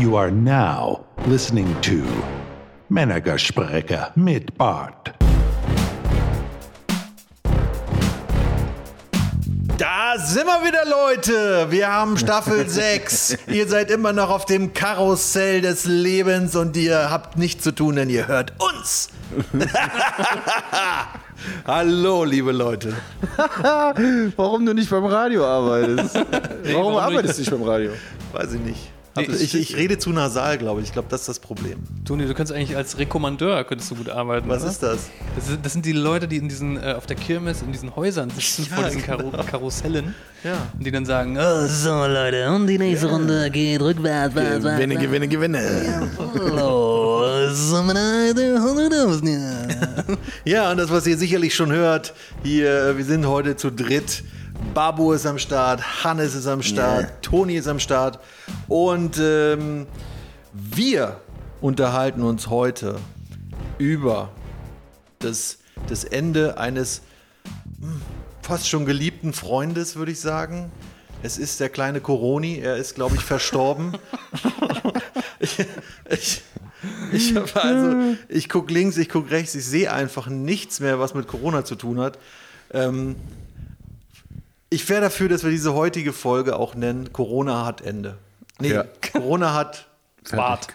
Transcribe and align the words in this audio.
You 0.00 0.16
are 0.16 0.30
now 0.30 1.04
listening 1.26 1.76
to 1.82 2.02
Männergespräche 2.88 4.10
mit 4.14 4.56
Bart. 4.56 5.12
Da 9.76 10.14
sind 10.16 10.46
wir 10.46 10.64
wieder, 10.66 10.86
Leute. 10.88 11.66
Wir 11.68 11.92
haben 11.92 12.16
Staffel 12.16 12.66
6. 12.70 13.36
Ihr 13.48 13.68
seid 13.68 13.90
immer 13.90 14.14
noch 14.14 14.30
auf 14.30 14.46
dem 14.46 14.72
Karussell 14.72 15.60
des 15.60 15.84
Lebens 15.84 16.56
und 16.56 16.78
ihr 16.78 17.10
habt 17.10 17.36
nichts 17.36 17.62
zu 17.62 17.72
tun, 17.72 17.96
denn 17.96 18.08
ihr 18.08 18.26
hört 18.26 18.54
uns. 18.58 19.10
Hallo, 21.66 22.24
liebe 22.24 22.52
Leute. 22.52 22.94
Warum 24.36 24.64
du 24.64 24.72
nicht 24.72 24.88
beim 24.88 25.04
Radio 25.04 25.44
arbeitest? 25.44 26.14
Warum, 26.14 26.24
warum 26.72 26.96
arbeitest 26.96 27.36
du 27.36 27.42
nicht 27.42 27.50
beim 27.50 27.64
Radio? 27.64 27.90
Weiß 28.32 28.54
ich 28.54 28.60
nicht. 28.60 28.90
Nee, 29.16 29.24
ich, 29.24 29.54
ich 29.56 29.76
rede 29.76 29.98
zu 29.98 30.10
nasal, 30.10 30.56
glaube 30.56 30.80
ich. 30.80 30.88
Ich 30.88 30.92
glaube, 30.92 31.08
das 31.10 31.22
ist 31.22 31.28
das 31.28 31.38
Problem. 31.40 31.78
Toni, 32.04 32.26
du 32.26 32.34
könntest 32.34 32.52
eigentlich 32.52 32.76
als 32.76 32.96
Rekommandeur 32.98 33.64
könntest 33.64 33.90
du 33.90 33.96
gut 33.96 34.08
arbeiten. 34.08 34.48
Was 34.48 34.62
oder? 34.62 34.70
ist 34.70 34.82
das? 34.82 35.10
Das, 35.34 35.48
ist, 35.48 35.58
das 35.62 35.72
sind 35.72 35.84
die 35.84 35.92
Leute, 35.92 36.28
die 36.28 36.36
in 36.36 36.48
diesen, 36.48 36.76
äh, 36.76 36.94
auf 36.96 37.06
der 37.06 37.16
Kirmes, 37.16 37.60
in 37.62 37.72
diesen 37.72 37.94
Häusern 37.96 38.30
sitzen, 38.30 38.68
Ja, 38.70 38.76
vor 38.76 38.84
diesen 38.84 39.02
genau. 39.02 39.30
Karussellen. 39.44 40.14
Ja. 40.44 40.68
Und 40.78 40.86
die 40.86 40.90
dann 40.92 41.04
sagen, 41.04 41.36
oh, 41.36 41.66
so 41.66 42.06
Leute, 42.06 42.50
und 42.50 42.66
die 42.66 42.78
nächste 42.78 43.08
Runde 43.08 43.50
geht 43.50 43.80
rückwärts, 43.80 44.34
wärts, 44.34 44.64
wärts, 44.64 44.76
Gewinne, 44.76 44.96
gewinne, 44.96 45.28
gewinne. 45.28 46.10
Hallo, 46.18 47.52
sind 47.52 47.86
wir 47.88 47.94
da, 47.94 48.00
100.000, 48.00 49.28
ja. 49.28 50.16
Ja, 50.44 50.70
und 50.70 50.76
das, 50.78 50.88
was 50.90 51.06
ihr 51.06 51.18
sicherlich 51.18 51.54
schon 51.54 51.72
hört, 51.72 52.14
hier, 52.44 52.96
wir 52.96 53.04
sind 53.04 53.26
heute 53.26 53.56
zu 53.56 53.70
dritt. 53.70 54.22
Babu 54.74 55.12
ist 55.12 55.26
am 55.26 55.38
Start, 55.38 56.04
Hannes 56.04 56.34
ist 56.34 56.46
am 56.46 56.62
Start, 56.62 57.22
Toni 57.22 57.56
ist 57.56 57.66
am 57.66 57.80
Start. 57.80 58.20
Und 58.68 59.18
ähm, 59.18 59.86
wir 60.52 61.20
unterhalten 61.60 62.22
uns 62.22 62.48
heute 62.48 62.96
über 63.78 64.30
das, 65.18 65.58
das 65.88 66.04
Ende 66.04 66.58
eines 66.58 67.02
hm, 67.80 68.00
fast 68.42 68.68
schon 68.68 68.86
geliebten 68.86 69.32
Freundes, 69.32 69.96
würde 69.96 70.12
ich 70.12 70.20
sagen. 70.20 70.70
Es 71.22 71.36
ist 71.36 71.60
der 71.60 71.68
kleine 71.68 72.00
Coroni, 72.00 72.58
er 72.58 72.76
ist, 72.76 72.94
glaube 72.94 73.16
ich, 73.16 73.22
verstorben. 73.22 73.96
ich, 75.40 75.58
ich, 76.08 76.42
ich 77.12 77.36
also, 77.36 78.16
ich 78.28 78.48
gucke 78.48 78.72
links, 78.72 78.96
ich 78.96 79.08
gucke 79.08 79.30
rechts, 79.30 79.54
ich 79.54 79.66
sehe 79.66 79.92
einfach 79.92 80.28
nichts 80.28 80.80
mehr, 80.80 80.98
was 80.98 81.14
mit 81.14 81.26
Corona 81.26 81.64
zu 81.64 81.74
tun 81.74 82.00
hat. 82.00 82.18
Ähm, 82.72 83.16
ich 84.70 84.88
wäre 84.88 85.02
dafür, 85.02 85.28
dass 85.28 85.42
wir 85.44 85.50
diese 85.50 85.74
heutige 85.74 86.12
Folge 86.12 86.56
auch 86.56 86.74
nennen: 86.74 87.12
Corona 87.12 87.66
hat 87.66 87.80
Ende. 87.80 88.16
Nee, 88.60 88.72
Ja. 88.72 88.84
Corona 89.12 89.54
hat 89.54 89.86
Bart. 90.32 90.68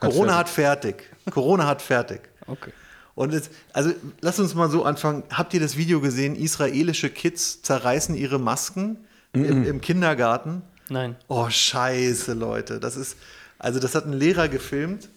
Corona 0.00 0.36
hat 0.36 0.48
fertig. 0.48 1.10
Corona 1.30 1.66
hat 1.66 1.82
fertig. 1.82 2.20
Okay. 2.46 2.72
Und 3.14 3.32
jetzt, 3.32 3.50
also 3.72 3.92
lass 4.20 4.38
uns 4.38 4.54
mal 4.54 4.70
so 4.70 4.84
anfangen. 4.84 5.22
Habt 5.30 5.54
ihr 5.54 5.60
das 5.60 5.76
Video 5.76 6.00
gesehen? 6.00 6.36
Israelische 6.36 7.08
Kids 7.08 7.62
zerreißen 7.62 8.14
ihre 8.14 8.38
Masken 8.38 8.98
im, 9.32 9.64
im 9.64 9.80
Kindergarten. 9.80 10.62
Nein. 10.88 11.16
Oh, 11.28 11.48
scheiße, 11.48 12.34
Leute. 12.34 12.78
Das 12.78 12.96
ist, 12.96 13.16
also 13.58 13.80
das 13.80 13.94
hat 13.94 14.06
ein 14.06 14.12
Lehrer 14.12 14.48
gefilmt 14.48 15.08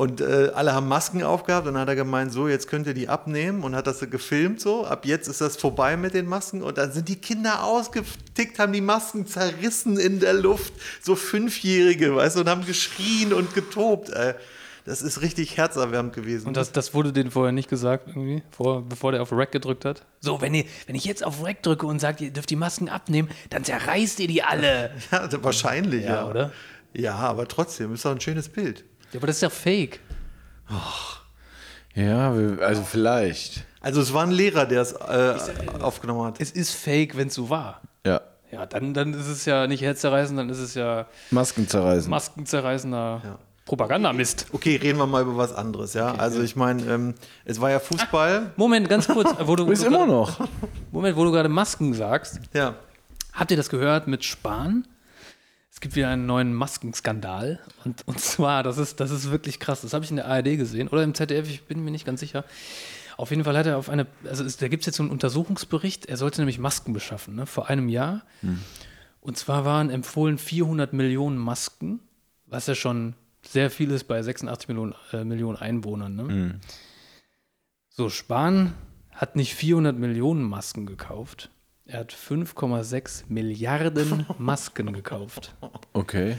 und 0.00 0.22
äh, 0.22 0.50
alle 0.54 0.72
haben 0.72 0.88
Masken 0.88 1.22
aufgehabt 1.22 1.66
und 1.66 1.74
dann 1.74 1.82
hat 1.82 1.88
er 1.90 1.94
gemeint, 1.94 2.32
so, 2.32 2.48
jetzt 2.48 2.68
könnt 2.68 2.86
ihr 2.86 2.94
die 2.94 3.10
abnehmen 3.10 3.62
und 3.62 3.76
hat 3.76 3.86
das 3.86 4.00
gefilmt 4.08 4.58
so. 4.58 4.86
Ab 4.86 5.04
jetzt 5.04 5.28
ist 5.28 5.42
das 5.42 5.58
vorbei 5.58 5.98
mit 5.98 6.14
den 6.14 6.24
Masken 6.24 6.62
und 6.62 6.78
dann 6.78 6.90
sind 6.90 7.06
die 7.10 7.16
Kinder 7.16 7.64
ausgetickt, 7.64 8.58
haben 8.58 8.72
die 8.72 8.80
Masken 8.80 9.26
zerrissen 9.26 9.98
in 9.98 10.18
der 10.18 10.32
Luft. 10.32 10.72
So 11.02 11.16
Fünfjährige, 11.16 12.16
weißt 12.16 12.36
du, 12.36 12.40
und 12.40 12.48
haben 12.48 12.64
geschrien 12.64 13.34
und 13.34 13.52
getobt. 13.52 14.08
Ey. 14.08 14.32
Das 14.86 15.02
ist 15.02 15.20
richtig 15.20 15.58
herzerwärmend 15.58 16.14
gewesen. 16.14 16.48
Und 16.48 16.56
das, 16.56 16.72
das 16.72 16.94
wurde 16.94 17.12
denen 17.12 17.30
vorher 17.30 17.52
nicht 17.52 17.68
gesagt, 17.68 18.08
irgendwie, 18.08 18.42
vor, 18.52 18.80
bevor 18.80 19.12
der 19.12 19.20
auf 19.20 19.32
Rack 19.32 19.52
gedrückt 19.52 19.84
hat? 19.84 20.06
So, 20.20 20.40
wenn, 20.40 20.54
ihr, 20.54 20.64
wenn 20.86 20.96
ich 20.96 21.04
jetzt 21.04 21.22
auf 21.22 21.44
Rack 21.44 21.62
drücke 21.62 21.84
und 21.84 21.98
sage, 21.98 22.24
ihr 22.24 22.30
dürft 22.30 22.48
die 22.48 22.56
Masken 22.56 22.88
abnehmen, 22.88 23.28
dann 23.50 23.64
zerreißt 23.64 24.18
ihr 24.20 24.28
die 24.28 24.42
alle. 24.42 24.92
ja, 25.12 25.28
wahrscheinlich, 25.42 26.04
ja. 26.04 26.22
Ja, 26.22 26.26
oder? 26.26 26.52
Ja, 26.94 27.16
aber 27.16 27.46
trotzdem, 27.48 27.92
ist 27.92 28.06
doch 28.06 28.12
ein 28.12 28.20
schönes 28.22 28.48
Bild. 28.48 28.82
Ja, 29.12 29.18
aber 29.18 29.26
das 29.26 29.36
ist 29.36 29.42
ja 29.42 29.50
fake. 29.50 30.00
Ja, 31.94 32.36
wir- 32.36 32.64
also 32.64 32.82
vielleicht. 32.82 33.64
Also 33.80 34.00
es 34.00 34.12
war 34.12 34.22
ein 34.24 34.30
Lehrer, 34.30 34.66
der 34.66 34.82
es 34.82 34.92
äh, 34.92 35.34
aufgenommen 35.80 36.24
hat. 36.26 36.40
Es 36.40 36.50
ist 36.50 36.72
fake, 36.74 37.16
wenn 37.16 37.28
es 37.28 37.34
so 37.34 37.50
war. 37.50 37.80
Ja. 38.06 38.20
Ja, 38.52 38.66
dann, 38.66 38.94
dann 38.94 39.14
ist 39.14 39.26
es 39.28 39.44
ja 39.44 39.66
nicht 39.66 39.80
herzzerreißend, 39.82 40.38
dann 40.38 40.50
ist 40.50 40.58
es 40.58 40.74
ja 40.74 41.06
Masken 41.30 41.68
zerreißen. 41.68 42.10
maskenzerreißender 42.10 43.20
Ja. 43.24 43.38
Propagandamist. 43.64 44.46
Okay, 44.52 44.76
reden 44.76 44.98
wir 44.98 45.06
mal 45.06 45.22
über 45.22 45.36
was 45.36 45.52
anderes, 45.54 45.94
ja. 45.94 46.12
also 46.16 46.42
ich 46.42 46.56
meine, 46.56 46.82
ähm, 46.92 47.14
es 47.44 47.60
war 47.60 47.70
ja 47.70 47.78
Fußball. 47.78 48.50
Moment, 48.56 48.88
ganz 48.88 49.06
kurz. 49.06 49.32
Wo 49.44 49.54
du, 49.54 49.66
ist 49.70 49.80
wo 49.80 49.84
du 49.84 49.94
immer 49.94 49.98
gerade- 50.06 50.10
noch. 50.12 50.48
Moment, 50.90 51.16
wo 51.16 51.24
du 51.24 51.30
gerade 51.30 51.48
Masken 51.48 51.94
sagst. 51.94 52.40
Ja. 52.52 52.74
Habt 53.32 53.50
ihr 53.52 53.56
das 53.56 53.68
gehört 53.68 54.08
mit 54.08 54.24
Spahn? 54.24 54.86
Es 55.80 55.82
gibt 55.84 55.96
wieder 55.96 56.10
einen 56.10 56.26
neuen 56.26 56.52
Maskenskandal. 56.52 57.58
Und, 57.86 58.06
und 58.06 58.20
zwar, 58.20 58.62
das 58.62 58.76
ist, 58.76 59.00
das 59.00 59.10
ist 59.10 59.30
wirklich 59.30 59.58
krass. 59.58 59.80
Das 59.80 59.94
habe 59.94 60.04
ich 60.04 60.10
in 60.10 60.16
der 60.16 60.26
ARD 60.26 60.58
gesehen 60.58 60.88
oder 60.88 61.02
im 61.02 61.14
ZDF, 61.14 61.48
ich 61.48 61.62
bin 61.62 61.82
mir 61.82 61.90
nicht 61.90 62.04
ganz 62.04 62.20
sicher. 62.20 62.44
Auf 63.16 63.30
jeden 63.30 63.44
Fall 63.44 63.56
hat 63.56 63.64
er 63.64 63.78
auf 63.78 63.88
eine, 63.88 64.06
also 64.24 64.44
es, 64.44 64.58
da 64.58 64.68
gibt 64.68 64.82
es 64.82 64.86
jetzt 64.88 64.96
so 64.96 65.02
einen 65.02 65.10
Untersuchungsbericht. 65.10 66.04
Er 66.04 66.18
sollte 66.18 66.42
nämlich 66.42 66.58
Masken 66.58 66.92
beschaffen, 66.92 67.34
ne, 67.34 67.46
vor 67.46 67.70
einem 67.70 67.88
Jahr. 67.88 68.26
Und 69.22 69.38
zwar 69.38 69.64
waren 69.64 69.88
empfohlen 69.88 70.36
400 70.36 70.92
Millionen 70.92 71.38
Masken, 71.38 72.00
was 72.44 72.66
ja 72.66 72.74
schon 72.74 73.14
sehr 73.40 73.70
viel 73.70 73.90
ist 73.90 74.04
bei 74.04 74.22
86 74.22 74.68
Millionen, 74.68 74.94
äh, 75.14 75.24
Millionen 75.24 75.56
Einwohnern. 75.56 76.14
Ne? 76.14 76.60
So, 77.88 78.10
Spahn 78.10 78.74
hat 79.12 79.34
nicht 79.34 79.54
400 79.54 79.96
Millionen 79.96 80.42
Masken 80.42 80.84
gekauft. 80.84 81.48
Er 81.92 82.00
hat 82.00 82.14
5,6 82.14 83.24
Milliarden 83.28 84.24
Masken 84.38 84.92
gekauft. 84.92 85.56
Okay. 85.92 86.36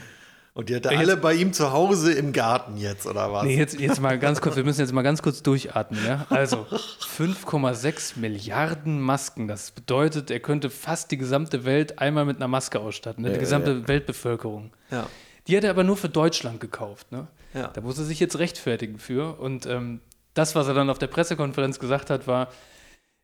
Und 0.54 0.70
die 0.70 0.76
hat 0.76 0.86
er 0.86 0.98
alle 0.98 1.18
bei 1.18 1.34
ihm 1.34 1.52
zu 1.52 1.74
Hause 1.74 2.14
im 2.14 2.32
Garten 2.32 2.78
jetzt, 2.78 3.06
oder 3.06 3.34
was? 3.34 3.44
Nee, 3.44 3.58
jetzt, 3.58 3.78
jetzt 3.78 4.00
mal 4.00 4.18
ganz 4.18 4.40
kurz, 4.40 4.56
wir 4.56 4.64
müssen 4.64 4.80
jetzt 4.80 4.94
mal 4.94 5.02
ganz 5.02 5.22
kurz 5.22 5.44
durchatmen. 5.44 6.00
Ja? 6.06 6.26
Also 6.30 6.68
5,6 6.70 8.18
Milliarden 8.20 9.02
Masken. 9.02 9.50
Das 9.50 9.72
bedeutet, 9.72 10.32
er 10.32 10.40
könnte 10.40 10.70
fast 10.70 11.12
die 11.12 11.18
gesamte 11.18 11.66
Welt 11.66 12.00
einmal 12.00 12.24
mit 12.24 12.38
einer 12.38 12.48
Maske 12.48 12.80
ausstatten, 12.80 13.24
ne? 13.24 13.34
die 13.34 13.40
gesamte 13.40 13.90
Weltbevölkerung. 13.90 14.72
Ja. 14.90 15.08
Die 15.48 15.58
hat 15.58 15.66
er 15.66 15.72
aber 15.72 15.84
nur 15.84 15.98
für 15.98 16.10
Deutschland 16.10 16.62
gekauft. 16.62 17.12
Ne? 17.12 17.28
Ja. 17.54 17.68
Da 17.68 17.82
muss 17.82 17.98
er 17.98 18.06
sich 18.06 18.22
jetzt 18.22 18.40
rechtfertigen 18.40 19.00
für. 19.00 19.38
Und 19.38 19.66
ähm, 19.66 20.00
das, 20.34 20.56
was 20.56 20.68
er 20.68 20.74
dann 20.74 20.90
auf 20.90 21.00
der 21.00 21.08
Pressekonferenz 21.08 21.78
gesagt 21.80 22.10
hat, 22.10 22.26
war: 22.28 22.50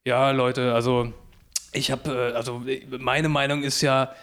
Ja, 0.06 0.32
Leute, 0.32 0.74
also 0.74 1.14
ich 1.78 1.92
habe, 1.92 2.32
äh, 2.32 2.36
also 2.36 2.64
meine 3.00 3.30
Meinung 3.30 3.64
ist 3.64 3.82
ja, 3.82 4.14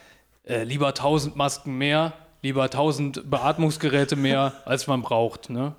äh, 0.45 0.65
lieber 0.65 0.89
1000 0.89 1.37
Masken 1.37 1.79
mehr, 1.79 2.13
lieber 2.43 2.65
1000 2.65 3.31
Beatmungsgeräte 3.31 4.17
mehr, 4.17 4.53
als 4.65 4.87
man 4.87 5.03
braucht. 5.03 5.51
Ne? 5.51 5.75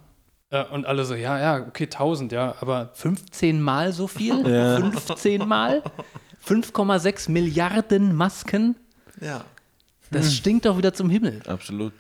Äh, 0.50 0.64
und 0.66 0.86
alle 0.86 1.06
so: 1.06 1.16
Ja, 1.16 1.40
ja, 1.40 1.66
okay, 1.68 1.86
1000, 1.86 2.32
ja, 2.32 2.56
aber 2.62 2.90
15 2.94 3.62
Mal 3.62 3.94
so 3.94 4.08
viel? 4.08 4.44
15 4.44 5.48
Mal? 5.48 5.84
5,6 6.48 7.32
Milliarden 7.32 8.16
Masken? 8.16 8.76
Ja. 9.22 9.44
Das 10.12 10.34
stinkt 10.34 10.66
doch 10.66 10.78
wieder 10.78 10.94
zum 10.94 11.10
Himmel. 11.10 11.42
Absolut. 11.48 11.92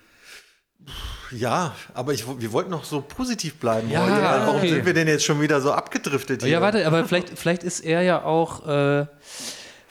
Ja, 1.32 1.74
aber 1.94 2.14
ich, 2.14 2.26
wir 2.40 2.52
wollten 2.52 2.70
noch 2.70 2.84
so 2.84 3.02
positiv 3.02 3.56
bleiben 3.56 3.90
Ja, 3.90 4.04
heute. 4.04 4.22
Warum 4.22 4.58
okay. 4.58 4.70
sind 4.70 4.86
wir 4.86 4.94
denn 4.94 5.08
jetzt 5.08 5.26
schon 5.26 5.42
wieder 5.42 5.60
so 5.60 5.72
abgedriftet 5.72 6.44
hier? 6.44 6.52
Ja, 6.52 6.62
warte, 6.62 6.86
aber 6.86 7.06
vielleicht, 7.06 7.38
vielleicht 7.38 7.64
ist 7.64 7.80
er 7.80 8.04
ja 8.04 8.24
auch, 8.24 8.68
äh, 8.68 9.06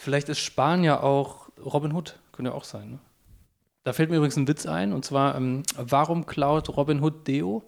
vielleicht 0.05 0.29
ist 0.29 0.39
Spahn 0.41 0.85
ja 0.85 1.01
auch 1.01 1.49
Robin 1.65 1.93
Hood. 1.93 2.19
Könnte 2.33 2.51
ja 2.53 2.57
auch 2.57 2.65
sein, 2.65 2.91
ne? 2.93 2.99
Da 3.85 3.93
fällt 3.93 4.09
mir 4.11 4.17
übrigens 4.17 4.37
ein 4.37 4.49
Witz 4.49 4.65
ein, 4.67 4.93
und 4.95 5.05
zwar, 5.05 5.35
ähm, 5.35 5.63
warum 5.77 6.25
klaut 6.27 6.69
Robin 6.77 7.03
Hood 7.03 7.27
Deo? 7.27 7.62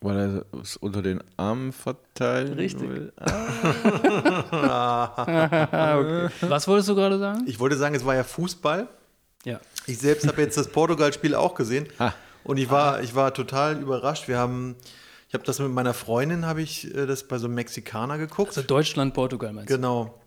Weil 0.00 0.16
er 0.16 0.44
es 0.60 0.76
unter 0.76 1.02
den 1.02 1.20
Armen 1.36 1.72
verteilen 1.72 2.52
Richtig. 2.54 2.88
will. 2.88 3.12
Was 6.48 6.68
wolltest 6.68 6.88
du 6.88 6.94
gerade 6.94 7.18
sagen? 7.18 7.42
Ich 7.46 7.58
wollte 7.58 7.76
sagen, 7.76 7.94
es 7.94 8.04
war 8.06 8.14
ja 8.14 8.24
Fußball. 8.24 8.88
Ja. 9.44 9.60
Ich 9.86 9.98
selbst 9.98 10.26
habe 10.26 10.40
jetzt 10.42 10.56
das 10.56 10.68
Portugal-Spiel 10.68 11.34
auch 11.34 11.54
gesehen 11.54 11.86
Ah. 11.98 12.12
und 12.44 12.56
ich 12.58 12.70
war, 12.70 13.02
ich 13.02 13.14
war 13.14 13.34
total 13.34 13.80
überrascht. 13.80 14.28
Wir 14.28 14.38
haben, 14.38 14.76
ich 15.28 15.34
habe 15.34 15.44
das 15.44 15.58
mit 15.58 15.70
meiner 15.70 15.92
Freundin, 15.92 16.46
habe 16.46 16.62
ich 16.62 16.94
äh, 16.94 17.06
das 17.06 17.24
bei 17.24 17.38
so 17.38 17.46
einem 17.46 17.54
Mexikaner 17.54 18.16
geguckt. 18.16 18.48
Also 18.48 18.62
Deutschland, 18.62 19.12
Portugal 19.12 19.52
meinst 19.52 19.70
du? 19.70 19.74
Genau. 19.74 20.20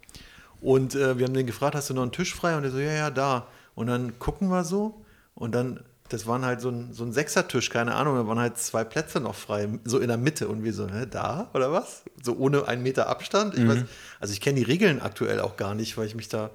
Und 0.61 0.93
äh, 0.93 1.17
wir 1.17 1.25
haben 1.25 1.33
den 1.33 1.47
gefragt, 1.47 1.73
hast 1.73 1.89
du 1.89 1.95
noch 1.95 2.03
einen 2.03 2.11
Tisch 2.11 2.35
frei? 2.35 2.55
Und 2.55 2.63
er 2.63 2.71
so, 2.71 2.77
ja, 2.77 2.93
ja, 2.93 3.09
da. 3.09 3.47
Und 3.73 3.87
dann 3.87 4.19
gucken 4.19 4.49
wir 4.49 4.63
so 4.63 5.03
und 5.33 5.55
dann, 5.55 5.83
das 6.09 6.27
waren 6.27 6.45
halt 6.45 6.61
so 6.61 6.69
ein, 6.69 6.93
so 6.93 7.03
ein 7.03 7.13
Sechsertisch, 7.13 7.71
keine 7.71 7.95
Ahnung, 7.95 8.15
da 8.15 8.27
waren 8.27 8.37
halt 8.37 8.59
zwei 8.59 8.83
Plätze 8.83 9.19
noch 9.19 9.33
frei, 9.33 9.69
so 9.85 9.97
in 9.97 10.07
der 10.09 10.17
Mitte. 10.17 10.47
Und 10.47 10.63
wir 10.63 10.73
so, 10.73 10.87
hä, 10.87 11.07
da 11.09 11.49
oder 11.55 11.71
was? 11.71 12.03
So 12.21 12.37
ohne 12.37 12.67
einen 12.67 12.83
Meter 12.83 13.07
Abstand? 13.07 13.57
Ich 13.57 13.67
weiß, 13.67 13.79
also 14.19 14.33
ich 14.33 14.41
kenne 14.41 14.59
die 14.59 14.65
Regeln 14.65 15.01
aktuell 15.01 15.39
auch 15.39 15.57
gar 15.57 15.73
nicht, 15.73 15.97
weil 15.97 16.05
ich 16.05 16.13
mich 16.13 16.29
da 16.29 16.51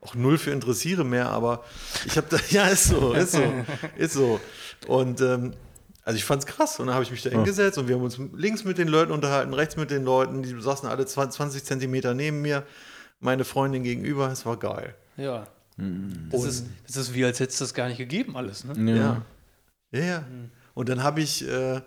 auch 0.00 0.14
null 0.14 0.38
für 0.38 0.52
interessiere 0.52 1.04
mehr, 1.04 1.30
aber 1.30 1.64
ich 2.06 2.16
habe 2.16 2.28
da, 2.30 2.36
ja, 2.50 2.68
ist 2.68 2.84
so, 2.84 3.12
ist 3.12 3.32
so, 3.32 3.42
ist 3.96 4.12
so. 4.14 4.40
Und 4.86 5.20
ähm, 5.20 5.54
also 6.08 6.16
ich 6.16 6.24
fand's 6.24 6.46
krass 6.46 6.80
und 6.80 6.86
dann 6.86 6.94
habe 6.94 7.04
ich 7.04 7.10
mich 7.10 7.20
da 7.20 7.28
hingesetzt 7.28 7.76
und 7.76 7.86
wir 7.86 7.96
haben 7.96 8.02
uns 8.02 8.18
links 8.34 8.64
mit 8.64 8.78
den 8.78 8.88
Leuten 8.88 9.12
unterhalten, 9.12 9.52
rechts 9.52 9.76
mit 9.76 9.90
den 9.90 10.04
Leuten, 10.04 10.42
die 10.42 10.58
saßen 10.58 10.88
alle 10.88 11.04
20 11.04 11.62
Zentimeter 11.62 12.14
neben 12.14 12.40
mir, 12.40 12.64
meine 13.20 13.44
Freundin 13.44 13.82
gegenüber, 13.82 14.32
es 14.32 14.46
war 14.46 14.56
geil. 14.56 14.94
Ja. 15.18 15.46
Das, 16.30 16.44
ist, 16.44 16.64
das 16.86 16.96
ist 16.96 17.14
wie, 17.14 17.26
als 17.26 17.40
hätte 17.40 17.52
es 17.52 17.58
das 17.58 17.74
gar 17.74 17.88
nicht 17.88 17.98
gegeben, 17.98 18.38
alles. 18.38 18.64
Ne? 18.64 18.96
Ja. 18.96 19.22
Ja, 19.90 20.00
ja. 20.00 20.24
Und 20.72 20.88
dann 20.88 21.02
habe 21.02 21.20
ich, 21.20 21.46
äh, 21.46 21.82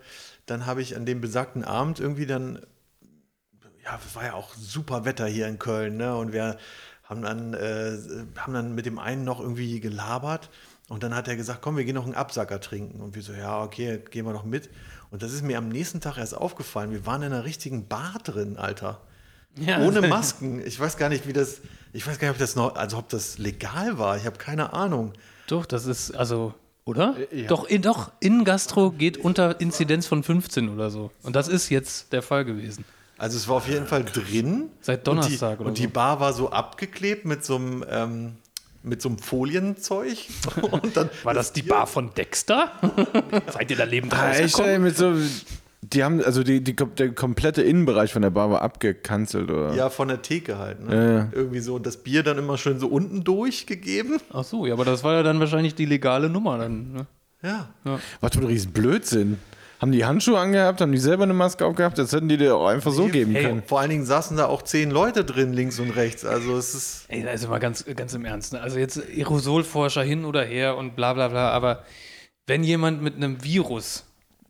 dann 0.45 0.68
habe 0.68 0.83
ich 0.83 0.95
an 0.95 1.07
dem 1.07 1.19
besagten 1.19 1.63
Abend 1.63 2.00
irgendwie 2.00 2.27
dann, 2.27 2.59
ja, 3.83 4.00
es 4.07 4.15
war 4.15 4.23
ja 4.23 4.33
auch 4.33 4.53
super 4.53 5.03
Wetter 5.03 5.25
hier 5.25 5.47
in 5.47 5.57
Köln, 5.57 5.97
ne? 5.97 6.15
Und 6.15 6.31
wir 6.31 6.57
haben 7.06 7.23
dann, 7.23 7.56
äh, 7.56 7.97
haben 8.38 8.53
dann 8.53 8.75
mit 8.75 8.85
dem 8.85 9.00
einen 9.00 9.23
noch 9.23 9.39
irgendwie 9.39 9.79
gelabert. 9.79 10.51
Und 10.92 11.04
dann 11.04 11.16
hat 11.16 11.30
er 11.30 11.38
gesagt, 11.38 11.62
komm, 11.62 11.78
wir 11.78 11.86
gehen 11.86 11.96
noch 11.96 12.04
einen 12.04 12.16
Absacker 12.16 12.60
trinken. 12.60 13.00
Und 13.00 13.16
wir 13.16 13.22
so, 13.22 13.32
ja, 13.32 13.64
okay, 13.64 14.02
gehen 14.10 14.26
wir 14.26 14.34
noch 14.34 14.44
mit. 14.44 14.70
Und 15.10 15.24
das 15.24 15.32
ist 15.32 15.42
mir 15.42 15.58
am 15.58 15.70
nächsten 15.70 16.02
Tag 16.02 16.18
erst 16.18 16.36
aufgefallen. 16.36 16.92
Wir 16.92 17.06
waren 17.06 17.22
in 17.22 17.32
einer 17.32 17.46
richtigen 17.46 17.88
Bar 17.88 18.16
drin, 18.22 18.58
Alter. 18.58 19.00
Ja. 19.58 19.80
Ohne 19.80 20.02
Masken. 20.10 20.62
Ich 20.68 20.78
weiß 20.78 20.98
gar 20.98 21.08
nicht, 21.08 21.26
wie 21.26 21.32
das, 21.32 21.62
ich 21.94 22.06
weiß 22.06 22.20
gar 22.20 22.28
nicht, 22.28 22.36
ob 22.36 22.40
das 22.40 22.58
noch, 22.58 22.76
also 22.76 22.98
ob 22.98 23.08
das 23.08 23.38
legal 23.38 24.00
war. 24.00 24.18
Ich 24.18 24.26
habe 24.26 24.38
keine 24.38 24.74
Ahnung. 24.74 25.14
Doch, 25.48 25.66
das 25.66 25.86
ist, 25.86 26.12
also, 26.12 26.54
oder? 26.84 27.16
Doch, 27.48 27.64
in, 27.70 27.82
doch, 27.84 28.12
in 28.20 28.44
Gastro 28.44 28.92
geht 28.92 29.18
unter 29.18 29.62
Inzidenz 29.62 30.08
von 30.08 30.24
15 30.24 30.68
oder 30.68 30.90
so. 30.90 31.10
Und 31.24 31.38
das 31.38 31.48
ist 31.48 31.70
jetzt 31.70 32.12
der 32.12 32.22
Fall 32.22 32.44
gewesen. 32.44 32.84
Also 33.18 33.38
es 33.38 33.48
war 33.48 33.56
auf 33.56 33.70
jeden 33.70 33.88
Fall 33.88 34.04
drin. 34.04 34.72
Seit 34.82 35.08
Donnerstag 35.08 35.52
und 35.52 35.58
die, 35.58 35.62
oder 35.62 35.70
Und 35.70 35.78
die 35.78 35.84
so. 35.84 35.90
Bar 35.90 36.20
war 36.20 36.34
so 36.34 36.50
abgeklebt 36.50 37.24
mit 37.24 37.46
so 37.46 37.56
einem, 37.56 37.86
ähm, 37.90 38.36
mit 38.83 39.01
so 39.01 39.10
einem 39.10 39.18
Folienzeug. 39.19 40.18
Und 40.72 40.95
dann 40.98 41.10
War 41.24 41.33
das 41.33 41.54
die 41.54 41.62
Bar 41.62 41.88
von 41.88 42.13
Dexter? 42.13 42.72
Seid 43.51 43.72
ihr 43.72 43.78
da 43.78 43.83
lebend 43.83 44.13
Ah, 44.13 44.28
rausgekommen? 44.31 44.83
mit 44.83 44.98
so. 44.98 45.13
Die 45.83 46.04
haben, 46.04 46.22
also 46.24 46.44
die, 46.44 46.63
die, 46.63 46.75
der 46.75 47.12
komplette 47.13 47.63
Innenbereich 47.63 48.13
von 48.13 48.22
der 48.22 48.30
Bar 48.30 48.51
war 48.51 48.62
abgekanzelt, 48.62 49.50
oder? 49.50 49.74
Ja, 49.74 49.89
von 49.89 50.10
der 50.10 50.22
Theke 50.22 50.60
halt. 50.60 50.80
Ne? 50.80 50.95
Ja, 50.95 51.12
ja. 51.18 51.28
Irgendwie 51.31 51.60
so. 51.60 51.75
Und 51.75 51.86
das 51.88 51.98
Bier 51.98 52.22
dann 52.22 52.38
immer 52.38 52.57
schön 52.60 52.80
so 52.80 52.88
unten 52.88 53.24
durchgegeben. 53.24 54.18
Ach 54.31 54.44
so, 54.44 54.68
ja, 54.68 54.74
aber 54.74 54.86
das 54.86 55.04
war 55.04 55.16
ja 55.16 55.24
dann 55.24 55.39
wahrscheinlich 55.39 55.74
die 55.74 55.86
legale 55.86 56.30
Nummer 56.30 56.60
dann. 56.60 56.92
Ne? 56.94 57.07
Ja. 57.44 57.69
Was 58.19 58.33
für 58.33 58.42
ein 58.42 58.45
riesen 58.45 58.72
Blödsinn. 58.72 59.39
Haben 59.81 59.92
die 59.92 60.06
Handschuhe 60.06 60.38
angehabt, 60.38 60.80
haben 60.80 60.92
die 60.92 61.00
selber 61.00 61.24
eine 61.24 61.33
Maske 61.33 61.66
aufgehabt? 61.66 61.98
Das 61.98 62.13
hätten 62.13 62.30
die 62.30 62.38
dir 62.38 62.56
auch 62.56 62.68
einfach 62.68 62.92
so 62.92 63.07
geben 63.07 63.33
Hey, 63.33 63.45
können. 63.45 63.63
vor 63.66 63.80
allen 63.80 63.89
Dingen 63.89 64.06
saßen 64.06 64.38
da 64.38 64.45
auch 64.45 64.62
zehn 64.62 64.92
Leute 64.92 65.25
drin, 65.25 65.54
links 65.54 65.80
und 65.80 65.89
rechts. 65.89 66.24
Also 66.24 66.56
es 66.56 66.75
ist. 66.75 67.06
Ey, 67.07 67.28
also 67.28 67.48
mal 67.48 67.57
ganz, 67.57 67.83
ganz 67.95 68.13
im 68.13 68.24
Ernst. 68.24 68.54
Ne? 68.54 68.62
Also 68.62 68.78
jetzt 68.78 69.01
Aerosolforscher 69.10 70.04
hin 70.04 70.24
oder 70.24 70.44
her 70.44 70.78
und 70.78 70.95
bla 70.95 71.13
bla 71.13 71.30
bla, 71.30 71.50
aber 71.50 71.83
wenn 72.45 72.63
jemand 72.63 73.01
mit 73.01 73.16
einem 73.16 73.44
Virus, 73.44 74.06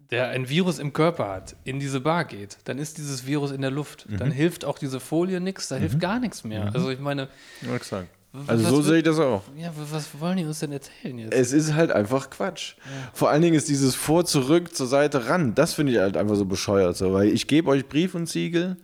der 0.10 0.28
ein 0.31 0.50
Virus 0.50 0.80
im 0.80 0.92
Körper 0.92 1.30
hat, 1.30 1.56
in 1.63 1.80
diese 1.80 2.01
Bar 2.01 2.25
geht, 2.25 2.57
dann 2.66 2.78
ist 2.78 2.98
dieses 2.98 3.25
Virus 3.25 3.51
in 3.51 3.62
der 3.62 3.72
Luft. 3.72 4.07
Dann 4.10 4.31
hilft 4.31 4.66
auch 4.66 4.78
diese 4.78 5.00
Folie 5.00 5.39
nichts, 5.39 5.69
da 5.69 5.78
hilft 5.78 6.01
gar 6.01 6.19
nichts 6.19 6.44
mehr. 6.44 6.72
Also 6.74 6.89
ich 6.89 7.00
meine, 7.00 7.30
exakt. 7.74 8.10
Also 8.48 8.63
was 8.63 8.72
so 8.72 8.81
sehe 8.81 8.98
ich 9.00 9.04
das 9.04 9.19
auch. 9.19 9.42
ja, 9.57 9.74
was 9.75 10.07
wollen 10.19 10.38
die 10.38 10.45
uns 10.45 10.60
denn 10.60 10.72
erzählen 10.72 11.19
jetzt? 11.19 11.33
Es 11.33 11.51
ist 11.51 11.74
halt 11.74 11.92
einfach 11.92 12.30
Quatsch. 12.30 12.75
Vor 13.13 13.30
allen 13.30 13.42
Dingen 13.42 13.56
ist 13.56 13.68
dieses 13.68 13.94
vor, 13.94 14.25
zurück, 14.25 14.74
zur 14.74 14.88
Seite, 14.88 15.28
ran. 15.28 15.54
Das 15.54 15.74
finde 15.74 15.92
ich 15.92 16.00
halt 16.00 16.16
einfach 16.16 16.36
so 16.36 16.45
bescheuert. 16.45 16.95
So, 16.95 17.13
weil 17.13 17.28
ich 17.28 17.48
gebe 17.48 17.69
euch 17.69 17.88
Brief 17.88 18.16
und 18.16 18.30
Siegel. 18.30 18.78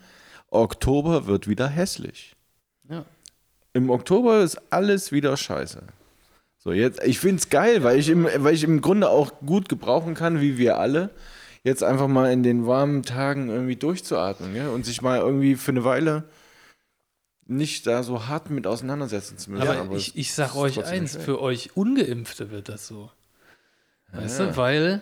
Oktober 0.49 1.27
wird 1.27 1.47
wieder 1.47 1.67
hässlich. 1.67 2.35
Ja. 2.89 3.05
Im 3.73 3.89
Oktober 3.89 4.41
ist 4.41 4.59
alles 4.69 5.11
wieder 5.11 5.38
scheiße. 5.38 5.81
So, 6.57 6.73
jetzt, 6.73 7.01
ich 7.03 7.19
finde 7.19 7.38
es 7.38 7.49
geil, 7.49 7.83
weil 7.83 7.99
ich, 7.99 8.09
im, 8.09 8.27
weil 8.38 8.53
ich 8.53 8.63
im 8.63 8.81
Grunde 8.81 9.09
auch 9.09 9.31
gut 9.45 9.69
gebrauchen 9.69 10.13
kann, 10.13 10.41
wie 10.41 10.57
wir 10.57 10.77
alle, 10.77 11.11
jetzt 11.63 11.83
einfach 11.83 12.07
mal 12.07 12.31
in 12.31 12.44
den 12.44 12.65
warmen 12.67 13.03
Tagen 13.03 13.49
irgendwie 13.49 13.75
durchzuatmen 13.75 14.53
gell? 14.53 14.69
und 14.69 14.85
sich 14.85 15.01
mal 15.01 15.19
irgendwie 15.19 15.55
für 15.55 15.71
eine 15.71 15.83
Weile 15.83 16.23
nicht 17.47 17.88
da 17.88 18.03
so 18.03 18.27
hart 18.27 18.49
mit 18.49 18.67
auseinandersetzen 18.67 19.38
zu 19.38 19.51
müssen. 19.51 19.67
Aber 19.67 19.95
ich, 19.95 20.17
ich 20.17 20.33
sag 20.33 20.55
euch 20.55 20.83
eins, 20.85 21.13
schön. 21.13 21.21
für 21.21 21.41
euch 21.41 21.75
Ungeimpfte 21.75 22.51
wird 22.51 22.69
das 22.69 22.88
so. 22.88 23.11
Weißt 24.11 24.39
du, 24.39 24.57
weil, 24.57 25.01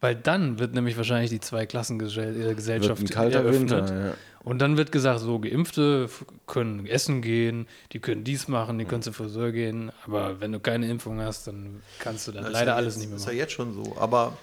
weil 0.00 0.14
dann 0.14 0.58
wird 0.58 0.74
nämlich 0.74 0.96
wahrscheinlich 0.96 1.30
die 1.30 1.40
Zweiklassengesellschaft 1.40 3.00
Wird 3.00 3.10
kalter 3.10 3.40
eröffnet. 3.40 3.70
Winter, 3.70 4.06
ja. 4.08 4.14
Und 4.44 4.60
dann 4.60 4.76
wird 4.76 4.92
gesagt, 4.92 5.20
so 5.20 5.40
Geimpfte 5.40 6.08
können 6.46 6.86
essen 6.86 7.20
gehen, 7.20 7.66
die 7.92 7.98
können 8.00 8.24
dies 8.24 8.48
machen, 8.48 8.78
die 8.78 8.84
können 8.84 9.02
zur 9.02 9.12
Friseur 9.12 9.52
gehen, 9.52 9.90
aber 10.06 10.40
wenn 10.40 10.52
du 10.52 10.60
keine 10.60 10.88
Impfung 10.88 11.20
hast, 11.20 11.48
dann 11.48 11.82
kannst 11.98 12.28
du 12.28 12.32
das 12.32 12.44
Das 12.44 12.52
leider 12.52 12.70
ja 12.70 12.76
alles 12.76 12.94
jetzt, 12.94 13.00
nicht 13.00 13.08
mehr 13.08 13.16
Ist 13.16 13.24
ja 13.24 13.32
machen. 13.32 13.38
jetzt 13.38 13.52
schon 13.52 13.74
so. 13.74 13.96
Aber 13.98 14.38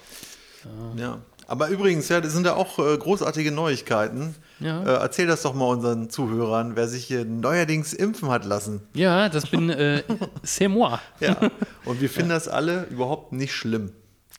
ja. 0.95 1.19
Aber 1.47 1.69
übrigens, 1.69 2.09
ja, 2.09 2.21
das 2.21 2.33
sind 2.33 2.45
ja 2.45 2.56
auch 2.56 2.80
äh, 2.80 2.97
großartige 2.97 3.51
Neuigkeiten. 3.51 4.36
Ja. 4.59 4.81
Äh, 4.83 5.01
erzähl 5.01 5.27
das 5.27 5.42
doch 5.44 5.53
mal 5.53 5.65
unseren 5.65 6.09
Zuhörern, 6.09 6.75
wer 6.75 6.88
sich 6.88 7.06
hier 7.06 7.25
neuerdings 7.25 7.94
impfen 7.94 8.30
hat 8.30 8.45
lassen. 8.45 8.81
Ja, 8.94 9.30
das 9.30 9.47
bin 9.47 9.69
äh, 9.69 10.03
c'est 10.44 10.69
moi. 10.69 11.00
Ja. 11.19 11.38
Und 11.86 12.01
wir 12.01 12.09
finden 12.09 12.30
das 12.30 12.47
alle 12.47 12.88
überhaupt 12.89 13.31
nicht 13.33 13.53
schlimm. 13.53 13.92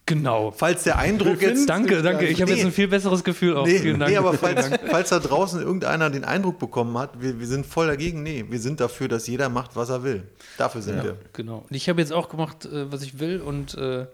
Genau. 0.09 0.53
Falls 0.53 0.85
der 0.85 0.99
Eindruck 0.99 1.43
jetzt. 1.43 1.69
Danke, 1.69 2.01
danke. 2.01 2.27
Ich 2.27 2.41
habe 2.41 2.51
Nee. 2.53 2.59
jetzt 2.59 2.67
ein 2.67 2.73
viel 2.73 2.87
besseres 2.87 3.25
Gefühl 3.25 3.57
auch. 3.57 3.67
Nee, 3.67 3.81
Vielen 3.81 3.99
Dank. 3.99 4.13
nee, 4.13 4.17
aber 4.17 4.35
falls, 4.35 4.71
falls 4.89 5.09
da 5.09 5.19
draußen 5.19 5.61
irgendeiner 5.61 6.11
den 6.11 6.23
Eindruck 6.25 6.61
bekommen 6.61 6.97
hat, 6.97 7.21
wir, 7.21 7.41
wir 7.41 7.47
sind 7.49 7.67
voll 7.67 7.89
dagegen, 7.89 8.23
nee, 8.23 8.45
wir 8.49 8.61
sind 8.61 8.79
dafür, 8.81 9.09
dass 9.09 9.27
jeder 9.27 9.49
macht, 9.49 9.75
was 9.75 9.91
er 9.91 10.05
will. 10.05 10.23
Dafür 10.59 10.81
sind 10.83 11.03
wir. 11.03 11.17
Genau. 11.33 11.65
Und 11.69 11.75
ich 11.75 11.89
habe 11.89 12.01
jetzt 12.01 12.13
auch 12.13 12.29
gemacht, 12.29 12.67
äh, 12.67 12.91
was 12.93 13.03
ich 13.03 13.19
will 13.19 13.41
und 13.41 13.75
äh, 13.75 14.07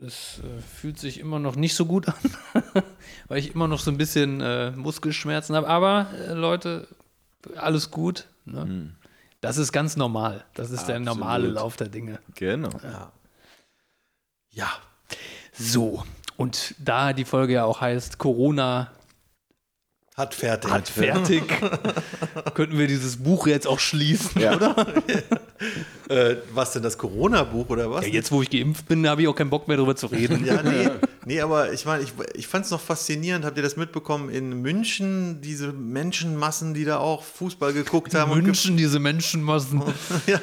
es 0.00 0.40
äh, 0.40 0.60
fühlt 0.60 0.98
sich 0.98 1.18
immer 1.18 1.38
noch 1.38 1.56
nicht 1.56 1.74
so 1.74 1.86
gut 1.86 2.08
an, 2.64 2.82
weil 3.28 3.38
ich 3.38 3.54
immer 3.54 3.68
noch 3.68 3.80
so 3.80 3.90
ein 3.90 3.96
bisschen 3.96 4.40
äh, 4.40 4.70
Muskelschmerzen 4.72 5.54
habe. 5.56 5.68
Aber 5.68 6.10
äh, 6.12 6.32
Leute, 6.32 6.88
alles 7.56 7.90
gut. 7.90 8.26
Ne? 8.44 8.94
Das 9.40 9.58
ist 9.58 9.72
ganz 9.72 9.96
normal. 9.96 10.44
Das 10.54 10.70
ist 10.70 10.86
der 10.86 11.00
normale 11.00 11.48
Lauf 11.48 11.76
der 11.76 11.88
Dinge. 11.88 12.18
Genau. 12.34 12.70
Ja. 14.50 14.70
So. 15.52 16.04
Und 16.36 16.74
da 16.78 17.12
die 17.12 17.24
Folge 17.24 17.54
ja 17.54 17.64
auch 17.64 17.80
heißt 17.80 18.18
Corona 18.18 18.90
Hat 20.16 20.32
fertig. 20.32 20.70
hat 20.70 20.88
fertig, 20.88 21.42
könnten 22.54 22.78
wir 22.78 22.86
dieses 22.86 23.16
Buch 23.16 23.48
jetzt 23.48 23.66
auch 23.66 23.80
schließen. 23.80 24.40
Ja. 24.40 24.76
Äh, 26.10 26.36
was 26.52 26.72
denn, 26.72 26.82
das 26.82 26.98
Corona-Buch 26.98 27.70
oder 27.70 27.90
was? 27.90 28.04
Ja, 28.04 28.12
jetzt, 28.12 28.30
wo 28.30 28.42
ich 28.42 28.50
geimpft 28.50 28.86
bin, 28.86 29.08
habe 29.08 29.22
ich 29.22 29.28
auch 29.28 29.34
keinen 29.34 29.48
Bock 29.48 29.66
mehr 29.66 29.78
darüber 29.78 29.96
zu 29.96 30.08
reden. 30.08 30.44
Ja, 30.44 30.62
nee, 30.62 30.90
nee, 31.24 31.40
aber 31.40 31.72
ich 31.72 31.86
meine, 31.86 32.02
ich, 32.02 32.12
ich 32.34 32.46
fand 32.46 32.66
es 32.66 32.70
noch 32.70 32.80
faszinierend. 32.80 33.46
Habt 33.46 33.56
ihr 33.56 33.62
das 33.62 33.76
mitbekommen 33.76 34.28
in 34.28 34.60
München? 34.60 35.40
Diese 35.40 35.72
Menschenmassen, 35.72 36.74
die 36.74 36.84
da 36.84 36.98
auch 36.98 37.22
Fußball 37.22 37.72
geguckt 37.72 38.14
haben 38.14 38.32
und 38.32 38.38
ge 38.38 38.46
München, 38.48 38.76
diese 38.76 38.98
Menschenmassen. 38.98 39.82
ja, 40.26 40.40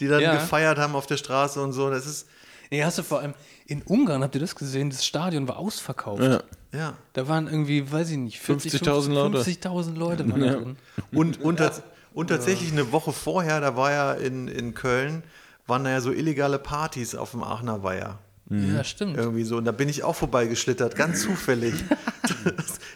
die 0.00 0.08
dann 0.08 0.40
gefeiert 0.40 0.78
haben 0.78 0.96
auf 0.96 1.06
der 1.06 1.18
Straße 1.18 1.62
und 1.62 1.72
so. 1.72 1.88
Das 1.90 2.04
ist, 2.04 2.26
Nee, 2.70 2.84
hast 2.84 2.98
du 2.98 3.02
vor 3.02 3.20
allem 3.20 3.34
in 3.68 3.82
Ungarn, 3.82 4.22
habt 4.22 4.34
ihr 4.34 4.40
das 4.40 4.56
gesehen? 4.56 4.90
Das 4.90 5.04
Stadion 5.04 5.46
war 5.46 5.58
ausverkauft. 5.58 6.22
Ja. 6.22 6.42
ja. 6.72 6.94
Da 7.12 7.28
waren 7.28 7.46
irgendwie, 7.46 7.92
weiß 7.92 8.10
ich 8.10 8.16
nicht, 8.16 8.40
40, 8.40 8.72
50.000 8.82 9.12
Leute. 9.12 9.38
50.000 9.42 9.94
Leute 9.94 10.30
waren 10.30 10.40
da 10.40 10.52
drin. 10.54 10.76
Und, 11.12 11.40
und, 11.42 11.60
tats- 11.60 11.82
und 12.14 12.28
tatsächlich 12.28 12.72
eine 12.72 12.92
Woche 12.92 13.12
vorher, 13.12 13.60
da 13.60 13.76
war 13.76 13.92
ja 13.92 14.12
in, 14.14 14.48
in 14.48 14.72
Köln, 14.74 15.22
waren 15.66 15.84
da 15.84 15.90
ja 15.90 16.00
so 16.00 16.10
illegale 16.10 16.58
Partys 16.58 17.14
auf 17.14 17.32
dem 17.32 17.42
Aachener 17.44 17.82
Weiher. 17.82 18.18
Ja, 18.50 18.82
stimmt. 18.82 19.18
Irgendwie 19.18 19.44
so. 19.44 19.58
Und 19.58 19.66
da 19.66 19.72
bin 19.72 19.90
ich 19.90 20.02
auch 20.02 20.16
vorbeigeschlittert, 20.16 20.96
ganz 20.96 21.22
zufällig. 21.22 21.74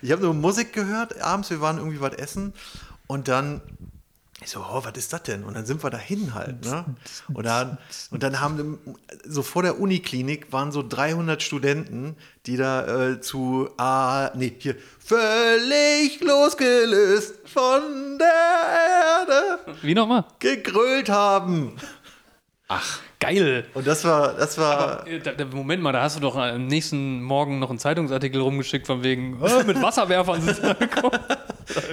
Ich 0.02 0.10
habe 0.10 0.22
nur 0.22 0.34
Musik 0.34 0.72
gehört 0.72 1.20
abends, 1.22 1.48
wir 1.50 1.60
waren 1.60 1.78
irgendwie 1.78 2.00
was 2.00 2.14
essen 2.14 2.52
und 3.06 3.28
dann. 3.28 3.60
Ich 4.44 4.50
so, 4.50 4.60
oh, 4.60 4.80
was 4.84 4.92
ist 4.96 5.12
das 5.12 5.22
denn? 5.22 5.44
Und 5.44 5.54
dann 5.54 5.64
sind 5.66 5.82
wir 5.84 5.90
dahin 5.90 6.34
halt. 6.34 6.64
Ne? 6.64 6.84
Und, 7.34 7.44
dann, 7.46 7.78
und 8.10 8.22
dann 8.22 8.40
haben 8.40 8.78
so 9.24 9.42
vor 9.42 9.62
der 9.62 9.78
Uniklinik 9.80 10.52
waren 10.52 10.72
so 10.72 10.82
300 10.86 11.42
Studenten, 11.42 12.16
die 12.46 12.56
da 12.56 13.10
äh, 13.10 13.20
zu, 13.20 13.70
ah, 13.78 14.30
nee, 14.34 14.52
hier, 14.58 14.74
völlig 14.98 16.20
losgelöst 16.20 17.34
von 17.48 18.18
der 18.18 19.28
Erde 19.28 19.58
Wie 19.82 19.94
nochmal? 19.94 20.24
gegrölt 20.40 21.08
haben. 21.08 21.76
Geil. 23.20 23.66
Und 23.74 23.86
das 23.86 24.02
war, 24.04 24.32
das 24.34 24.56
war, 24.58 25.06
Äh, 25.06 25.20
da- 25.20 25.32
da- 25.32 25.44
Moment 25.44 25.82
mal, 25.82 25.92
da 25.92 26.02
hast 26.02 26.16
du 26.16 26.20
doch 26.20 26.36
am 26.36 26.66
nächsten 26.66 27.22
Morgen 27.22 27.58
noch 27.58 27.70
einen 27.70 27.78
Zeitungsartikel 27.78 28.40
rumgeschickt 28.40 28.86
von 28.86 29.02
wegen, 29.04 29.40
äh, 29.42 29.62
mit 29.64 29.80
Wasserwerfern 29.80 30.40
sind 30.40 30.56
sie 30.56 30.62
angekommen. 30.70 31.20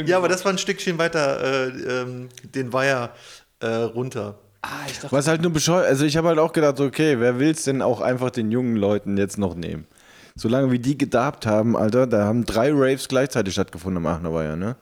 Ja, 0.05 0.17
aber 0.17 0.27
das 0.27 0.45
war 0.45 0.51
ein 0.51 0.57
Stückchen 0.57 0.97
weiter 0.97 1.67
äh, 1.67 2.01
ähm, 2.01 2.29
den 2.43 2.73
Weiher 2.73 3.11
äh, 3.59 3.67
runter. 3.67 4.39
Ah, 4.61 4.67
ich 4.87 4.99
dachte, 4.99 5.15
Was 5.15 5.27
halt 5.27 5.41
nur 5.41 5.51
bescheuert, 5.51 5.87
also 5.87 6.05
ich 6.05 6.17
habe 6.17 6.27
halt 6.29 6.39
auch 6.39 6.51
gedacht, 6.51 6.79
okay, 6.79 7.19
wer 7.19 7.39
will 7.39 7.51
es 7.51 7.63
denn 7.63 7.81
auch 7.81 8.01
einfach 8.01 8.29
den 8.29 8.51
jungen 8.51 8.75
Leuten 8.75 9.17
jetzt 9.17 9.37
noch 9.37 9.55
nehmen? 9.55 9.87
Solange 10.35 10.71
wie 10.71 10.79
die 10.79 10.97
gedarbt 10.97 11.45
haben, 11.45 11.77
Alter, 11.77 12.07
da 12.07 12.25
haben 12.25 12.45
drei 12.45 12.71
Raves 12.71 13.07
gleichzeitig 13.07 13.53
stattgefunden 13.53 14.05
am 14.05 14.07
Aachener 14.07 14.33
Weiher, 14.33 14.55
ne? 14.55 14.75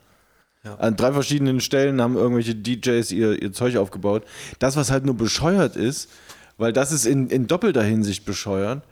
An 0.80 0.96
drei 0.96 1.14
verschiedenen 1.14 1.62
Stellen 1.62 2.02
haben 2.02 2.16
irgendwelche 2.16 2.56
DJs 2.56 3.12
ihr, 3.12 3.42
ihr 3.42 3.54
Zeug 3.54 3.78
aufgebaut. 3.78 4.26
Das, 4.60 4.76
was 4.76 4.92
halt 4.92 5.06
nur 5.06 5.16
bescheuert 5.16 5.76
ist, 5.76 6.10
weil 6.58 6.74
das 6.74 6.92
ist 6.92 7.06
in, 7.06 7.30
in 7.30 7.48
doppelter 7.48 7.84
Hinsicht 7.84 8.26
bescheuert. 8.26 8.84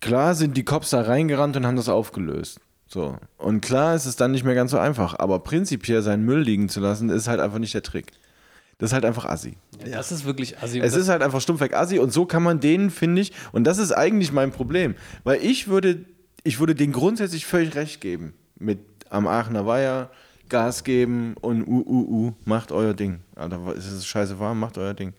Klar 0.00 0.34
sind 0.34 0.56
die 0.56 0.64
Cops 0.64 0.90
da 0.90 1.02
reingerannt 1.02 1.56
und 1.56 1.66
haben 1.66 1.76
das 1.76 1.88
aufgelöst. 1.88 2.60
So. 2.88 3.18
Und 3.36 3.60
klar 3.60 3.94
ist 3.94 4.06
es 4.06 4.16
dann 4.16 4.32
nicht 4.32 4.44
mehr 4.44 4.54
ganz 4.54 4.70
so 4.70 4.78
einfach. 4.78 5.18
Aber 5.18 5.40
prinzipiell 5.40 6.02
seinen 6.02 6.24
Müll 6.24 6.40
liegen 6.40 6.68
zu 6.68 6.80
lassen, 6.80 7.10
ist 7.10 7.28
halt 7.28 7.38
einfach 7.38 7.58
nicht 7.58 7.74
der 7.74 7.82
Trick. 7.82 8.12
Das 8.78 8.90
ist 8.90 8.94
halt 8.94 9.04
einfach 9.04 9.26
assi. 9.26 9.56
Das 9.84 10.10
ist 10.10 10.24
wirklich 10.24 10.58
assi. 10.58 10.80
Es 10.80 10.94
ist 10.94 11.08
halt 11.08 11.22
einfach 11.22 11.40
stumpfweg 11.40 11.74
assi 11.74 11.98
und 11.98 12.12
so 12.12 12.26
kann 12.26 12.42
man 12.42 12.60
denen, 12.60 12.90
finde 12.90 13.20
ich, 13.22 13.32
und 13.52 13.64
das 13.64 13.78
ist 13.78 13.92
eigentlich 13.92 14.32
mein 14.32 14.52
Problem, 14.52 14.94
weil 15.24 15.44
ich 15.44 15.66
würde, 15.66 16.04
ich 16.44 16.60
würde 16.60 16.76
denen 16.76 16.92
grundsätzlich 16.92 17.44
völlig 17.44 17.74
recht 17.74 18.00
geben. 18.00 18.34
Mit 18.56 18.78
am 19.10 19.26
Aachener 19.26 19.66
Weiher 19.66 20.10
Gas 20.48 20.84
geben 20.84 21.34
und 21.40 21.66
uh, 21.66 21.84
uh, 21.86 22.26
uh, 22.28 22.32
macht 22.44 22.72
euer 22.72 22.94
Ding. 22.94 23.20
Alter, 23.34 23.74
ist 23.74 23.90
es 23.90 24.06
scheiße 24.06 24.38
warm, 24.38 24.60
macht 24.60 24.78
euer 24.78 24.94
Ding. 24.94 25.12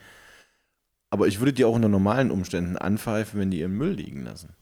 Aber 1.12 1.28
ich 1.28 1.40
würde 1.40 1.54
die 1.54 1.66
auch 1.66 1.76
unter 1.76 1.90
normalen 1.90 2.32
Umständen 2.32 2.78
anpfeifen, 2.78 3.40
wenn 3.40 3.52
die 3.52 3.60
ihren 3.60 3.78
Müll 3.78 3.92
liegen 3.92 4.24
lassen. 4.24 4.56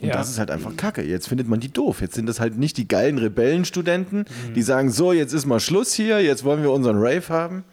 Und 0.00 0.08
Ja. 0.08 0.14
das 0.14 0.28
ist 0.28 0.38
halt 0.38 0.50
einfach 0.50 0.76
Kacke. 0.76 1.02
Jetzt 1.02 1.28
findet 1.28 1.48
man 1.48 1.58
die 1.60 1.72
doof. 1.72 2.00
Jetzt 2.02 2.14
sind 2.14 2.26
das 2.26 2.38
halt 2.38 2.58
nicht 2.58 2.76
die 2.76 2.86
geilen 2.86 3.16
Rebellenstudenten, 3.18 4.26
die 4.54 4.62
sagen, 4.62 4.90
so, 4.90 5.12
jetzt 5.12 5.32
ist 5.32 5.46
mal 5.46 5.60
Schluss 5.60 5.94
hier, 5.94 6.20
jetzt 6.22 6.44
wollen 6.44 6.62
wir 6.62 6.70
unseren 6.70 6.96
Rave 6.98 7.28
haben. 7.30 7.64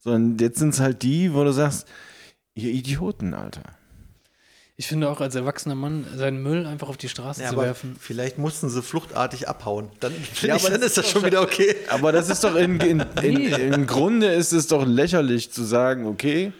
Sondern 0.00 0.38
jetzt 0.38 0.58
sind 0.58 0.74
es 0.74 0.80
halt 0.80 1.02
die, 1.02 1.32
wo 1.34 1.42
du 1.44 1.52
sagst, 1.52 1.88
ihr 2.54 2.70
Idioten, 2.70 3.34
Alter. 3.34 3.62
ich 4.76 4.86
finde 4.86 5.08
auch 5.08 5.20
als 5.20 5.34
erwachsener 5.34 5.74
Mann, 5.74 6.04
seinen 6.16 6.42
Müll 6.42 6.66
einfach 6.66 6.88
auf 6.88 6.96
die 6.96 7.08
Straße 7.08 7.42
Ja, 7.42 7.48
zu 7.48 7.54
aber 7.54 7.64
werfen. 7.64 7.96
vielleicht 7.98 8.38
mussten 8.38 8.68
sie 8.68 8.82
fluchtartig 8.82 9.48
abhauen. 9.48 9.88
Dann, 10.00 10.12
Ja, 10.42 10.54
ich, 10.56 10.62
aber 10.62 10.70
dann 10.70 10.80
das 10.82 10.90
ist 10.90 10.98
das 10.98 11.10
schon 11.10 11.24
wieder 11.24 11.42
okay. 11.42 11.74
Aber 11.88 12.12
das 12.12 12.28
ist 12.28 12.44
doch 12.44 12.54
in, 12.54 12.78
in, 12.80 13.00
in, 13.22 13.36
im 13.72 13.86
Grunde 13.86 14.26
ist 14.28 14.52
es 14.52 14.66
doch 14.68 14.86
lächerlich 14.86 15.50
zu 15.50 15.64
sagen, 15.64 16.06
okay, 16.06 16.52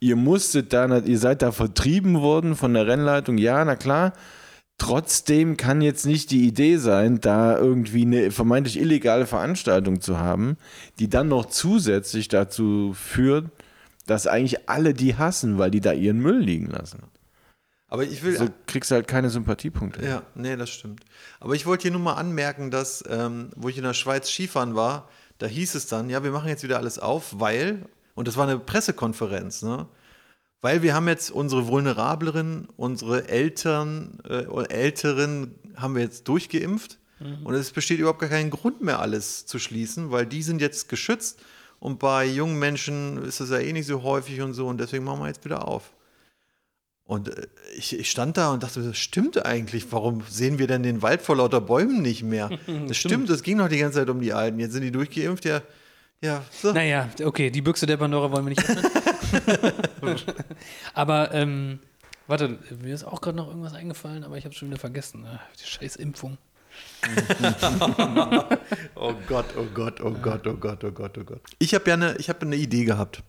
ihr 0.00 0.16
musstet 0.16 0.72
da, 0.72 0.98
ihr 0.98 1.18
seid 1.18 1.42
da 1.42 1.50
vertrieben 1.52 2.20
worden 2.20 2.56
von 2.56 2.72
der 2.72 2.86
Rennleitung. 2.86 3.36
Ja, 3.36 3.62
na 3.64 3.76
klar. 3.76 4.12
Trotzdem 4.82 5.56
kann 5.56 5.80
jetzt 5.80 6.06
nicht 6.06 6.32
die 6.32 6.44
Idee 6.44 6.76
sein, 6.76 7.20
da 7.20 7.56
irgendwie 7.56 8.02
eine 8.02 8.32
vermeintlich 8.32 8.80
illegale 8.80 9.26
Veranstaltung 9.26 10.00
zu 10.00 10.18
haben, 10.18 10.56
die 10.98 11.08
dann 11.08 11.28
noch 11.28 11.46
zusätzlich 11.46 12.26
dazu 12.26 12.92
führt, 12.92 13.46
dass 14.06 14.26
eigentlich 14.26 14.68
alle 14.68 14.92
die 14.92 15.14
hassen, 15.14 15.56
weil 15.56 15.70
die 15.70 15.80
da 15.80 15.92
ihren 15.92 16.18
Müll 16.18 16.40
liegen 16.40 16.66
lassen. 16.66 17.04
Aber 17.86 18.02
ich 18.02 18.24
will. 18.24 18.36
So 18.36 18.48
kriegst 18.66 18.90
du 18.90 18.96
halt 18.96 19.06
keine 19.06 19.30
Sympathiepunkte. 19.30 20.04
Ja, 20.04 20.24
nee, 20.34 20.56
das 20.56 20.70
stimmt. 20.70 21.04
Aber 21.38 21.54
ich 21.54 21.64
wollte 21.64 21.82
hier 21.82 21.92
nur 21.92 22.00
mal 22.00 22.14
anmerken, 22.14 22.72
dass, 22.72 23.04
ähm, 23.08 23.50
wo 23.54 23.68
ich 23.68 23.78
in 23.78 23.84
der 23.84 23.94
Schweiz 23.94 24.28
Skifahren 24.28 24.74
war, 24.74 25.08
da 25.38 25.46
hieß 25.46 25.76
es 25.76 25.86
dann, 25.86 26.10
ja, 26.10 26.24
wir 26.24 26.32
machen 26.32 26.48
jetzt 26.48 26.64
wieder 26.64 26.78
alles 26.78 26.98
auf, 26.98 27.38
weil, 27.38 27.86
und 28.16 28.26
das 28.26 28.36
war 28.36 28.48
eine 28.48 28.58
Pressekonferenz, 28.58 29.62
ne? 29.62 29.86
Weil 30.62 30.82
wir 30.82 30.94
haben 30.94 31.08
jetzt 31.08 31.30
unsere 31.30 31.66
Vulnerableren, 31.66 32.68
unsere 32.76 33.28
Eltern, 33.28 34.18
äh, 34.26 34.44
Älteren 34.68 35.56
haben 35.76 35.94
wir 35.94 36.02
jetzt 36.02 36.26
durchgeimpft 36.28 36.98
und 37.44 37.54
es 37.54 37.70
besteht 37.70 37.98
überhaupt 37.98 38.18
gar 38.18 38.28
keinen 38.28 38.50
Grund 38.50 38.80
mehr, 38.80 38.98
alles 38.98 39.46
zu 39.46 39.58
schließen, 39.58 40.10
weil 40.10 40.26
die 40.26 40.42
sind 40.42 40.60
jetzt 40.60 40.88
geschützt 40.88 41.40
und 41.78 41.98
bei 41.98 42.24
jungen 42.26 42.58
Menschen 42.58 43.22
ist 43.22 43.40
das 43.40 43.50
ja 43.50 43.58
eh 43.58 43.72
nicht 43.72 43.86
so 43.86 44.02
häufig 44.02 44.40
und 44.40 44.54
so 44.54 44.66
und 44.66 44.78
deswegen 44.78 45.04
machen 45.04 45.20
wir 45.20 45.28
jetzt 45.28 45.44
wieder 45.44 45.68
auf. 45.68 45.92
Und 47.04 47.28
äh, 47.28 47.46
ich, 47.76 47.98
ich 47.98 48.10
stand 48.10 48.36
da 48.36 48.52
und 48.52 48.62
dachte, 48.62 48.82
das 48.82 48.96
stimmt 48.96 49.44
eigentlich. 49.44 49.90
Warum 49.90 50.22
sehen 50.28 50.58
wir 50.58 50.66
denn 50.66 50.82
den 50.82 51.02
Wald 51.02 51.22
vor 51.22 51.36
lauter 51.36 51.60
Bäumen 51.60 52.02
nicht 52.02 52.22
mehr? 52.22 52.50
Das 52.88 52.96
stimmt, 52.96 53.28
das 53.28 53.42
ging 53.42 53.56
noch 53.58 53.68
die 53.68 53.78
ganze 53.78 53.98
Zeit 53.98 54.08
um 54.08 54.20
die 54.20 54.32
Alten. 54.32 54.58
Jetzt 54.60 54.72
sind 54.72 54.82
die 54.82 54.92
durchgeimpft, 54.92 55.44
ja. 55.44 55.62
Ja, 56.22 56.44
so. 56.52 56.72
Naja, 56.72 57.08
okay, 57.24 57.50
die 57.50 57.62
Büchse 57.62 57.84
der 57.84 57.96
Pandora 57.96 58.30
wollen 58.30 58.46
wir 58.46 58.50
nicht 58.50 58.64
öffnen. 58.68 60.16
aber, 60.94 61.34
ähm, 61.34 61.80
warte, 62.28 62.60
mir 62.80 62.94
ist 62.94 63.02
auch 63.02 63.20
gerade 63.20 63.36
noch 63.36 63.48
irgendwas 63.48 63.74
eingefallen, 63.74 64.22
aber 64.22 64.36
ich 64.38 64.44
habe 64.44 64.54
schon 64.54 64.68
wieder 64.68 64.78
vergessen. 64.78 65.26
Ah, 65.26 65.40
die 65.60 65.66
scheiß 65.66 65.96
Impfung. 65.96 66.38
Oh 68.94 69.14
Gott, 69.26 69.46
oh 69.58 69.66
Gott, 69.74 70.00
oh 70.00 70.12
Gott, 70.12 70.46
oh 70.46 70.54
Gott, 70.54 70.84
oh 70.84 70.92
Gott, 70.92 71.18
oh 71.18 71.24
Gott. 71.24 71.40
Ich 71.58 71.74
habe 71.74 71.88
ja 71.88 71.94
eine, 71.94 72.16
ich 72.18 72.28
habe 72.28 72.42
eine 72.42 72.56
Idee 72.56 72.84
gehabt. 72.84 73.22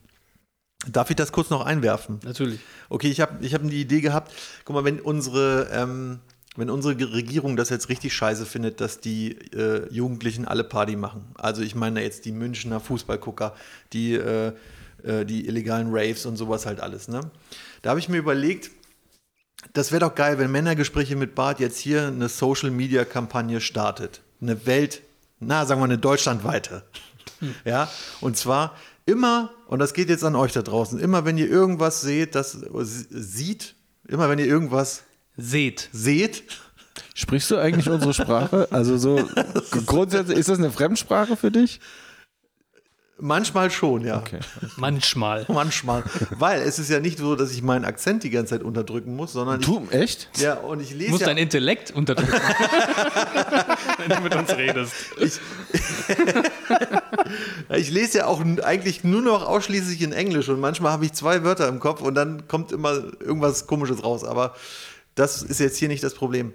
Darf 0.87 1.09
ich 1.09 1.15
das 1.15 1.31
kurz 1.31 1.49
noch 1.49 1.65
einwerfen? 1.65 2.19
Natürlich. 2.23 2.59
Okay, 2.89 3.09
ich 3.09 3.21
habe 3.21 3.43
ich 3.43 3.53
hab 3.53 3.61
eine 3.61 3.73
Idee 3.73 4.01
gehabt. 4.01 4.31
Guck 4.65 4.75
mal, 4.75 4.85
wenn 4.85 4.99
unsere, 4.99 5.69
ähm, 5.71 6.19
wenn 6.55 6.69
unsere 6.69 6.95
Regierung 7.13 7.55
das 7.55 7.69
jetzt 7.69 7.89
richtig 7.89 8.13
scheiße 8.13 8.45
findet, 8.45 8.79
dass 8.79 8.99
die 8.99 9.31
äh, 9.53 9.87
Jugendlichen 9.91 10.45
alle 10.45 10.63
Party 10.63 10.95
machen. 10.95 11.25
Also 11.35 11.61
ich 11.61 11.75
meine 11.75 12.03
jetzt 12.03 12.25
die 12.25 12.31
Münchner 12.31 12.79
Fußballgucker, 12.79 13.55
die, 13.91 14.13
äh, 14.13 14.53
äh, 15.03 15.25
die 15.25 15.47
illegalen 15.47 15.87
Raves 15.89 16.25
und 16.25 16.37
sowas 16.37 16.65
halt 16.65 16.79
alles. 16.79 17.07
Ne? 17.07 17.21
Da 17.81 17.91
habe 17.91 17.99
ich 17.99 18.09
mir 18.09 18.17
überlegt, 18.17 18.71
das 19.73 19.91
wäre 19.91 20.01
doch 20.01 20.15
geil, 20.15 20.37
wenn 20.37 20.51
Männergespräche 20.51 21.15
mit 21.15 21.35
Bart 21.35 21.59
jetzt 21.59 21.79
hier 21.79 22.07
eine 22.07 22.29
Social-Media-Kampagne 22.29 23.61
startet. 23.61 24.21
Eine 24.41 24.65
Welt, 24.65 25.01
na, 25.39 25.65
sagen 25.65 25.79
wir 25.81 25.85
eine 25.85 25.97
deutschlandweite. 25.97 26.83
Ja, 27.65 27.89
und 28.21 28.37
zwar 28.37 28.75
immer, 29.05 29.51
und 29.67 29.79
das 29.79 29.93
geht 29.93 30.09
jetzt 30.09 30.23
an 30.23 30.35
euch 30.35 30.53
da 30.53 30.61
draußen, 30.61 30.99
immer 30.99 31.25
wenn 31.25 31.37
ihr 31.37 31.49
irgendwas 31.49 32.01
seht, 32.01 32.35
das 32.35 32.57
sieht, 33.09 33.75
immer 34.07 34.29
wenn 34.29 34.39
ihr 34.39 34.45
irgendwas 34.45 35.03
Seht. 35.37 35.89
seht, 35.91 36.43
Sprichst 37.15 37.49
du 37.51 37.57
eigentlich 37.57 37.89
unsere 37.89 38.13
Sprache? 38.13 38.67
Also 38.71 38.97
so 38.97 39.27
grundsätzlich, 39.85 40.37
ist 40.37 40.49
das 40.49 40.59
eine 40.59 40.71
Fremdsprache 40.71 41.35
für 41.35 41.51
dich? 41.51 41.79
manchmal 43.23 43.71
schon, 43.71 44.05
ja. 44.05 44.17
Okay. 44.17 44.39
Manchmal. 44.75 45.45
Manchmal. 45.49 46.03
Weil 46.31 46.61
es 46.61 46.77
ist 46.77 46.89
ja 46.89 46.99
nicht 46.99 47.17
so, 47.17 47.35
dass 47.35 47.51
ich 47.51 47.61
meinen 47.61 47.85
Akzent 47.85 48.23
die 48.23 48.29
ganze 48.29 48.51
Zeit 48.55 48.63
unterdrücken 48.63 49.15
muss, 49.15 49.33
sondern 49.33 49.61
ich, 49.61 49.65
Du, 49.65 49.87
echt? 49.91 50.29
ja, 50.37 50.55
und 50.55 50.81
ich 50.81 50.89
Du 50.89 50.95
lese 50.97 51.11
musst 51.11 51.21
ja, 51.21 51.27
dein 51.27 51.37
Intellekt 51.37 51.91
unterdrücken. 51.91 52.33
Wenn 53.97 54.09
du 54.09 54.21
mit 54.21 54.35
uns 54.35 54.55
redest. 54.55 54.93
Ich 57.69 57.89
lese 57.91 58.19
ja 58.19 58.25
auch 58.27 58.41
eigentlich 58.63 59.03
nur 59.03 59.21
noch 59.21 59.47
ausschließlich 59.47 60.01
in 60.01 60.11
Englisch 60.11 60.49
und 60.49 60.59
manchmal 60.59 60.91
habe 60.91 61.05
ich 61.05 61.13
zwei 61.13 61.43
Wörter 61.43 61.67
im 61.69 61.79
Kopf 61.79 62.01
und 62.01 62.15
dann 62.15 62.47
kommt 62.47 62.71
immer 62.71 62.91
irgendwas 63.21 63.67
Komisches 63.67 64.03
raus. 64.03 64.23
Aber 64.23 64.53
das 65.15 65.41
ist 65.43 65.59
jetzt 65.59 65.77
hier 65.77 65.87
nicht 65.87 66.03
das 66.03 66.13
Problem. 66.13 66.53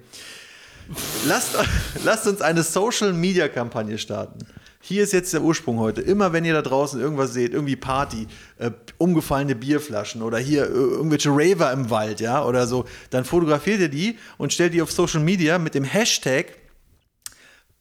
Lasst, 1.27 1.57
lasst 2.05 2.27
uns 2.27 2.41
eine 2.41 2.63
Social-Media-Kampagne 2.63 3.99
starten. 3.99 4.39
Hier 4.81 5.03
ist 5.03 5.13
jetzt 5.13 5.33
der 5.33 5.43
Ursprung 5.43 5.79
heute. 5.79 6.01
Immer 6.01 6.33
wenn 6.33 6.45
ihr 6.45 6.55
da 6.55 6.63
draußen 6.63 7.01
irgendwas 7.01 7.35
seht, 7.35 7.53
irgendwie 7.53 7.77
Party, 7.77 8.27
äh, 8.59 8.71
umgefallene 8.97 9.55
Bierflaschen 9.55 10.23
oder 10.23 10.39
hier 10.39 10.65
äh, 10.65 10.69
irgendwelche 10.69 11.31
Raver 11.31 11.73
im 11.73 11.91
Wald, 11.91 12.21
ja, 12.21 12.45
oder 12.45 12.67
so, 12.67 12.87
dann 13.11 13.25
fotografiert 13.25 13.81
ihr 13.81 13.89
die 13.89 14.19
und 14.39 14.53
stellt 14.53 14.73
die 14.73 14.81
auf 14.81 14.93
Social 14.93 15.21
Media 15.21 15.59
mit 15.59 15.75
dem 15.75 15.85
Hashtag 15.85 16.57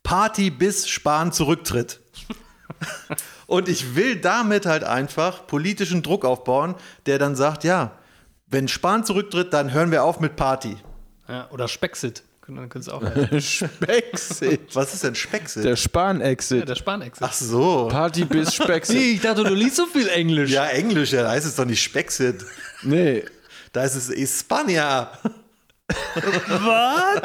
Party 0.04 0.50
bis 0.50 0.88
Spahn 0.88 1.32
zurücktritt. 1.32 2.00
Und 3.48 3.70
ich 3.70 3.96
will 3.96 4.18
damit 4.18 4.66
halt 4.66 4.84
einfach 4.84 5.48
politischen 5.48 6.04
Druck 6.04 6.26
aufbauen, 6.26 6.76
der 7.06 7.18
dann 7.18 7.36
sagt, 7.36 7.64
ja, 7.64 7.97
wenn 8.48 8.68
Spahn 8.68 9.04
zurücktritt, 9.04 9.54
dann 9.54 9.74
hören 9.74 9.92
wir 9.92 10.04
auf 10.04 10.20
mit 10.20 10.36
Party. 10.36 10.77
Ja, 11.27 11.50
oder 11.51 11.68
Spexit. 11.68 12.24
Dann 12.48 12.70
könntest 12.70 12.88
du 12.88 12.94
auch. 12.94 13.01
Ja, 13.32 13.42
Spexit. 13.42 14.62
Was 14.74 14.94
ist 14.94 15.04
denn 15.04 15.16
Spexit? 15.16 15.66
Der 15.66 15.75
Spahn-Exit. 15.75 16.68
der 16.70 16.75
Spanexit. 16.75 17.24
Ach 17.27 17.34
so. 17.34 17.89
Party 17.92 18.24
bis 18.24 18.54
Spexit. 18.56 18.96
ich 18.96 19.22
dachte, 19.22 19.44
du 19.44 19.54
liest 19.54 19.75
so 19.75 19.86
viel 19.86 20.08
Englisch. 20.08 20.51
Ja, 20.51 20.68
Englisch, 20.68 21.12
ja, 21.12 21.24
da 21.24 21.32
heißt 21.32 21.46
es 21.46 21.56
doch 21.56 21.66
nicht 21.66 21.84
Spexit. 21.84 22.46
Nee. 22.84 23.25
Da 23.74 23.82
heißt 23.82 23.98
es 23.98 24.10
Hispania. 24.10 25.12
Was? 26.48 27.22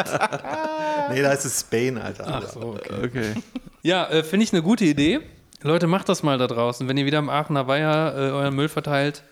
nee, 1.11 1.23
da 1.23 1.31
heißt 1.31 1.47
es 1.47 1.61
Spain, 1.61 1.99
Alter. 1.99 2.25
Ach 2.27 2.49
so, 2.49 2.61
okay. 2.61 3.05
Okay. 3.05 3.35
Ja, 3.83 4.09
äh, 4.09 4.23
finde 4.25 4.45
ich 4.45 4.53
eine 4.53 4.63
gute 4.63 4.85
Idee. 4.85 5.21
Leute, 5.63 5.87
macht 5.87 6.09
das 6.09 6.23
mal 6.25 6.39
da 6.39 6.49
draußen. 6.49 6.89
Wenn 6.89 6.97
ihr 6.97 7.07
wieder 7.07 7.19
am 7.19 7.29
Aachener 7.29 7.69
Weiher 7.69 8.15
äh, 8.17 8.31
euren 8.33 8.55
Müll 8.55 8.69
verteilt, 8.69 9.23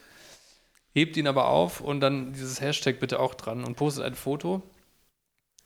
hebt 0.95 1.17
ihn 1.17 1.27
aber 1.27 1.49
auf 1.49 1.81
und 1.81 2.01
dann 2.01 2.33
dieses 2.33 2.61
Hashtag 2.61 3.01
bitte 3.01 3.21
auch 3.21 3.35
dran 3.35 3.65
und 3.65 3.77
postet 3.77 4.05
ein 4.05 4.15
Foto. 4.15 4.63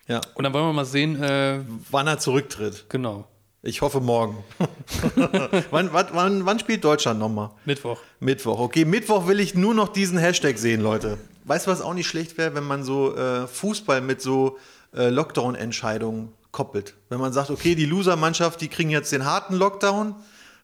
Ja. 0.06 0.20
Und 0.34 0.44
dann 0.44 0.52
wollen 0.52 0.66
wir 0.66 0.72
mal 0.72 0.84
sehen, 0.84 1.22
äh, 1.22 1.60
Wann 1.90 2.06
er 2.06 2.18
zurücktritt. 2.18 2.86
genau, 2.90 3.26
Ich 3.62 3.80
hoffe 3.80 4.00
morgen. 4.00 4.44
wann, 5.70 5.90
wann, 5.92 6.44
wann, 6.44 6.58
spielt 6.58 6.84
Deutschland 6.84 7.18
nochmal? 7.18 7.50
Mittwoch. 7.64 7.98
Mittwoch. 8.20 8.58
Okay, 8.58 8.84
Mittwoch 8.84 9.26
will 9.26 9.40
ich 9.40 9.54
nur 9.54 9.72
noch 9.74 9.88
diesen 9.88 10.18
Hashtag 10.18 10.58
sehen, 10.58 10.82
Leute. 10.82 11.16
Weißt 11.44 11.66
du, 11.66 11.70
was 11.70 11.80
auch 11.80 11.94
nicht 11.94 12.06
schlecht 12.06 12.36
wäre, 12.36 12.54
wenn 12.54 12.64
man 12.64 12.84
so 12.84 13.16
äh, 13.16 13.46
Fußball 13.46 14.02
mit 14.02 14.20
so 14.20 14.58
äh, 14.94 15.08
Lockdown-Entscheidungen 15.08 16.32
koppelt? 16.52 16.94
Wenn 17.08 17.20
man 17.20 17.32
sagt, 17.32 17.48
okay, 17.50 17.74
die 17.74 17.86
Loser-Mannschaft, 17.86 18.60
die 18.60 18.68
kriegen 18.68 18.90
jetzt 18.90 19.10
den 19.12 19.24
harten 19.24 19.54
Lockdown. 19.54 20.14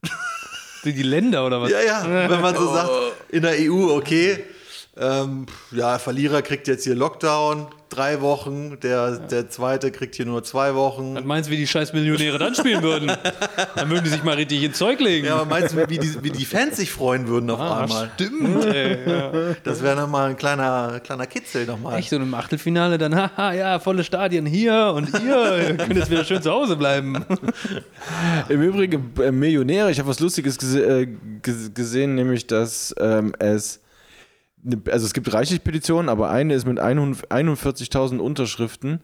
Die, 0.84 0.92
die 0.92 1.02
Länder 1.02 1.46
oder 1.46 1.60
was? 1.60 1.70
Ja, 1.70 1.80
ja. 1.80 2.04
Wenn 2.30 2.40
man 2.40 2.54
so 2.56 2.72
sagt, 2.72 2.90
in 3.28 3.42
der 3.42 3.54
EU, 3.58 3.96
okay, 3.96 4.44
Ähm, 4.96 5.46
ja, 5.70 5.98
Verlierer 5.98 6.42
kriegt 6.42 6.66
jetzt 6.68 6.84
hier 6.84 6.94
Lockdown, 6.94 7.68
drei 7.90 8.20
Wochen. 8.20 8.78
Der, 8.82 9.18
der 9.18 9.50
zweite 9.50 9.90
kriegt 9.90 10.14
hier 10.14 10.26
nur 10.26 10.42
zwei 10.42 10.74
Wochen. 10.74 11.14
Was 11.14 11.24
meinst 11.24 11.48
du, 11.48 11.52
wie 11.52 11.56
die 11.58 11.66
scheiß 11.66 11.92
Millionäre 11.92 12.38
dann 12.38 12.54
spielen 12.54 12.82
würden? 12.82 13.10
Dann 13.76 13.90
würden 13.90 14.04
die 14.04 14.10
sich 14.10 14.22
mal 14.24 14.34
richtig 14.36 14.62
ins 14.62 14.78
Zeug 14.78 15.00
legen. 15.00 15.26
Ja, 15.26 15.34
aber 15.36 15.44
meinst 15.44 15.74
du, 15.74 15.88
wie 15.88 15.98
die, 15.98 16.22
wie 16.22 16.30
die 16.30 16.44
Fans 16.44 16.76
sich 16.76 16.90
freuen 16.90 17.28
würden 17.28 17.50
auf 17.50 17.60
ah, 17.60 17.80
einmal? 17.82 18.10
stimmt, 18.14 18.64
ey. 18.74 18.98
Ja. 19.08 19.32
Das 19.64 19.82
wäre 19.82 19.96
nochmal 20.00 20.30
ein 20.30 20.36
kleiner, 20.36 21.00
kleiner 21.00 21.26
Kitzel 21.26 21.66
nochmal. 21.66 21.98
Echt, 21.98 22.10
so 22.10 22.16
im 22.16 22.34
Achtelfinale 22.34 22.98
dann, 22.98 23.14
haha, 23.36 23.52
ja, 23.52 23.78
volle 23.78 24.04
Stadien 24.04 24.46
hier 24.46 24.92
und 24.94 25.16
hier. 25.18 25.68
Ihr 25.68 25.76
könnt 25.76 25.96
jetzt 25.96 26.10
wieder 26.10 26.24
schön 26.24 26.42
zu 26.42 26.50
Hause 26.50 26.76
bleiben. 26.76 27.24
Im 28.48 28.62
Übrigen, 28.62 29.12
äh, 29.20 29.30
Millionäre, 29.30 29.90
ich 29.90 29.98
habe 29.98 30.08
was 30.08 30.20
Lustiges 30.20 30.58
gese 30.58 30.84
äh, 30.84 31.08
ges- 31.42 31.72
gesehen, 31.74 32.14
nämlich, 32.14 32.46
dass 32.46 32.94
ähm, 32.98 33.34
es, 33.38 33.79
also 34.90 35.06
es 35.06 35.14
gibt 35.14 35.32
reichlich 35.32 35.64
Petitionen, 35.64 36.08
aber 36.08 36.30
eine 36.30 36.54
ist 36.54 36.66
mit 36.66 36.78
100 36.78 37.30
41.000 37.30 38.18
Unterschriften 38.18 39.00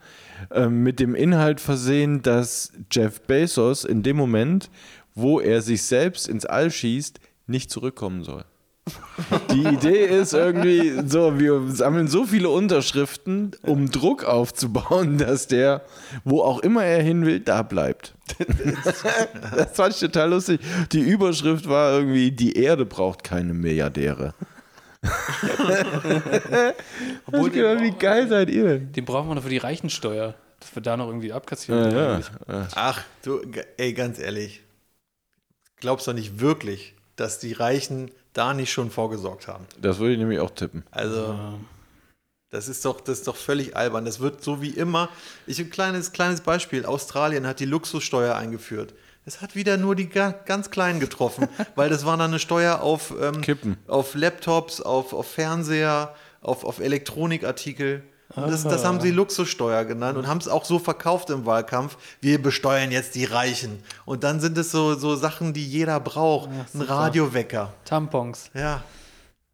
ähm, 0.50 0.82
mit 0.82 1.00
dem 1.00 1.14
Inhalt 1.14 1.60
versehen, 1.60 2.22
dass 2.22 2.72
Jeff 2.90 3.20
Bezos 3.22 3.84
in 3.84 4.02
dem 4.02 4.16
Moment, 4.16 4.70
wo 5.14 5.40
er 5.40 5.62
sich 5.62 5.82
selbst 5.82 6.28
ins 6.28 6.44
All 6.44 6.70
schießt, 6.70 7.20
nicht 7.46 7.70
zurückkommen 7.70 8.22
soll. 8.22 8.44
Die 9.52 9.64
Idee 9.64 10.04
ist 10.04 10.32
irgendwie 10.32 11.02
so, 11.06 11.40
wir 11.40 11.62
sammeln 11.70 12.06
so 12.06 12.25
viele 12.25 12.50
Unterschriften, 12.50 13.52
um 13.62 13.90
Druck 13.90 14.25
aufzubauen, 14.25 15.18
dass 15.18 15.48
der, 15.48 15.82
wo 16.25 16.42
auch 16.42 16.60
immer 16.60 16.84
er 16.84 17.02
hin 17.02 17.26
will, 17.26 17.40
da 17.40 17.62
bleibt. 17.62 18.14
Das 19.56 19.72
fand 19.72 19.94
ich 19.94 20.00
total 20.00 20.30
lustig. 20.30 20.60
Die 20.92 21.00
Überschrift 21.00 21.68
war 21.68 21.98
irgendwie, 21.98 22.30
die 22.30 22.54
Erde 22.54 22.84
braucht 22.84 23.25
keine 23.25 23.54
Milliardäre. 23.54 24.34
Obwohl, 27.26 27.50
gedacht, 27.50 27.82
wie 27.82 27.92
geil 27.92 28.28
seid 28.28 28.50
ihr 28.50 28.64
denn? 28.64 28.92
Den 28.92 29.04
brauchen 29.04 29.28
wir 29.28 29.34
noch 29.34 29.42
für 29.42 29.48
die 29.48 29.58
Reichensteuer. 29.58 30.34
Dass 30.60 30.75
wir 30.75 30.82
da 30.82 30.96
noch 30.96 31.06
irgendwie 31.06 31.32
abkassieren. 31.32 31.92
Ja, 31.92 32.18
ja. 32.18 32.68
Ach, 32.75 33.02
du, 33.22 33.42
ey, 33.76 33.92
ganz 33.92 34.18
ehrlich. 34.18 34.62
Glaubst 35.76 36.06
du 36.06 36.12
nicht 36.12 36.40
wirklich, 36.40 36.94
dass 37.16 37.38
die 37.38 37.52
Reichen 37.52 38.10
da 38.32 38.54
nicht 38.54 38.72
schon 38.72 38.90
vorgesorgt 38.90 39.48
haben? 39.48 39.66
Das 39.80 39.98
würde 39.98 40.14
ich 40.14 40.18
nämlich 40.18 40.40
auch 40.40 40.50
tippen. 40.50 40.84
Also, 40.90 41.38
das 42.50 42.68
ist 42.68 42.84
doch, 42.84 43.00
das 43.00 43.18
ist 43.18 43.28
doch 43.28 43.36
völlig 43.36 43.76
albern. 43.76 44.04
Das 44.04 44.20
wird 44.20 44.42
so 44.42 44.62
wie 44.62 44.70
immer. 44.70 45.10
Ich 45.46 45.58
ein 45.58 45.70
kleines, 45.70 46.12
kleines 46.12 46.40
Beispiel. 46.40 46.86
Australien 46.86 47.46
hat 47.46 47.60
die 47.60 47.66
Luxussteuer 47.66 48.34
eingeführt. 48.34 48.94
Es 49.26 49.42
hat 49.42 49.54
wieder 49.54 49.76
nur 49.76 49.95
die 49.97 50.09
ga- 50.09 50.35
ganz 50.47 50.71
Kleinen 50.71 51.00
getroffen, 51.00 51.49
weil 51.75 51.90
das 51.90 52.06
war 52.06 52.16
dann 52.16 52.30
eine 52.30 52.38
Steuer 52.38 52.80
auf, 52.80 53.12
ähm, 53.21 53.40
Kippen. 53.42 53.76
auf 53.88 54.14
Laptops, 54.14 54.80
auf, 54.80 55.12
auf 55.12 55.26
Fernseher, 55.30 56.14
auf, 56.40 56.64
auf 56.64 56.78
Elektronikartikel. 56.78 58.02
Das, 58.35 58.64
das 58.64 58.85
haben 58.85 59.00
sie 59.00 59.11
Luxussteuer 59.12 59.85
genannt 59.85 60.18
und 60.18 60.26
haben 60.26 60.38
es 60.38 60.49
auch 60.49 60.64
so 60.64 60.78
verkauft 60.80 61.30
im 61.30 61.47
Wahlkampf. 61.47 61.97
Wir 62.21 62.42
besteuern 62.42 62.90
jetzt 62.90 63.14
die 63.14 63.25
Reichen. 63.25 63.78
Und 64.04 64.25
dann 64.25 64.40
sind 64.40 64.59
es 64.59 64.71
so, 64.73 64.95
so 64.97 65.14
Sachen, 65.14 65.52
die 65.54 65.64
jeder 65.66 66.00
braucht. 66.00 66.50
Ein 66.75 66.80
Radiowecker. 66.83 67.73
Tampons, 67.85 68.50
Ja, 68.52 68.83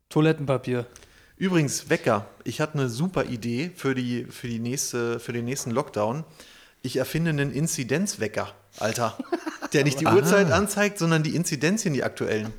Toilettenpapier. 0.08 0.86
Übrigens, 1.36 1.90
Wecker. 1.90 2.26
Ich 2.44 2.60
hatte 2.60 2.74
eine 2.74 2.88
super 2.88 3.24
Idee 3.24 3.70
für, 3.74 3.94
die, 3.94 4.24
für, 4.24 4.48
die 4.48 4.58
nächste, 4.58 5.18
für 5.20 5.32
den 5.32 5.44
nächsten 5.44 5.70
Lockdown. 5.70 6.24
Ich 6.82 6.96
erfinde 6.96 7.30
einen 7.30 7.52
Inzidenzwecker, 7.52 8.48
Alter. 8.78 9.16
Der 9.72 9.84
nicht 9.84 10.00
die 10.00 10.06
Uhrzeit 10.06 10.50
anzeigt, 10.50 10.98
sondern 10.98 11.22
die 11.22 11.34
Inzidenzien, 11.34 11.94
die 11.94 12.04
aktuellen. 12.04 12.52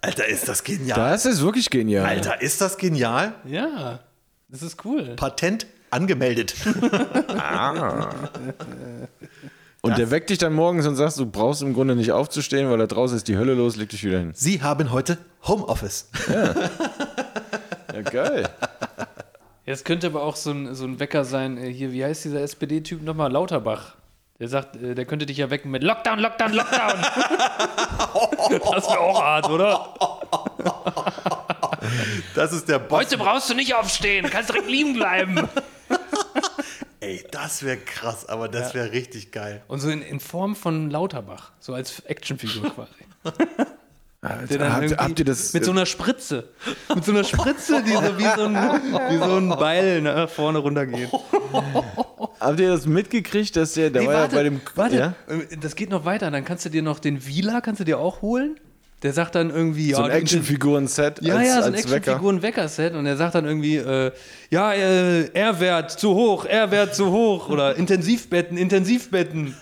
Alter, 0.00 0.26
ist 0.26 0.48
das 0.48 0.64
genial. 0.64 0.98
Das 0.98 1.26
ist 1.26 1.40
wirklich 1.40 1.70
genial. 1.70 2.04
Alter, 2.06 2.40
ist 2.40 2.60
das 2.60 2.76
genial? 2.76 3.34
Ja, 3.44 4.00
das 4.48 4.62
ist 4.62 4.84
cool. 4.84 5.14
Patent 5.16 5.66
angemeldet. 5.90 6.54
Und 9.82 9.98
der 9.98 10.10
weckt 10.10 10.30
dich 10.30 10.38
dann 10.38 10.52
morgens 10.52 10.84
und 10.86 10.96
sagt, 10.96 11.16
du 11.16 11.26
brauchst 11.26 11.62
im 11.62 11.72
Grunde 11.72 11.94
nicht 11.94 12.10
aufzustehen, 12.10 12.68
weil 12.68 12.78
da 12.78 12.88
draußen 12.88 13.16
ist 13.16 13.28
die 13.28 13.36
Hölle 13.36 13.54
los, 13.54 13.76
leg 13.76 13.88
dich 13.88 14.02
wieder 14.02 14.18
hin. 14.18 14.32
Sie 14.34 14.60
haben 14.60 14.90
heute 14.90 15.16
Homeoffice. 15.46 16.10
Ja, 16.28 18.02
geil. 18.02 18.48
Ja, 19.64 19.72
es 19.72 19.84
könnte 19.84 20.08
aber 20.08 20.22
auch 20.22 20.34
so 20.36 20.50
ein, 20.50 20.74
so 20.74 20.84
ein 20.84 20.98
Wecker 20.98 21.24
sein, 21.24 21.56
äh, 21.56 21.72
hier, 21.72 21.92
wie 21.92 22.04
heißt 22.04 22.24
dieser 22.24 22.40
SPD-Typ 22.40 23.02
nochmal? 23.02 23.30
Lauterbach. 23.32 23.94
Der 24.38 24.48
sagt, 24.48 24.76
äh, 24.76 24.94
der 24.94 25.04
könnte 25.06 25.26
dich 25.26 25.38
ja 25.38 25.50
wecken 25.50 25.70
mit 25.70 25.82
Lockdown, 25.82 26.18
Lockdown, 26.18 26.52
Lockdown. 26.52 27.00
das 28.50 28.88
wäre 28.88 29.00
auch 29.00 29.22
hart, 29.22 29.48
oder? 29.48 29.94
Das 32.34 32.52
ist 32.52 32.68
der 32.68 32.78
Boss. 32.78 32.98
Heute 32.98 33.18
brauchst 33.18 33.48
du 33.48 33.54
nicht 33.54 33.74
aufstehen, 33.74 34.28
kannst 34.28 34.50
direkt 34.50 34.68
liegen 34.68 34.94
bleiben. 34.94 35.48
Ey, 37.00 37.24
das 37.30 37.62
wäre 37.62 37.76
krass, 37.78 38.28
aber 38.28 38.48
das 38.48 38.74
wäre 38.74 38.92
richtig 38.92 39.30
geil. 39.30 39.62
Und 39.68 39.80
so 39.80 39.88
in, 39.88 40.02
in 40.02 40.20
Form 40.20 40.56
von 40.56 40.90
Lauterbach, 40.90 41.52
so 41.60 41.72
als 41.74 42.00
Actionfigur 42.00 42.74
quasi. 42.74 42.90
Der 44.48 44.58
dann 44.58 44.72
habt, 44.72 44.98
habt 44.98 45.18
ihr 45.18 45.24
das? 45.24 45.52
mit 45.52 45.64
so 45.64 45.70
einer 45.70 45.86
Spritze. 45.86 46.48
Mit 46.94 47.04
so 47.04 47.12
einer 47.12 47.22
Spritze, 47.22 47.82
die 47.82 47.92
so 47.92 48.18
wie 48.18 48.24
so 48.24 48.44
ein, 48.44 48.54
wie 48.54 49.18
so 49.18 49.36
ein 49.36 49.48
Beil 49.50 50.00
nach 50.00 50.28
vorne 50.28 50.58
runtergeht. 50.58 51.10
habt 52.40 52.60
ihr 52.60 52.68
das 52.70 52.86
mitgekriegt, 52.86 53.56
dass 53.56 53.74
der, 53.74 53.90
der 53.90 54.02
Nee, 54.02 54.08
war 54.08 54.14
warte, 54.14 54.36
ja 54.36 54.42
bei 54.42 54.42
dem. 54.44 54.60
warte. 54.74 54.96
Ja? 54.96 55.14
Das 55.60 55.76
geht 55.76 55.90
noch 55.90 56.04
weiter. 56.04 56.30
Dann 56.30 56.44
kannst 56.44 56.64
du 56.64 56.68
dir 56.70 56.82
noch 56.82 56.98
den 56.98 57.26
Wieler, 57.26 57.60
kannst 57.60 57.80
du 57.80 57.84
dir 57.84 57.98
auch 57.98 58.22
holen. 58.22 58.58
Der 59.02 59.12
sagt 59.12 59.34
dann 59.34 59.50
irgendwie, 59.50 59.92
So 59.92 60.02
ein 60.02 60.10
ja, 60.10 60.16
Actionfiguren-Set 60.16 61.20
Ja, 61.22 61.36
als, 61.36 61.48
ja, 61.48 61.60
so 61.62 61.66
ein. 61.68 61.74
Actionfiguren-Wecker-Set 61.74 62.94
und 62.94 63.04
er 63.04 63.16
sagt 63.18 63.34
dann 63.34 63.44
irgendwie, 63.44 63.76
äh, 63.76 64.10
ja, 64.50 64.72
äh, 64.72 65.24
R-Wert 65.34 65.90
zu 65.92 66.14
hoch, 66.14 66.46
R-Wert 66.46 66.94
zu 66.94 67.10
hoch 67.12 67.50
oder 67.50 67.76
Intensivbetten, 67.76 68.56
Intensivbetten. 68.56 69.54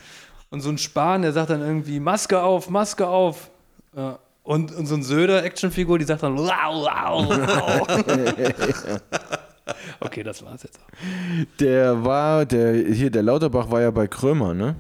Und 0.50 0.60
so 0.60 0.68
ein 0.70 0.78
Spahn, 0.78 1.22
der 1.22 1.32
sagt 1.32 1.50
dann 1.50 1.62
irgendwie, 1.62 1.98
Maske 1.98 2.40
auf, 2.40 2.70
Maske 2.70 3.08
auf. 3.08 3.50
Ja. 3.96 4.20
Und, 4.44 4.72
und 4.72 4.87
so 4.87 4.94
ein 4.94 5.02
Söder-Actionfigur, 5.02 5.98
die 5.98 6.04
sagt 6.04 6.22
dann, 6.22 6.38
wow, 6.38 6.48
wow, 6.48 7.28
wow. 7.28 8.04
okay, 10.00 10.22
das 10.22 10.44
war's 10.44 10.62
jetzt 10.62 10.79
auch. 10.79 11.46
Der 11.61 12.05
war, 12.05 12.44
der, 12.46 12.74
hier, 12.74 13.11
der 13.11 13.22
Lauterbach 13.22 13.70
war 13.70 13.81
ja 13.81 13.90
bei 13.90 14.07
Krömer, 14.07 14.55
ne? 14.55 14.77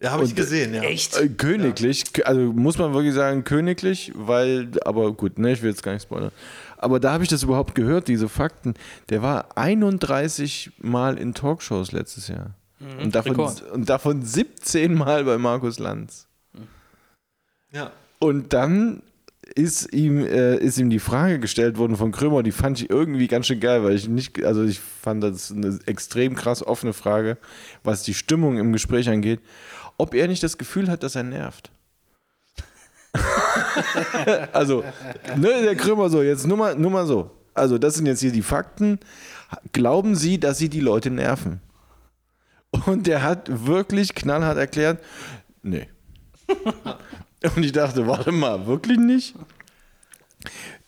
Ja, 0.00 0.10
habe 0.10 0.24
ich 0.24 0.34
gesehen, 0.34 0.74
ja. 0.74 0.82
Echt? 0.82 1.16
Äh, 1.16 1.28
königlich, 1.28 2.02
Kö- 2.06 2.22
also 2.22 2.40
muss 2.52 2.76
man 2.76 2.92
wirklich 2.92 3.14
sagen, 3.14 3.44
königlich, 3.44 4.10
weil, 4.16 4.70
aber 4.84 5.12
gut, 5.12 5.38
ne, 5.38 5.52
ich 5.52 5.62
will 5.62 5.70
jetzt 5.70 5.82
gar 5.84 5.92
nicht 5.92 6.02
spoilern. 6.02 6.32
Aber 6.76 6.98
da 6.98 7.12
habe 7.12 7.22
ich 7.22 7.28
das 7.30 7.44
überhaupt 7.44 7.76
gehört, 7.76 8.08
diese 8.08 8.28
Fakten. 8.28 8.74
Der 9.10 9.22
war 9.22 9.56
31 9.56 10.72
Mal 10.78 11.18
in 11.18 11.34
Talkshows 11.34 11.92
letztes 11.92 12.26
Jahr. 12.26 12.54
und, 13.00 13.14
davon, 13.14 13.32
Rekord. 13.36 13.62
und 13.70 13.88
davon 13.88 14.22
17 14.22 14.92
Mal 14.92 15.22
bei 15.24 15.38
Markus 15.38 15.78
Lanz. 15.78 16.26
ja. 17.70 17.92
Und 18.18 18.52
dann 18.52 19.02
ist 19.54 19.92
ihm, 19.92 20.24
äh, 20.24 20.56
ist 20.56 20.78
ihm 20.78 20.90
die 20.90 20.98
Frage 20.98 21.38
gestellt 21.38 21.78
worden 21.78 21.96
von 21.96 22.12
Krömer, 22.12 22.42
die 22.42 22.52
fand 22.52 22.80
ich 22.80 22.90
irgendwie 22.90 23.28
ganz 23.28 23.46
schön 23.46 23.60
geil, 23.60 23.82
weil 23.84 23.94
ich 23.94 24.08
nicht, 24.08 24.42
also 24.44 24.64
ich 24.64 24.80
fand 24.80 25.22
das 25.22 25.52
eine 25.52 25.78
extrem 25.86 26.34
krass 26.34 26.66
offene 26.66 26.92
Frage, 26.92 27.38
was 27.84 28.02
die 28.02 28.14
Stimmung 28.14 28.58
im 28.58 28.72
Gespräch 28.72 29.08
angeht, 29.08 29.40
ob 29.98 30.14
er 30.14 30.28
nicht 30.28 30.42
das 30.42 30.58
Gefühl 30.58 30.88
hat, 30.88 31.02
dass 31.02 31.14
er 31.14 31.22
nervt. 31.22 31.70
also, 34.52 34.84
ne, 35.36 35.62
der 35.62 35.76
Krömer 35.76 36.08
so, 36.08 36.22
jetzt 36.22 36.46
nur 36.46 36.56
mal, 36.56 36.76
nur 36.76 36.90
mal 36.90 37.06
so. 37.06 37.30
Also, 37.54 37.78
das 37.78 37.94
sind 37.94 38.06
jetzt 38.06 38.20
hier 38.20 38.32
die 38.32 38.42
Fakten. 38.42 38.98
Glauben 39.72 40.14
Sie, 40.14 40.40
dass 40.40 40.58
Sie 40.58 40.70
die 40.70 40.80
Leute 40.80 41.10
nerven? 41.10 41.60
Und 42.86 43.06
der 43.06 43.22
hat 43.22 43.66
wirklich 43.66 44.14
knallhart 44.14 44.56
erklärt, 44.56 45.04
nee. 45.62 45.88
Und 47.56 47.64
ich 47.64 47.72
dachte, 47.72 48.06
warte 48.06 48.32
mal, 48.32 48.66
wirklich 48.66 48.98
nicht? 48.98 49.34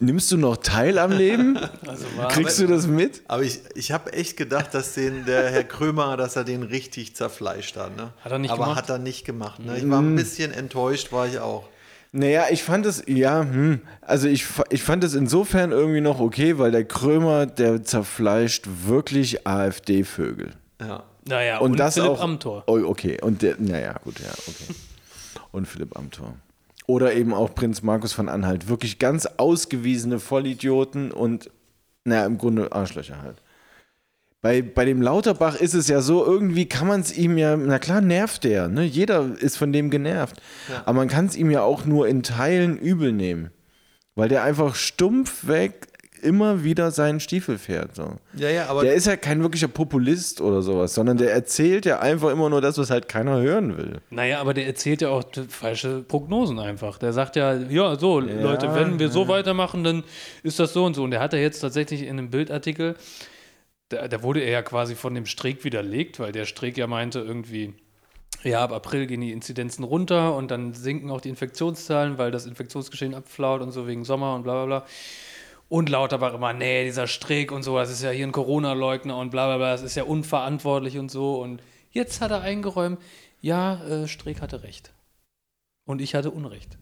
Nimmst 0.01 0.33
du 0.33 0.37
noch 0.37 0.57
teil 0.57 0.99
am 0.99 1.13
Leben? 1.13 1.59
Kriegst 2.29 2.59
du 2.59 2.67
das 2.67 2.87
mit? 2.87 3.23
Aber 3.29 3.43
ich, 3.43 3.61
ich 3.75 3.93
habe 3.93 4.13
echt 4.13 4.37
gedacht, 4.37 4.75
dass 4.75 4.95
den, 4.95 5.25
der 5.25 5.51
Herr 5.51 5.65
Krömer, 5.65 6.17
dass 6.17 6.35
er 6.37 6.45
den 6.45 6.65
richtig 6.65 7.15
zerfleischt 7.15 7.77
hat. 7.77 7.97
Ne? 7.97 8.13
Hat 8.23 8.33
er 8.33 8.39
nicht 8.39 8.51
Aber 8.51 8.65
gemacht? 8.65 8.79
hat 8.79 8.91
er 8.91 8.99
nicht 8.99 9.25
gemacht. 9.25 9.61
Ne? 9.61 9.79
Ich 9.79 9.89
war 9.89 10.01
ein 10.01 10.17
bisschen 10.17 10.53
enttäuscht, 10.53 11.13
war 11.13 11.27
ich 11.29 11.39
auch. 11.39 11.69
Naja, 12.11 12.45
ich 12.51 12.63
fand 12.63 12.87
es, 12.87 13.03
ja, 13.07 13.41
hm, 13.41 13.81
also 14.01 14.29
ich, 14.29 14.47
ich 14.71 14.83
fand 14.83 15.03
es 15.03 15.15
insofern 15.15 15.73
irgendwie 15.73 16.01
noch 16.01 16.21
okay, 16.21 16.59
weil 16.59 16.71
der 16.71 16.85
Krömer, 16.85 17.47
der 17.47 17.83
zerfleischt 17.83 18.67
wirklich 18.85 19.47
AfD-Vögel. 19.47 20.53
Ja. 20.81 21.03
Naja, 21.27 21.59
Und, 21.59 21.79
das 21.79 21.95
Philipp 21.95 22.11
auch. 22.11 22.21
Amthor. 22.21 22.65
Oh, 22.67 22.79
okay, 22.85 23.19
und 23.21 23.43
der, 23.43 23.57
naja, 23.59 23.95
gut, 24.05 24.21
ja, 24.21 24.31
okay. 24.47 24.75
Und 25.53 25.67
Philipp 25.67 25.97
Amthor. 25.97 26.35
Oder 26.87 27.15
eben 27.15 27.33
auch 27.33 27.55
Prinz 27.55 27.83
Markus 27.83 28.13
von 28.13 28.29
Anhalt. 28.29 28.69
Wirklich 28.69 28.99
ganz 28.99 29.27
ausgewiesene 29.27 30.21
Vollidioten 30.21 31.13
und, 31.13 31.51
naja, 32.05 32.27
im 32.27 32.39
Grunde 32.39 32.73
Arschlöcher 32.73 33.23
halt. 33.23 33.37
Bei, 34.43 34.61
bei 34.61 34.85
dem 34.85 35.01
Lauterbach 35.01 35.57
ist 35.57 35.73
es 35.73 35.89
ja 35.89 36.03
so, 36.03 36.23
irgendwie 36.23 36.67
kann 36.67 36.87
man 36.87 37.01
es 37.01 37.17
ihm 37.17 37.39
ja, 37.39 37.57
na 37.57 37.79
klar 37.79 38.03
nervt 38.03 38.45
der, 38.45 38.69
ne? 38.69 38.85
jeder 38.85 39.39
ist 39.39 39.57
von 39.57 39.73
dem 39.73 39.89
genervt. 39.89 40.37
Aber 40.85 40.99
man 40.99 41.09
kann 41.09 41.25
es 41.25 41.35
ihm 41.35 41.51
ja 41.51 41.63
auch 41.63 41.87
nur 41.87 42.07
in 42.09 42.23
Teilen 42.23 42.77
übel 42.77 43.13
nehmen. 43.13 43.51
Weil 44.15 44.29
der 44.29 44.43
einfach 44.43 44.75
stumpf 44.75 45.47
weg 45.47 45.89
immer 46.25 46.65
wieder 46.65 46.91
seinen 46.91 47.21
Stiefel 47.21 47.59
fährt. 47.59 47.95
So. 47.95 48.17
Ja, 48.37 48.49
ja, 48.49 48.67
aber 48.67 48.83
Der 48.83 48.95
ist 48.95 49.07
ja 49.07 49.17
kein 49.17 49.43
wirklicher 49.43 49.69
Populist 49.69 50.41
oder 50.41 50.63
sowas, 50.63 50.95
sondern 50.95 51.19
der 51.19 51.33
erzählt 51.33 51.85
ja 51.85 52.01
einfach 52.01 52.31
immer 52.31 52.49
nur 52.49 52.61
das, 52.61 52.79
was 52.79 52.91
halt 52.91 53.09
keiner 53.09 53.41
hören 53.41 53.77
will. 53.77 54.01
Naja, 54.11 54.41
aber 54.41 54.55
der 54.55 54.67
erzählt 54.67 55.03
ja 55.03 55.11
auch 55.11 55.25
falsche 55.49 56.03
Prognosen 56.03 56.59
einfach. 56.59 56.99
Der 56.99 57.13
sagt 57.13 57.37
ja, 57.37 57.55
ja, 57.55 57.97
so, 57.97 58.21
Leute, 58.21 58.75
wenn 58.75 58.99
wir 58.99 59.11
so 59.11 59.29
weitermachen, 59.29 59.85
dann 59.85 60.05
ist 60.43 60.59
das 60.59 60.73
so 60.73 60.85
und 60.85 60.95
so. 60.95 61.05
Und 61.05 61.11
der 61.11 61.21
hat 61.21 61.33
ja 61.33 61.39
jetzt 61.39 61.61
tatsächlich 61.61 62.03
in 62.03 62.19
einem 62.19 62.31
Bildartikel, 62.31 62.97
da, 63.91 64.09
da 64.09 64.23
wurde 64.23 64.41
er 64.41 64.51
ja 64.51 64.63
quasi 64.63 64.95
von 64.95 65.15
dem 65.15 65.27
Streeck 65.27 65.65
widerlegt, 65.65 66.19
weil 66.19 66.33
der 66.33 66.47
Streeck 66.47 66.79
ja 66.79 66.87
meinte 66.87 67.21
irgendwie, 67.21 67.75
ja, 68.43 68.63
ab 68.63 68.73
April 68.73 69.07
gehen 69.07 69.21
die 69.21 69.33
Inzidenzen 69.33 69.85
runter 69.85 70.35
und 70.37 70.51
dann 70.51 70.75
sinken 70.75 71.11
auch 71.11 71.21
die 71.21 71.31
Infektionszahlen, 71.31 72.19
weil 72.19 72.31
das 72.31 72.47
Infektionsgeschehen 72.47 73.15
abflaut 73.15 73.63
und 73.63 73.73
so 73.73 73.87
wegen 73.87 74.05
Sommer 74.05 74.35
und 74.35 74.43
bla 74.43 74.65
bla 74.65 74.67
bla. 74.67 74.87
Und 75.69 75.89
Lauterbach 75.89 76.35
immer, 76.35 76.53
nee, 76.53 76.85
dieser 76.85 77.07
Streeck 77.07 77.51
und 77.51 77.63
so, 77.63 77.77
das 77.77 77.91
ist 77.91 78.03
ja 78.03 78.11
hier 78.11 78.27
ein 78.27 78.33
Corona-Leugner 78.33 79.17
und 79.17 79.31
bla 79.31 79.47
bla 79.47 79.57
bla, 79.57 79.73
das 79.73 79.83
ist 79.83 79.95
ja 79.95 80.05
unverantwortlich 80.05 80.99
und 80.99 81.11
so. 81.11 81.41
Und 81.41 81.63
jetzt 81.91 82.21
hat 82.21 82.31
er 82.31 82.43
eingeräumt, 82.43 83.01
ja, 83.41 83.83
äh, 83.85 84.09
Streeck 84.09 84.41
hatte 84.41 84.63
recht. 84.63 84.93
Und 85.87 86.01
ich 86.01 86.15
hatte 86.15 86.31
Unrecht. 86.31 86.79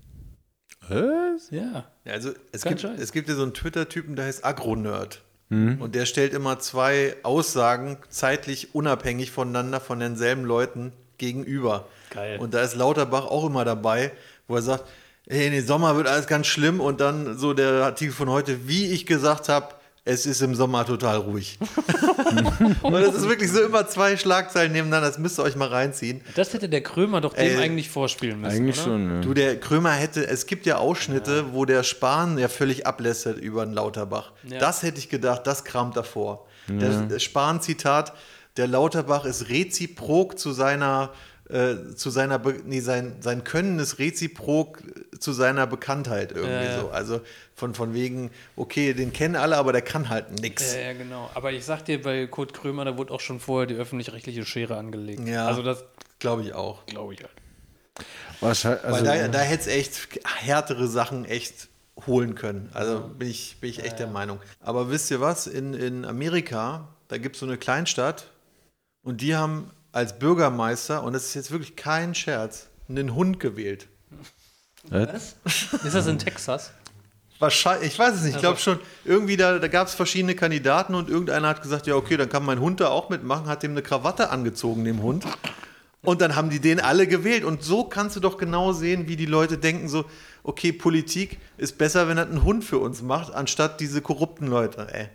Was? 0.89 1.51
Ja. 1.51 1.87
Also 2.05 2.33
es 2.53 2.63
Kein 2.63 2.73
gibt, 2.73 2.83
Scheiß. 2.83 3.01
es 3.01 3.13
gibt 3.13 3.29
ja 3.29 3.35
so 3.35 3.43
einen 3.43 3.55
Twitter-Typen, 3.55 4.17
der 4.17 4.27
heißt 4.27 4.45
Agronerd. 4.45 5.23
Hm? 5.49 5.81
Und 5.81 5.95
der 5.95 6.07
stellt 6.07 6.33
immer 6.33 6.59
zwei 6.59 7.17
Aussagen 7.23 7.99
zeitlich 8.09 8.75
unabhängig 8.75 9.31
voneinander 9.31 9.81
von 9.81 10.01
denselben 10.01 10.45
Leuten 10.45 10.93
gegenüber. 11.19 11.87
Geil. 12.11 12.39
Und 12.39 12.55
da 12.55 12.63
ist 12.63 12.75
Lauterbach 12.75 13.27
auch 13.27 13.47
immer 13.47 13.65
dabei, 13.65 14.13
wo 14.49 14.57
er 14.57 14.63
sagt, 14.63 14.85
hey, 15.29 15.47
in 15.47 15.53
den 15.53 15.67
Sommer 15.67 15.97
wird 15.97 16.07
alles 16.07 16.27
ganz 16.27 16.47
schlimm 16.47 16.81
und 16.81 17.01
dann 17.01 17.39
so 17.39 17.53
der 17.55 17.85
Artikel 17.85 18.13
von 18.13 18.29
heute, 18.29 18.69
wie 18.69 18.87
ich 18.87 19.07
gesagt 19.07 19.49
habe, 19.49 19.69
es 20.05 20.27
ist 20.27 20.43
im 20.43 20.57
Sommer 20.57 20.85
total 20.85 21.19
ruhig. 21.19 21.59
und 22.83 22.93
das 22.93 23.15
ist 23.15 23.29
wirklich 23.29 23.53
so 23.53 23.63
immer 23.63 23.87
zwei 23.87 24.17
Schlagzeilen 24.17 24.73
nebeneinander, 24.73 25.07
das 25.07 25.19
müsst 25.19 25.39
ihr 25.39 25.45
euch 25.45 25.55
mal 25.55 25.69
reinziehen. 25.69 26.23
Das 26.35 26.53
hätte 26.53 26.69
der 26.69 26.83
Krömer 26.83 27.21
doch 27.21 27.35
dem 27.35 27.59
Äh, 27.59 27.63
eigentlich 27.63 27.89
vorspielen 27.89 28.41
müssen. 28.41 28.57
Eigentlich 28.57 28.79
oder? 28.79 28.85
schon, 28.85 29.11
ja. 29.11 29.21
Du, 29.21 29.33
der 29.33 29.61
Krömer 29.61 29.93
hätte, 29.93 30.27
es 30.27 30.47
gibt 30.47 30.67
ja 30.67 30.79
Ausschnitte, 30.79 31.53
wo 31.53 31.67
der 31.67 31.85
Spahn 31.85 32.37
ja 32.37 32.49
völlig 32.49 32.85
ablästert 32.85 33.39
über 33.39 33.65
den 33.65 33.75
Lauterbach. 33.75 34.33
Ja. 34.43 34.59
Das 34.59 34.83
hätte 34.83 34.99
ich 34.99 35.09
gedacht, 35.09 35.47
das 35.47 35.65
kramt 35.65 35.97
davor. 35.97 36.47
Das, 36.69 36.97
das 37.09 37.23
Spahn-Zitat, 37.23 38.13
der 38.57 38.67
Lauterbach 38.67 39.25
ist 39.25 39.49
reziprok 39.49 40.39
zu 40.39 40.53
seiner, 40.53 41.11
äh, 41.53 41.95
zu 41.95 42.11
seiner, 42.11 42.39
Be 42.39 42.57
nee, 42.65 42.81
sein, 42.81 43.17
sein 43.21 43.45
Können 43.45 43.79
ist 43.79 43.99
reziprok 43.99 44.83
zu 45.19 45.33
seiner 45.33 45.67
Bekanntheit 45.67 46.33
irgendwie 46.33 46.51
Ja, 46.53 46.63
ja. 46.63 46.81
so. 46.81 46.91
Also 46.91 47.21
von, 47.55 47.75
von 47.75 47.95
wegen, 47.95 48.31
okay, 48.57 48.95
den 48.95 49.13
kennen 49.13 49.37
alle, 49.37 49.57
aber 49.57 49.73
der 49.73 49.83
kann 49.83 50.09
halt 50.09 50.41
nix. 50.41 50.75
Ja, 50.75 50.81
ja, 50.81 50.93
genau. 50.95 51.31
Aber 51.35 51.53
ich 51.53 51.65
sag 51.65 51.85
dir, 51.85 52.01
bei 52.01 52.27
Kurt 52.27 52.55
Krömer, 52.55 52.85
da 52.85 52.97
wurde 52.97 53.13
auch 53.13 53.21
schon 53.21 53.39
vorher 53.39 53.67
die 53.67 53.75
öffentlich-rechtliche 53.75 54.45
Schere 54.45 54.77
angelegt. 54.77 55.29
Ja. 55.29 55.47
Also 55.47 55.63
das 55.63 55.85
Glaube 56.19 56.43
ich 56.43 56.55
auch. 56.55 56.87
glaube 56.87 57.15
ich 57.15 57.21
halt. 57.21 57.33
Wahrscheinlich, 58.41 58.85
also, 58.85 59.07
Weil 59.07 59.21
da, 59.21 59.29
da 59.29 59.39
hätte 59.41 59.63
es 59.63 59.67
echt 59.67 60.09
härtere 60.25 60.89
Sachen 60.89 61.25
echt 61.25 61.69
holen 62.07 62.35
können. 62.35 62.71
Also 62.73 63.01
bin 63.01 63.29
ich, 63.29 63.59
bin 63.61 63.71
ich 63.71 63.85
echt 63.85 63.99
der 63.99 64.07
Meinung. 64.07 64.41
Aber 64.61 64.91
wisst 64.91 65.11
ihr 65.11 65.21
was? 65.21 65.47
In, 65.47 65.75
in 65.75 66.05
Amerika, 66.05 66.89
da 67.09 67.19
gibt 67.19 67.37
es 67.37 67.41
so 67.41 67.47
eine 67.47 67.59
Kleinstadt 67.59 68.31
und 69.03 69.21
die 69.21 69.37
haben 69.37 69.71
als 69.93 70.19
Bürgermeister, 70.19 71.03
und 71.03 71.13
das 71.13 71.25
ist 71.27 71.35
jetzt 71.35 71.51
wirklich 71.51 71.77
kein 71.77 72.15
Scherz, 72.15 72.69
einen 72.89 73.15
Hund 73.15 73.39
gewählt. 73.41 73.89
Was? 74.89 75.37
Ist 75.85 75.95
das 75.95 76.07
in 76.07 76.19
Texas? 76.19 76.73
Wahrscheinlich, 77.39 77.93
ich 77.93 77.99
weiß 77.99 78.15
es 78.15 78.23
nicht, 78.23 78.35
ich 78.37 78.41
glaube 78.41 78.59
schon, 78.59 78.79
irgendwie 79.05 79.37
da, 79.37 79.59
da 79.59 79.69
gab 79.69 79.89
es 79.89 79.95
verschiedene 79.95 80.35
Kandidaten 80.35 80.95
und 80.95 81.09
irgendeiner 81.09 81.49
hat 81.49 81.63
gesagt, 81.63 81.87
ja 81.87 81.95
okay, 81.97 82.17
dann 82.17 82.29
kann 82.29 82.45
mein 82.45 82.61
Hund 82.61 82.81
da 82.81 82.89
auch 82.89 83.09
mitmachen, 83.11 83.47
hat 83.47 83.63
dem 83.63 83.73
eine 83.73 83.83
Krawatte 83.83 84.31
angezogen, 84.31 84.85
dem 84.85 85.03
Hund. 85.03 85.25
Und 86.03 86.21
dann 86.21 86.35
haben 86.35 86.51
die 86.51 86.59
den 86.61 86.81
alle 86.81 87.07
gewählt. 87.07 87.45
Und 87.45 87.63
so 87.63 87.85
kannst 87.85 88.17
du 88.17 88.21
doch 88.21 88.37
genau 88.37 88.73
sehen, 88.73 89.07
wie 89.09 89.15
die 89.17 89.27
Leute 89.27 89.57
denken, 89.59 89.89
so, 89.89 90.05
okay, 90.43 90.73
Politik 90.73 91.39
ist 91.59 91.79
besser, 91.79 92.09
wenn 92.09 92.19
er 92.19 92.27
einen 92.27 92.43
Hund 92.43 92.65
für 92.65 92.79
uns 92.79 93.03
macht, 93.03 93.33
anstatt 93.33 93.81
diese 93.81 94.03
korrupten 94.03 94.47
Leute, 94.49 94.89
ey. 94.93 95.09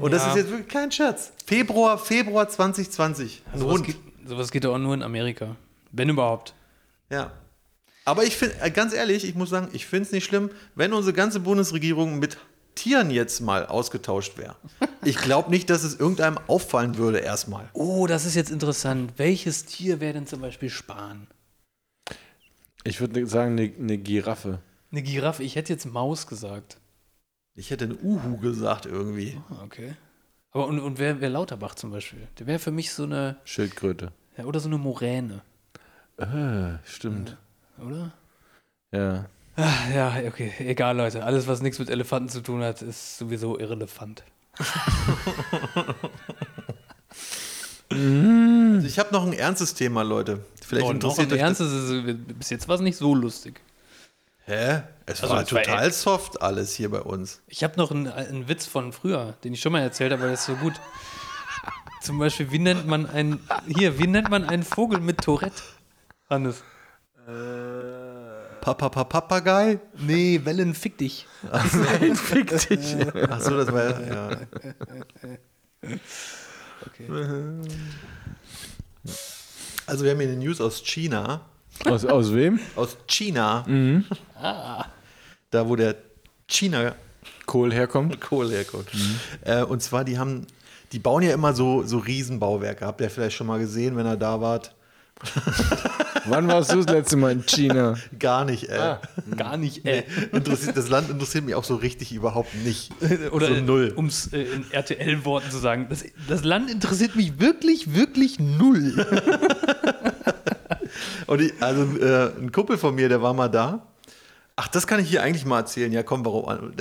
Und 0.00 0.10
das 0.12 0.22
Ja. 0.22 0.30
ist 0.30 0.36
jetzt 0.36 0.50
wirklich 0.50 0.68
kein 0.68 0.90
Scherz. 0.90 1.32
Februar, 1.46 1.98
Februar 1.98 2.48
2020. 2.48 3.42
Ein 3.52 3.58
Sowas 3.60 3.74
Hund. 3.74 3.86
geht, 3.86 3.96
sowas 4.26 4.50
geht 4.50 4.64
doch 4.64 4.74
auch 4.74 4.78
nur 4.78 4.94
in 4.94 5.02
Amerika. 5.02 5.56
Wenn 5.90 6.08
überhaupt. 6.08 6.54
Ja. 7.10 7.32
Aber 8.04 8.24
ich 8.24 8.36
finde, 8.36 8.56
ganz 8.72 8.92
ehrlich, 8.92 9.24
ich 9.24 9.34
muss 9.34 9.50
sagen, 9.50 9.68
ich 9.72 9.86
finde 9.86 10.06
es 10.06 10.12
nicht 10.12 10.24
schlimm, 10.24 10.50
wenn 10.74 10.92
unsere 10.92 11.12
ganze 11.14 11.40
Bundesregierung 11.40 12.18
mit 12.18 12.36
Tieren 12.74 13.10
jetzt 13.10 13.40
mal 13.40 13.66
ausgetauscht 13.66 14.38
wäre. 14.38 14.56
Ich 15.04 15.16
glaube 15.16 15.50
nicht, 15.50 15.68
dass 15.68 15.82
es 15.82 15.98
irgendeinem 15.98 16.38
auffallen 16.46 16.96
würde 16.96 17.18
erstmal. 17.18 17.68
Oh, 17.72 18.06
das 18.06 18.24
ist 18.24 18.36
jetzt 18.36 18.52
interessant. 18.52 19.14
Welches 19.16 19.64
Tier 19.64 19.98
wäre 19.98 20.12
denn 20.12 20.28
zum 20.28 20.40
Beispiel 20.40 20.70
Spahn? 20.70 21.26
ich 22.84 23.00
würde 23.00 23.26
sagen, 23.26 23.58
eine, 23.58 23.72
eine 23.76 23.98
Giraffe. 23.98 24.60
Eine 24.92 25.02
Giraffe. 25.02 25.42
Ich 25.42 25.56
hätte 25.56 25.72
jetzt 25.72 25.86
Maus 25.86 26.28
gesagt. 26.28 26.78
Ich 27.56 27.70
hätte 27.70 27.86
ein 27.86 27.98
Uhu 28.00 28.36
gesagt 28.38 28.86
irgendwie. 28.86 29.40
Ah, 29.50 29.64
Okay. 29.64 29.94
Aber 30.52 30.66
und, 30.66 30.78
und 30.80 30.98
wer, 30.98 31.20
wer 31.20 31.30
Lauterbach 31.30 31.74
zum 31.74 31.90
Beispiel? 31.90 32.26
Der 32.38 32.46
wäre 32.46 32.58
für 32.58 32.70
mich 32.70 32.92
so 32.92 33.04
eine, 33.04 33.36
Schildkröte. 33.44 34.12
ja, 34.36 34.44
oder 34.44 34.60
so 34.60 34.68
eine 34.68 34.78
Moräne, 34.78 35.40
Äh, 36.18 36.78
stimmt. 36.84 37.36
oder? 37.84 38.12
Ja. 38.92 39.24
Ah, 39.56 39.72
ja, 39.94 40.14
okay. 40.28 40.52
Egal, 40.58 40.96
Leute. 40.96 41.24
Alles, 41.24 41.46
was 41.46 41.60
nichts 41.62 41.78
mit 41.78 41.90
Elefanten 41.90 42.28
zu 42.28 42.40
tun 42.40 42.62
hat, 42.62 42.80
ist 42.82 43.18
sowieso 43.18 43.58
irrelevant. 43.58 44.22
Also 47.90 48.86
ich 48.86 48.98
habe 48.98 49.12
noch 49.12 49.26
ein 49.26 49.34
ernstes 49.34 49.74
Thema, 49.74 50.02
Leute. 50.02 50.42
Vielleicht 50.66 50.86
noch 50.86 50.92
interessiert 50.94 51.28
im 51.30 51.34
euch 51.34 51.40
Ernst, 51.40 51.60
es 51.60 51.72
ist, 51.90 52.38
bis 52.38 52.48
jetzt 52.48 52.66
war 52.66 52.76
es 52.76 52.80
nicht 52.80 52.96
so 52.96 53.14
lustig. 53.14 53.60
Hä? 54.44 54.82
Es 55.06 55.22
Also, 55.22 55.34
war 55.34 55.42
es 55.42 55.52
war 55.52 55.62
total 55.62 55.92
soft 55.92 56.42
alles 56.42 56.74
hier 56.74 56.90
bei 56.90 57.00
uns. 57.00 57.42
Ich 57.46 57.62
habe 57.64 57.76
noch 57.76 57.90
einen, 57.90 58.08
einen 58.08 58.48
Witz 58.48 58.66
von 58.66 58.92
früher, 58.92 59.34
den 59.44 59.54
ich 59.54 59.60
schon 59.60 59.72
mal 59.72 59.80
erzählt 59.82 60.12
habe, 60.12 60.22
aber 60.22 60.28
der 60.28 60.34
ist 60.34 60.46
so 60.46 60.56
gut. 60.56 60.74
Zum 62.02 62.18
Beispiel, 62.18 62.50
wie 62.50 62.58
nennt 62.58 62.86
man 62.86 63.06
einen, 63.08 63.38
hier, 63.66 63.98
wie 63.98 64.08
nennt 64.08 64.28
man 64.30 64.44
einen 64.44 64.64
Vogel 64.64 65.00
mit 65.00 65.20
Tourette? 65.22 65.62
Hannes. 66.28 66.62
Papa, 68.60 68.88
Papa, 68.88 69.04
Papagei? 69.04 69.78
Nee, 69.98 70.40
Wellen, 70.44 70.74
fick 70.74 70.98
dich. 70.98 71.26
Fick 72.14 72.48
dich. 72.68 72.96
Ach 73.30 73.40
so, 73.40 73.56
das 73.56 73.72
war 73.72 74.00
ja. 74.00 74.30
ja. 74.30 74.38
Also 79.86 80.04
wir 80.04 80.12
haben 80.12 80.20
hier 80.20 80.28
eine 80.28 80.36
News 80.38 80.60
aus 80.60 80.82
China. 80.84 81.48
Aus, 81.84 82.04
aus 82.04 82.34
wem? 82.34 82.60
Aus 82.76 82.96
China. 83.06 83.66
Da, 85.50 85.68
wo 85.68 85.76
der 85.76 85.96
China 86.48 86.94
Kohl 87.44 87.74
herkommt. 87.74 88.18
Kohl 88.22 88.50
herkommt. 88.50 88.88
Äh, 89.42 89.62
und 89.62 89.82
zwar, 89.82 90.04
die 90.04 90.18
haben, 90.18 90.46
die 90.92 90.98
bauen 90.98 91.22
ja 91.22 91.34
immer 91.34 91.52
so, 91.52 91.82
so 91.82 91.98
Riesenbauwerke. 91.98 92.86
Habt 92.86 93.02
ihr 93.02 93.10
vielleicht 93.10 93.36
schon 93.36 93.46
mal 93.46 93.58
gesehen, 93.58 93.94
wenn 93.96 94.06
ihr 94.06 94.16
da 94.16 94.40
wart? 94.40 94.74
Wann 96.24 96.48
warst 96.48 96.72
du 96.72 96.76
das 96.76 96.86
letzte 96.86 97.16
Mal 97.16 97.32
in 97.32 97.44
China? 97.46 97.96
Gar 98.18 98.44
nicht, 98.44 98.68
ey. 98.68 98.96
Gar 99.36 99.56
nicht, 99.56 99.84
äh. 99.84 100.04
Interessiert, 100.32 100.76
das 100.76 100.88
Land 100.88 101.10
interessiert 101.10 101.44
mich 101.44 101.54
auch 101.54 101.64
so 101.64 101.76
richtig 101.76 102.12
überhaupt 102.12 102.54
nicht. 102.64 102.90
Oder 103.32 103.48
so 103.48 103.54
null. 103.54 103.92
um 103.94 104.06
es 104.06 104.32
äh, 104.32 104.42
in 104.42 104.70
RTL-Worten 104.70 105.50
zu 105.50 105.58
sagen, 105.58 105.86
das, 105.90 106.04
das 106.28 106.44
Land 106.44 106.70
interessiert 106.70 107.16
mich 107.16 107.40
wirklich, 107.40 107.94
wirklich 107.94 108.38
null. 108.38 109.06
Und 111.26 111.40
ich, 111.40 111.52
also 111.60 111.82
äh, 111.98 112.32
ein 112.38 112.52
Kumpel 112.52 112.78
von 112.78 112.94
mir, 112.94 113.08
der 113.08 113.22
war 113.22 113.34
mal 113.34 113.48
da. 113.48 113.86
Ach, 114.56 114.68
das 114.68 114.86
kann 114.86 115.00
ich 115.00 115.08
hier 115.08 115.22
eigentlich 115.22 115.44
mal 115.44 115.60
erzählen. 115.60 115.92
Ja, 115.92 116.02
komm, 116.02 116.24
warum? 116.24 116.72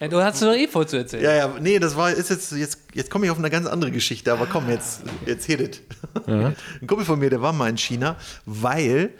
Ja, 0.00 0.08
du 0.08 0.22
hast 0.22 0.40
doch 0.42 0.54
eh 0.54 0.68
voll 0.68 0.86
zu 0.86 0.96
erzählen. 0.96 1.24
Ja, 1.24 1.34
ja, 1.34 1.54
nee, 1.60 1.78
das 1.78 1.96
war, 1.96 2.10
ist 2.10 2.30
jetzt, 2.30 2.52
jetzt, 2.52 2.78
jetzt 2.94 3.10
komme 3.10 3.26
ich 3.26 3.30
auf 3.30 3.38
eine 3.38 3.50
ganz 3.50 3.66
andere 3.66 3.90
Geschichte, 3.90 4.32
aber 4.32 4.46
komm, 4.46 4.68
jetzt, 4.70 5.02
jetzt 5.26 5.44
hit 5.46 5.60
it. 5.60 5.82
Ein 6.26 6.54
Kumpel 6.86 7.04
von 7.04 7.18
mir, 7.18 7.30
der 7.30 7.42
war 7.42 7.52
mal 7.52 7.68
in 7.68 7.78
China, 7.78 8.16
weil 8.46 9.10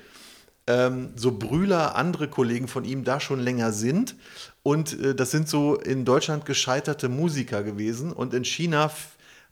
ähm, 0.68 1.10
so 1.16 1.32
Brüler, 1.32 1.96
andere 1.96 2.28
Kollegen 2.28 2.68
von 2.68 2.84
ihm 2.84 3.02
da 3.02 3.18
schon 3.18 3.40
länger 3.40 3.72
sind. 3.72 4.14
Und 4.62 5.00
äh, 5.00 5.14
das 5.14 5.30
sind 5.30 5.48
so 5.48 5.76
in 5.76 6.04
Deutschland 6.04 6.44
gescheiterte 6.44 7.08
Musiker 7.08 7.62
gewesen. 7.62 8.12
Und 8.12 8.34
in 8.34 8.44
China 8.44 8.90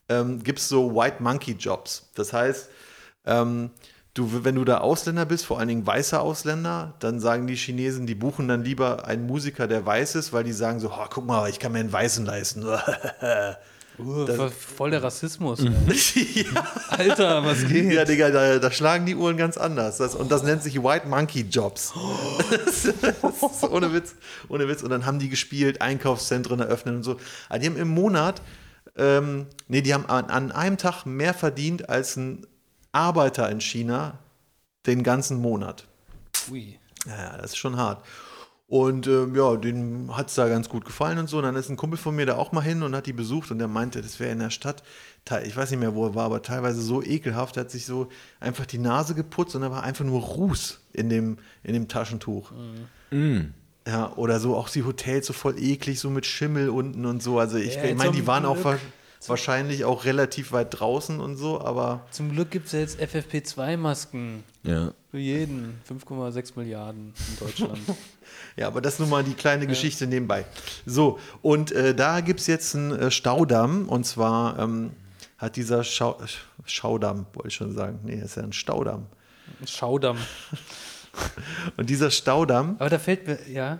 ähm, 0.09 0.43
gibt 0.43 0.61
es 0.61 0.69
so 0.69 0.95
White 0.95 1.23
Monkey 1.23 1.53
Jobs. 1.53 2.11
Das 2.15 2.33
heißt, 2.33 2.69
ähm, 3.25 3.71
du, 4.17 4.45
wenn 4.45 4.55
du 4.57 4.65
da 4.65 4.79
Ausländer 4.79 5.25
bist, 5.27 5.47
vor 5.47 5.59
allen 5.59 5.69
Dingen 5.69 5.87
weiße 5.87 6.19
Ausländer, 6.21 6.95
dann 7.01 7.21
sagen 7.21 7.47
die 7.47 7.55
Chinesen, 7.57 8.07
die 8.07 8.15
buchen 8.15 8.49
dann 8.49 8.65
lieber 8.65 9.07
einen 9.07 9.27
Musiker, 9.27 9.67
der 9.69 9.85
weiß 9.87 10.15
ist, 10.17 10.33
weil 10.33 10.45
die 10.45 10.53
sagen 10.53 10.81
so, 10.81 10.89
oh, 10.91 11.07
guck 11.11 11.27
mal, 11.27 11.49
ich 11.51 11.59
kann 11.59 11.73
mir 11.73 11.81
einen 11.81 11.93
Weißen 11.93 12.25
leisten. 12.25 12.65
Uh, 13.99 14.25
Das- 14.27 14.53
voll- 14.53 14.91
der 14.91 15.03
Rassismus. 15.03 15.61
ey. 15.61 16.45
Alter, 16.91 17.43
was 17.47 17.67
geht? 17.67 17.91
Ja, 17.95 18.05
Digga, 18.05 18.29
da, 18.29 18.59
da 18.59 18.71
schlagen 18.71 19.07
die 19.07 19.15
Uhren 19.17 19.39
ganz 19.39 19.57
anders. 19.57 19.97
Das, 19.97 20.15
und 20.15 20.31
das 20.31 20.43
nennt 20.43 20.63
sich 20.63 20.83
White 20.83 21.09
Monkey 21.09 21.47
Jobs. 21.49 21.95
Das, 22.51 23.63
ohne 23.71 23.95
Witz, 23.95 24.15
ohne 24.51 24.69
Witz. 24.69 24.83
Und 24.83 24.91
dann 24.91 25.07
haben 25.07 25.19
die 25.19 25.31
gespielt, 25.31 25.81
Einkaufszentren 25.81 26.61
eröffnet 26.61 26.95
und 26.97 27.03
so. 27.05 27.17
Aber 27.49 27.59
die 27.59 27.67
haben 27.69 27.77
im 27.79 27.89
Monat, 27.89 28.43
ähm, 28.99 29.47
nee, 29.69 29.81
die 29.81 29.95
haben 29.95 30.05
an, 30.07 30.27
an 30.27 30.53
einem 30.53 30.77
Tag 30.77 31.07
mehr 31.07 31.33
verdient 31.33 31.89
als 31.89 32.17
ein 32.17 32.47
Arbeiter 32.97 33.51
in 33.51 33.61
China 33.61 34.19
den 34.87 35.03
ganzen 35.03 35.41
Monat. 35.41 35.87
Ui. 36.51 36.79
Ja, 37.07 37.37
das 37.37 37.53
ist 37.53 37.59
schon 37.59 37.77
hart. 37.77 38.05
Und 38.69 39.07
ähm, 39.07 39.37
ja, 39.37 39.55
dem 39.57 40.17
hat 40.17 40.29
es 40.29 40.35
da 40.35 40.49
ganz 40.49 40.69
gut 40.69 40.85
gefallen 40.85 41.19
und 41.19 41.29
so. 41.29 41.39
Und 41.39 41.45
dann 41.45 41.55
ist 41.55 41.69
ein 41.69 41.77
Kumpel 41.77 41.99
von 41.99 42.17
mir 42.17 42.27
da 42.27 42.37
auch 42.37 42.51
mal 42.51 42.63
hin 42.63 42.83
und 42.83 42.97
hat 42.97 43.07
die 43.07 43.13
besucht 43.13 43.53
und 43.53 43.59
der 43.59 43.69
meinte, 43.69 44.03
das 44.03 44.19
wäre 44.19 44.33
in 44.33 44.41
der 44.41 44.51
Stadt, 44.51 44.83
ich 45.45 45.57
weiß 45.57 45.71
nicht 45.71 45.79
mehr, 45.79 45.95
wo 45.95 46.07
er 46.07 46.15
war, 46.17 46.25
aber 46.25 46.43
teilweise 46.43 46.81
so 46.83 47.01
ekelhaft, 47.03 47.57
er 47.57 47.61
hat 47.61 47.71
sich 47.71 47.87
so 47.87 48.09
einfach 48.41 48.67
die 48.67 48.79
Nase 48.79 49.15
geputzt 49.15 49.55
und 49.55 49.63
da 49.63 49.71
war 49.71 49.85
einfach 49.85 50.05
nur 50.05 50.21
Ruß 50.21 50.81
in 50.93 51.09
dem, 51.09 51.39
in 51.63 51.75
dem 51.75 51.87
Taschentuch. 51.87 52.51
Ja, 53.87 54.13
oder 54.17 54.41
so 54.41 54.57
auch 54.57 54.69
die 54.69 54.83
Hotels 54.83 55.27
so 55.27 55.33
voll 55.33 55.63
eklig, 55.63 56.01
so 56.01 56.11
mit 56.11 56.27
Schimmel 56.27 56.71
unten 56.71 57.07
und 57.07 57.23
so. 57.23 57.39
Also 57.39 57.59
ich, 57.59 57.77
Ja, 57.77 57.85
ich 57.85 57.95
meine, 57.95 58.11
die 58.11 58.27
waren 58.27 58.45
auch 58.45 58.57
Wa 59.23 59.31
wahrscheinlich 59.31 59.85
auch 59.85 60.05
relativ 60.05 60.53
weit 60.53 60.79
draußen 60.79 61.21
und 61.21 61.37
so, 61.37 61.61
aber 61.61 62.07
Zum 62.11 62.31
Glück 62.33 62.51
gibt 62.51 62.67
es 62.67 62.73
ja 62.73 62.81
jetzt 62.81 63.01
FFP2-Masken. 63.01 64.45
Ja. 64.63 64.93
Für 65.11 65.19
jeden. 65.19 65.81
5,6 65.89 66.53
Milliarden 66.57 67.13
in 67.29 67.47
Deutschland. 67.47 67.79
Ja, 68.57 68.67
aber 68.69 68.81
das 68.81 68.95
ist 68.95 69.01
nun 69.01 69.11
mal 69.11 69.23
die 69.23 69.35
kleine 69.35 69.67
Geschichte 69.67 70.07
nebenbei. 70.07 70.47
So, 70.85 71.19
und 71.43 71.73
äh, 71.73 71.95
da 71.95 72.21
gibt 72.21 72.41
es 72.41 72.47
jetzt 72.47 72.75
einen 72.75 72.91
äh, 72.93 73.11
Staudamm 73.11 73.89
und 73.89 74.05
zwar 74.05 74.59
ähm, 74.59 74.91
hat 75.39 75.57
dieser 75.57 75.85
Schau 75.85 76.19
Schaudamm, 76.65 77.27
wollte 77.35 77.49
ich 77.49 77.55
schon 77.55 77.75
sagen, 77.75 78.01
nee, 78.03 78.17
das 78.17 78.31
ist 78.31 78.37
ja 78.37 78.43
ein 78.43 78.53
Staudamm. 78.53 79.07
Ein 79.61 79.67
Schaudamm. 79.67 80.19
Und 81.77 81.89
dieser 81.89 82.11
Staudamm, 82.11 82.77
Aber 82.79 82.91
da 82.91 82.99
fällt 82.99 83.27
mir, 83.27 83.39
ja. 83.49 83.79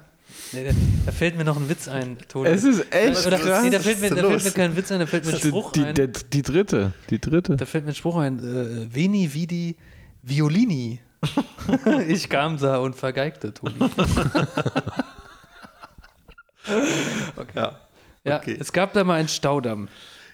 Nee, 0.53 0.65
da, 0.65 0.71
da 1.07 1.13
fällt 1.13 1.37
mir 1.37 1.45
noch 1.45 1.57
ein 1.57 1.69
Witz 1.69 1.89
ein, 1.89 2.17
Toni. 2.29 2.49
Es 2.49 2.63
ist 2.65 2.93
echt 2.93 3.27
Oder, 3.27 3.39
krass. 3.39 3.63
nee, 3.65 3.71
da 3.71 3.81
fällt 3.81 4.01
mir, 4.01 4.11
da 4.11 4.17
fällt 4.29 4.45
mir 4.45 4.51
kein 4.53 4.77
Witz 4.77 4.93
ein, 4.93 5.01
da 5.01 5.07
fällt 5.07 5.25
mir 5.27 5.33
ein 5.35 5.41
die, 5.41 5.49
Spruch 5.49 5.73
die, 5.73 5.85
ein. 5.85 5.95
der, 5.95 6.07
die 6.09 6.43
dritte. 6.43 6.93
Die 7.11 7.19
dritte. 7.21 7.57
Da 7.57 7.67
fällt 7.67 7.85
mir 7.85 7.93
ein 7.93 7.95
Spruch 7.97 8.17
ein. 8.17 8.39
Äh, 8.39 8.95
Veni 8.95 9.33
vidi 9.35 9.77
violini. 10.23 11.01
ich 12.09 12.29
kam 12.29 12.59
da 12.59 12.79
und 12.79 12.95
vergeigte, 12.95 13.53
Toni. 13.53 13.75
ja, 17.55 17.79
Ja, 18.25 18.37
Okay. 18.39 18.57
es 18.59 18.73
gab 18.73 18.93
da 18.93 19.05
mal 19.05 19.15
einen 19.15 19.29
Staudamm. 19.29 19.89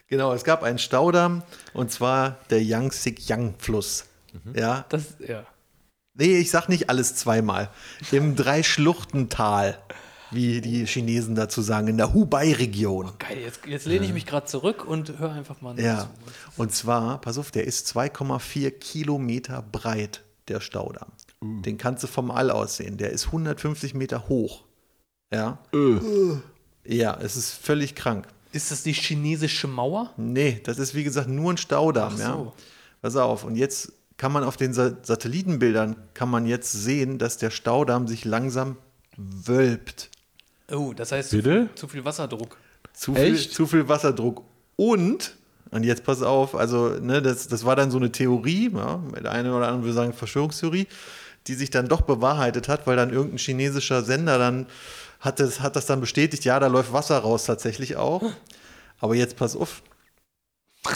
genau, 0.08 0.32
es 0.32 0.44
gab 0.44 0.62
einen 0.62 0.78
Staudamm 0.78 1.42
und 1.74 1.90
zwar 1.90 2.38
der 2.50 2.62
Yangtze-Yang-Fluss. 2.62 4.06
Ja, 4.54 4.84
Das, 4.88 5.16
ja. 5.26 5.44
Nee, 6.14 6.38
ich 6.38 6.50
sag 6.50 6.68
nicht 6.68 6.88
alles 6.90 7.14
zweimal. 7.16 7.70
Im 8.10 8.36
Dreischluchtental, 8.36 9.78
wie 10.30 10.60
die 10.60 10.86
Chinesen 10.86 11.34
dazu 11.34 11.62
sagen, 11.62 11.88
in 11.88 11.96
der 11.96 12.14
Hubei-Region. 12.14 13.12
Geil, 13.18 13.38
jetzt, 13.44 13.60
jetzt 13.66 13.86
lehne 13.86 14.06
ich 14.06 14.12
mich 14.12 14.26
gerade 14.26 14.46
zurück 14.46 14.84
und 14.84 15.18
höre 15.18 15.32
einfach 15.32 15.60
mal 15.60 15.78
Ja, 15.78 16.08
zu. 16.54 16.62
und 16.62 16.72
zwar, 16.72 17.20
pass 17.20 17.38
auf, 17.38 17.50
der 17.50 17.64
ist 17.66 17.86
2,4 17.94 18.70
Kilometer 18.70 19.62
breit, 19.62 20.22
der 20.48 20.60
Staudamm. 20.60 21.12
Den 21.40 21.76
kannst 21.76 22.02
du 22.04 22.06
vom 22.06 22.30
All 22.30 22.50
aus 22.52 22.76
sehen. 22.76 22.98
Der 22.98 23.10
ist 23.10 23.26
150 23.26 23.94
Meter 23.94 24.28
hoch. 24.28 24.62
Ja. 25.34 25.58
Ja, 26.84 27.16
es 27.20 27.36
ist 27.36 27.52
völlig 27.52 27.94
krank. 27.94 28.28
Ist 28.52 28.70
das 28.70 28.82
die 28.82 28.92
chinesische 28.92 29.66
Mauer? 29.66 30.12
Nee, 30.16 30.60
das 30.64 30.78
ist 30.78 30.94
wie 30.94 31.04
gesagt 31.04 31.28
nur 31.28 31.52
ein 31.52 31.56
Staudamm. 31.56 32.12
Ach 32.14 32.18
so. 32.18 32.22
Ja. 32.24 32.52
Pass 33.00 33.16
auf, 33.16 33.44
und 33.44 33.56
jetzt 33.56 33.92
kann 34.22 34.30
man 34.30 34.44
auf 34.44 34.56
den 34.56 34.72
Sa 34.72 34.92
Satellitenbildern 35.02 35.96
kann 36.14 36.30
man 36.30 36.46
jetzt 36.46 36.70
sehen, 36.70 37.18
dass 37.18 37.38
der 37.38 37.50
Staudamm 37.50 38.06
sich 38.06 38.24
langsam 38.24 38.76
wölbt. 39.16 40.10
Oh, 40.70 40.92
das 40.94 41.10
heißt 41.10 41.30
zu 41.30 41.38
Bitte? 41.38 41.66
viel, 41.66 41.74
zu 41.74 41.88
viel 41.88 42.04
Wasserdruck. 42.04 42.56
Zu 42.92 43.16
viel, 43.16 43.34
Echt? 43.34 43.52
zu 43.52 43.66
viel 43.66 43.88
Wasserdruck. 43.88 44.44
Und, 44.76 45.34
und 45.72 45.82
jetzt 45.82 46.04
pass 46.04 46.22
auf, 46.22 46.54
also, 46.54 46.90
ne, 47.00 47.20
das, 47.20 47.48
das 47.48 47.64
war 47.64 47.74
dann 47.74 47.90
so 47.90 47.98
eine 47.98 48.12
Theorie, 48.12 48.70
ja, 48.72 49.02
der 49.20 49.32
eine 49.32 49.56
oder 49.56 49.66
andere 49.66 49.86
würde 49.86 49.94
sagen 49.94 50.12
Verschwörungstheorie, 50.12 50.86
die 51.48 51.54
sich 51.54 51.70
dann 51.70 51.88
doch 51.88 52.02
bewahrheitet 52.02 52.68
hat, 52.68 52.86
weil 52.86 52.94
dann 52.94 53.10
irgendein 53.10 53.38
chinesischer 53.38 54.04
Sender 54.04 54.38
dann 54.38 54.66
hat 55.18 55.40
das, 55.40 55.58
hat 55.58 55.74
das 55.74 55.86
dann 55.86 56.00
bestätigt, 56.00 56.44
ja, 56.44 56.60
da 56.60 56.68
läuft 56.68 56.92
Wasser 56.92 57.18
raus 57.18 57.46
tatsächlich 57.46 57.96
auch. 57.96 58.22
Aber 59.00 59.16
jetzt 59.16 59.34
pass 59.34 59.56
auf. 59.56 59.82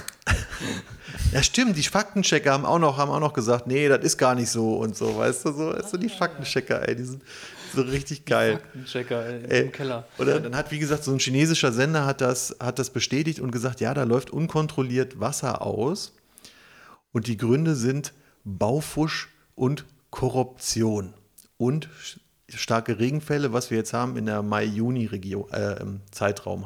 Ja, 1.32 1.42
stimmt, 1.42 1.76
die 1.76 1.82
Faktenchecker 1.82 2.52
haben 2.52 2.64
auch 2.64 2.78
noch, 2.78 2.98
haben 2.98 3.10
auch 3.10 3.20
noch 3.20 3.32
gesagt, 3.32 3.66
nee, 3.66 3.88
das 3.88 4.04
ist 4.04 4.16
gar 4.16 4.34
nicht 4.34 4.48
so 4.48 4.76
und 4.76 4.96
so, 4.96 5.18
weißt 5.18 5.44
du, 5.44 5.52
so, 5.52 5.72
weißt 5.72 5.92
du, 5.92 5.98
die 5.98 6.08
Faktenchecker, 6.08 6.88
ey, 6.88 6.96
die 6.96 7.02
sind 7.02 7.22
so 7.74 7.82
richtig 7.82 8.24
geil. 8.24 8.54
Faktenchecker 8.54 9.26
äh, 9.26 9.42
Ey, 9.48 9.62
im 9.64 9.72
Keller. 9.72 10.06
Oder 10.18 10.40
dann 10.40 10.56
hat, 10.56 10.70
wie 10.70 10.78
gesagt, 10.78 11.04
so 11.04 11.12
ein 11.12 11.18
chinesischer 11.18 11.72
Sender 11.72 12.06
hat 12.06 12.20
das, 12.20 12.56
hat 12.60 12.78
das 12.78 12.90
bestätigt 12.90 13.40
und 13.40 13.50
gesagt, 13.50 13.80
ja, 13.80 13.92
da 13.92 14.04
läuft 14.04 14.30
unkontrolliert 14.30 15.20
Wasser 15.20 15.62
aus. 15.62 16.14
Und 17.12 17.26
die 17.26 17.36
Gründe 17.36 17.74
sind 17.74 18.12
Baufusch 18.44 19.28
und 19.54 19.84
Korruption. 20.10 21.12
Und 21.58 21.88
starke 22.48 22.98
Regenfälle, 22.98 23.52
was 23.52 23.70
wir 23.70 23.78
jetzt 23.78 23.92
haben 23.92 24.16
in 24.16 24.26
der 24.26 24.42
Mai-Juni-Region, 24.42 25.50
äh, 25.50 25.76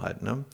halt, 0.00 0.22
ne? 0.22 0.44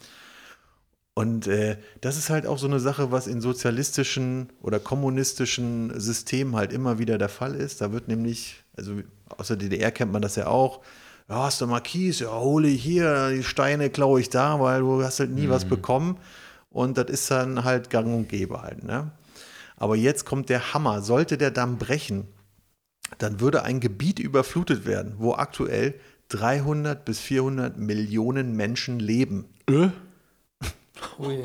Und 1.19 1.47
äh, 1.47 1.79
das 2.03 2.19
ist 2.19 2.29
halt 2.29 2.47
auch 2.47 2.59
so 2.59 2.67
eine 2.67 2.79
Sache, 2.79 3.11
was 3.11 3.27
in 3.27 3.41
sozialistischen 3.41 4.53
oder 4.61 4.79
kommunistischen 4.79 5.99
Systemen 5.99 6.55
halt 6.55 6.75
immer 6.75 6.99
wieder 6.99 7.17
der 7.17 7.31
Fall 7.31 7.55
ist. 7.55 7.81
Da 7.81 7.91
wird 7.91 8.07
nämlich, 8.07 8.63
also 8.77 8.97
aus 9.39 9.49
der 9.49 9.57
DDR 9.57 9.91
kennt 9.93 10.13
man 10.13 10.21
das 10.21 10.37
ja 10.37 10.47
auch, 10.49 10.83
ja, 11.27 11.45
hast 11.45 11.63
du 11.63 11.67
mal 11.67 11.81
Kies, 11.81 12.21
ja, 12.21 12.39
hole 12.39 12.69
ich 12.69 12.83
hier, 12.83 13.31
die 13.31 13.43
Steine 13.45 13.89
klaue 13.89 14.21
ich 14.21 14.29
da, 14.29 14.61
weil 14.61 14.81
du 14.81 15.03
hast 15.03 15.19
halt 15.19 15.31
nie 15.31 15.49
was 15.49 15.65
bekommen. 15.65 16.19
Und 16.69 16.99
das 16.99 17.07
ist 17.09 17.31
dann 17.31 17.65
halt 17.65 17.89
gang 17.89 18.15
und 18.15 18.29
gäbe 18.29 18.61
halt, 18.61 18.85
ne? 18.85 19.11
Aber 19.79 19.97
jetzt 19.97 20.27
kommt 20.27 20.51
der 20.51 20.75
Hammer. 20.75 21.01
Sollte 21.01 21.39
der 21.39 21.51
Damm 21.51 21.79
brechen, 21.79 22.29
dann 23.17 23.41
würde 23.41 23.63
ein 23.63 23.81
Gebiet 23.81 24.19
überflutet 24.19 24.85
werden, 24.85 25.15
wo 25.17 25.33
aktuell 25.33 25.95
300 26.29 27.07
bis 27.07 27.21
400 27.21 27.79
Millionen 27.79 28.55
Menschen 28.55 29.01
leben. 29.01 29.47
Äh? 29.71 29.89
Ui. 31.19 31.43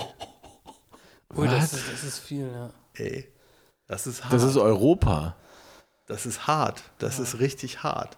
Ui, 1.36 1.48
das 1.48 1.74
ist, 1.74 1.92
das 1.92 2.04
ist 2.04 2.20
viel, 2.20 2.52
ja. 2.52 2.70
Ey, 2.94 3.32
das 3.88 4.08
ist 4.08 4.24
hart. 4.24 4.34
Das 4.34 4.44
ist 4.44 4.58
Europa. 4.58 5.36
Das 6.08 6.26
ist 6.26 6.48
hart. 6.48 6.84
Das 6.98 7.20
ist 7.20 7.40
richtig 7.40 7.84
hart. 7.84 8.18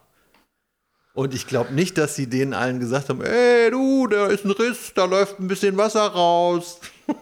Und 1.14 1.36
ich 1.36 1.46
glaube 1.46 1.74
nicht, 1.74 2.00
dass 2.00 2.16
sie 2.16 2.28
denen 2.28 2.56
allen 2.56 2.80
gesagt 2.80 3.10
haben, 3.10 3.22
ey 3.22 3.70
du, 3.70 4.08
da 4.08 4.28
ist 4.28 4.46
ein 4.46 4.52
Riss, 4.52 4.94
da 4.96 5.06
läuft 5.06 5.40
ein 5.40 5.48
bisschen 5.48 5.78
Wasser 5.78 6.08
raus. 6.08 6.80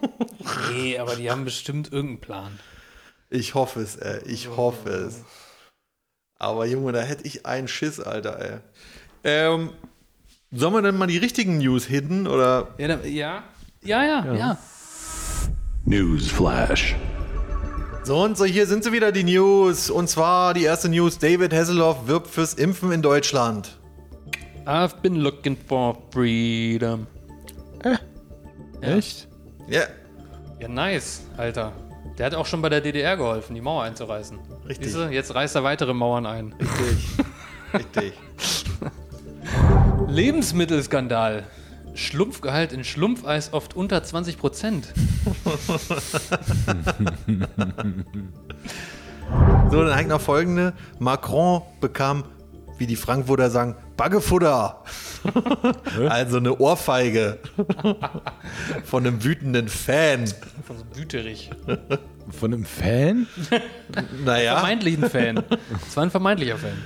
Nee, 0.72 0.98
aber 0.98 1.14
die 1.16 1.30
haben 1.30 1.44
bestimmt 1.44 1.92
irgendeinen 1.92 2.20
Plan. 2.20 2.58
Ich 3.30 3.54
hoffe 3.54 3.80
es, 3.80 3.96
ey. 3.96 4.22
Ich 4.26 4.48
hoffe 4.48 4.88
es. 4.90 5.20
Aber 6.38 6.66
Junge, 6.66 6.92
da 6.92 7.02
hätte 7.02 7.26
ich 7.26 7.46
einen 7.46 7.68
Schiss, 7.68 8.00
Alter, 8.00 8.40
ey. 8.40 8.58
Ähm, 9.22 9.70
sollen 10.50 10.74
wir 10.74 10.82
denn 10.82 10.96
mal 10.96 11.06
die 11.06 11.18
richtigen 11.18 11.58
News 11.58 11.84
hidden 11.84 12.26
oder? 12.26 12.74
Ja, 12.78 12.88
da, 12.88 13.04
ja. 13.04 13.44
Ja, 13.84 14.04
ja, 14.04 14.34
ja. 14.34 14.58
Newsflash. 15.84 16.94
So 18.04 18.22
und 18.22 18.36
so, 18.36 18.44
hier 18.44 18.66
sind 18.66 18.84
sie 18.84 18.92
wieder, 18.92 19.10
die 19.10 19.24
News. 19.24 19.90
Und 19.90 20.08
zwar 20.08 20.54
die 20.54 20.62
erste 20.62 20.88
News, 20.88 21.18
David 21.18 21.52
Hasselhoff 21.52 22.06
wirbt 22.06 22.28
fürs 22.28 22.54
Impfen 22.54 22.92
in 22.92 23.02
Deutschland. 23.02 23.76
I've 24.66 25.00
been 25.02 25.16
looking 25.16 25.56
for 25.56 25.98
freedom. 26.12 27.06
Echt? 28.80 29.28
Ja, 29.68 29.82
Ja, 30.60 30.68
nice, 30.68 31.22
Alter. 31.36 31.72
Der 32.18 32.26
hat 32.26 32.34
auch 32.34 32.46
schon 32.46 32.62
bei 32.62 32.68
der 32.68 32.80
DDR 32.80 33.16
geholfen, 33.16 33.54
die 33.54 33.60
Mauer 33.60 33.84
einzureißen. 33.84 34.38
Richtig. 34.68 34.86
Siehst 34.86 34.96
du, 34.96 35.08
jetzt 35.08 35.34
reißt 35.34 35.54
er 35.56 35.64
weitere 35.64 35.94
Mauern 35.94 36.26
ein. 36.26 36.54
richtig. 36.60 37.08
richtig. 37.74 38.12
Lebensmittelskandal. 40.08 41.44
Schlumpfgehalt 41.94 42.72
in 42.72 42.84
Schlumpfeis 42.84 43.52
oft 43.52 43.76
unter 43.76 44.02
20 44.02 44.38
Prozent. 44.38 44.88
So, 49.70 49.82
dann 49.82 49.96
hängt 49.96 50.10
noch 50.10 50.20
folgende. 50.20 50.74
Macron 50.98 51.62
bekam, 51.80 52.24
wie 52.76 52.86
die 52.86 52.96
Frankfurter 52.96 53.48
sagen, 53.48 53.76
Baggefutter. 53.96 54.82
also 56.10 56.36
eine 56.36 56.58
Ohrfeige. 56.58 57.38
Von 58.84 59.06
einem 59.06 59.24
wütenden 59.24 59.68
Fan. 59.68 60.26
Von 60.66 60.76
so 60.76 60.84
Wüterich. 60.94 61.48
Von 62.30 62.52
einem 62.52 62.64
Fan? 62.66 63.26
Naja. 64.24 64.56
Vermeintlichen 64.58 65.08
Fan. 65.08 65.42
Es 65.86 65.96
war 65.96 66.02
ein 66.04 66.10
vermeintlicher 66.10 66.58
Fan. 66.58 66.76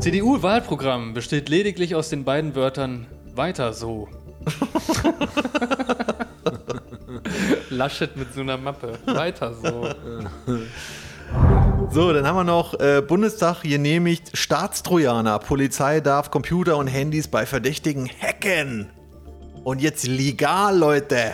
CDU-Wahlprogramm 0.00 1.14
besteht 1.14 1.48
lediglich 1.48 1.94
aus 1.96 2.08
den 2.10 2.24
beiden 2.24 2.54
Wörtern 2.54 3.06
weiter 3.36 3.72
so. 3.72 4.08
Laschet 7.70 8.16
mit 8.16 8.32
so 8.32 8.40
einer 8.40 8.56
Mappe. 8.56 8.98
Weiter 9.06 9.54
so. 9.54 9.88
So, 11.90 12.12
dann 12.12 12.26
haben 12.26 12.36
wir 12.36 12.44
noch 12.44 12.78
äh, 12.78 13.00
Bundestag 13.00 13.62
genehmigt 13.62 14.36
Staatstrojaner. 14.36 15.38
Polizei 15.40 16.00
darf 16.00 16.30
Computer 16.30 16.76
und 16.76 16.86
Handys 16.86 17.28
bei 17.28 17.46
Verdächtigen 17.46 18.08
hacken. 18.20 18.90
Und 19.64 19.80
jetzt 19.80 20.06
legal, 20.06 20.78
Leute. 20.78 21.32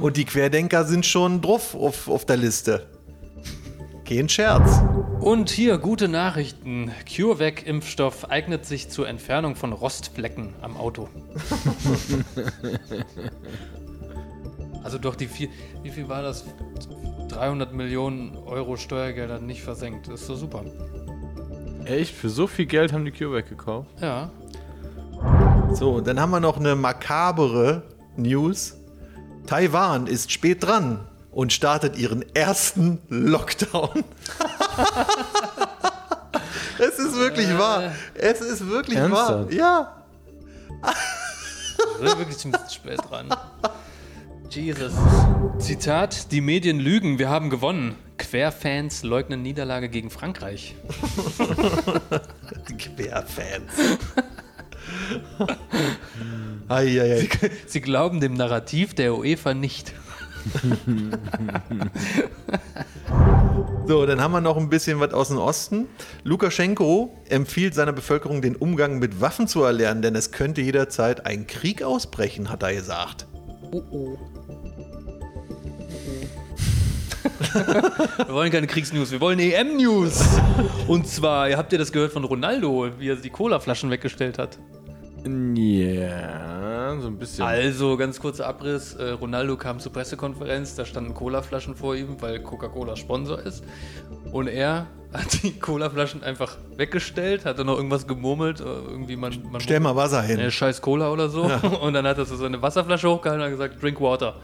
Und 0.00 0.16
die 0.16 0.24
Querdenker 0.24 0.84
sind 0.84 1.06
schon 1.06 1.40
drauf 1.40 1.74
auf, 1.74 2.08
auf 2.08 2.24
der 2.24 2.36
Liste. 2.36 2.86
Kein 4.10 4.28
Scherz. 4.28 4.82
Und 5.20 5.50
hier 5.50 5.78
gute 5.78 6.08
Nachrichten. 6.08 6.90
CureVac-Impfstoff 7.06 8.28
eignet 8.28 8.66
sich 8.66 8.90
zur 8.90 9.06
Entfernung 9.06 9.54
von 9.54 9.72
Rostflecken 9.72 10.52
am 10.62 10.76
Auto. 10.76 11.08
also 14.82 14.98
doch 14.98 15.14
die 15.14 15.28
viel, 15.28 15.48
wie 15.84 15.90
viel 15.90 16.08
war 16.08 16.22
das? 16.22 16.44
300 17.28 17.72
Millionen 17.72 18.36
Euro 18.36 18.76
Steuergelder 18.76 19.38
nicht 19.38 19.62
versenkt. 19.62 20.08
Das 20.08 20.22
ist 20.22 20.26
so 20.26 20.34
super. 20.34 20.64
Echt? 21.84 22.12
Für 22.12 22.30
so 22.30 22.48
viel 22.48 22.66
Geld 22.66 22.92
haben 22.92 23.04
die 23.04 23.12
CureVac 23.12 23.48
gekauft? 23.48 23.90
Ja. 24.00 24.32
So, 25.72 25.92
und 25.92 26.08
dann 26.08 26.18
haben 26.18 26.30
wir 26.30 26.40
noch 26.40 26.56
eine 26.56 26.74
makabere 26.74 27.84
News. 28.16 28.76
Taiwan 29.46 30.08
ist 30.08 30.32
spät 30.32 30.64
dran 30.64 31.06
und 31.30 31.52
startet 31.52 31.96
ihren 31.96 32.24
ersten 32.34 33.00
Lockdown. 33.08 33.90
es 36.78 36.98
ist 36.98 37.14
wirklich 37.16 37.56
wahr. 37.56 37.92
Es 38.14 38.40
ist 38.40 38.68
wirklich 38.68 38.98
wahr. 38.98 39.04
Ernsthaft? 39.10 39.52
Ja. 39.52 40.04
Wir 42.00 42.08
sind 42.08 42.18
wirklich 42.18 42.44
ein 42.44 42.52
bisschen 42.52 42.70
spät 42.70 43.00
dran. 43.08 43.28
Jesus. 44.50 44.92
Zitat: 45.58 46.32
Die 46.32 46.40
Medien 46.40 46.80
lügen, 46.80 47.18
wir 47.18 47.28
haben 47.28 47.50
gewonnen. 47.50 47.94
Querfans 48.18 49.02
leugnen 49.02 49.42
Niederlage 49.42 49.88
gegen 49.88 50.10
Frankreich. 50.10 50.74
Querfans. 52.78 53.72
Eieiei. 56.68 57.28
Sie 57.66 57.80
glauben 57.80 58.20
dem 58.20 58.34
Narrativ 58.34 58.94
der 58.94 59.16
UEFA 59.16 59.54
nicht. 59.54 59.94
So, 63.86 64.06
dann 64.06 64.20
haben 64.20 64.30
wir 64.30 64.40
noch 64.40 64.56
ein 64.56 64.68
bisschen 64.68 65.00
was 65.00 65.12
aus 65.12 65.28
dem 65.28 65.38
Osten. 65.38 65.88
Lukaschenko 66.22 67.12
empfiehlt 67.28 67.74
seiner 67.74 67.92
Bevölkerung, 67.92 68.40
den 68.40 68.54
Umgang 68.54 69.00
mit 69.00 69.20
Waffen 69.20 69.48
zu 69.48 69.64
erlernen, 69.64 70.00
denn 70.00 70.14
es 70.14 70.30
könnte 70.30 70.60
jederzeit 70.60 71.26
ein 71.26 71.48
Krieg 71.48 71.82
ausbrechen, 71.82 72.50
hat 72.50 72.62
er 72.62 72.72
gesagt. 72.72 73.26
Oh 73.72 73.82
oh. 73.90 74.18
wir 78.16 78.28
wollen 78.28 78.52
keine 78.52 78.68
Kriegsnews, 78.68 79.10
wir 79.10 79.20
wollen 79.20 79.40
EM-News. 79.40 80.24
Und 80.86 81.08
zwar, 81.08 81.50
habt 81.56 81.72
ihr 81.72 81.78
das 81.80 81.90
gehört 81.90 82.12
von 82.12 82.22
Ronaldo, 82.22 82.90
wie 82.98 83.08
er 83.08 83.16
die 83.16 83.30
Colaflaschen 83.30 83.90
weggestellt 83.90 84.38
hat. 84.38 84.58
Ja, 85.24 86.96
so 87.00 87.06
ein 87.08 87.18
bisschen. 87.18 87.44
Also, 87.44 87.96
ganz 87.96 88.18
kurzer 88.20 88.46
Abriss. 88.46 88.94
Äh, 88.94 89.10
Ronaldo 89.10 89.56
kam 89.56 89.78
zur 89.78 89.92
Pressekonferenz, 89.92 90.74
da 90.74 90.84
standen 90.84 91.14
Colaflaschen 91.14 91.74
vor 91.74 91.94
ihm, 91.94 92.16
weil 92.20 92.40
Coca-Cola 92.40 92.96
Sponsor 92.96 93.38
ist. 93.40 93.62
Und 94.32 94.48
er 94.48 94.86
hat 95.12 95.42
die 95.42 95.52
Colaflaschen 95.58 96.22
einfach 96.22 96.56
weggestellt, 96.76 97.44
hat 97.44 97.58
dann 97.58 97.66
noch 97.66 97.76
irgendwas 97.76 98.06
gemurmelt. 98.06 98.60
äh, 98.60 98.64
Irgendwie 98.64 99.16
man, 99.16 99.34
man 99.50 99.60
Stell 99.60 99.80
mal 99.80 99.94
Wasser 99.96 100.22
hin. 100.22 100.38
Äh, 100.38 100.50
scheiß 100.50 100.80
Cola 100.80 101.10
oder 101.10 101.28
so. 101.28 101.42
Und 101.82 101.92
dann 101.92 102.06
hat 102.06 102.18
er 102.18 102.24
so 102.24 102.44
eine 102.44 102.62
Wasserflasche 102.62 103.08
hochgehalten 103.10 103.44
und 103.44 103.52
hat 103.52 103.58
gesagt, 103.58 103.82
drink 103.82 104.00
water. 104.00 104.36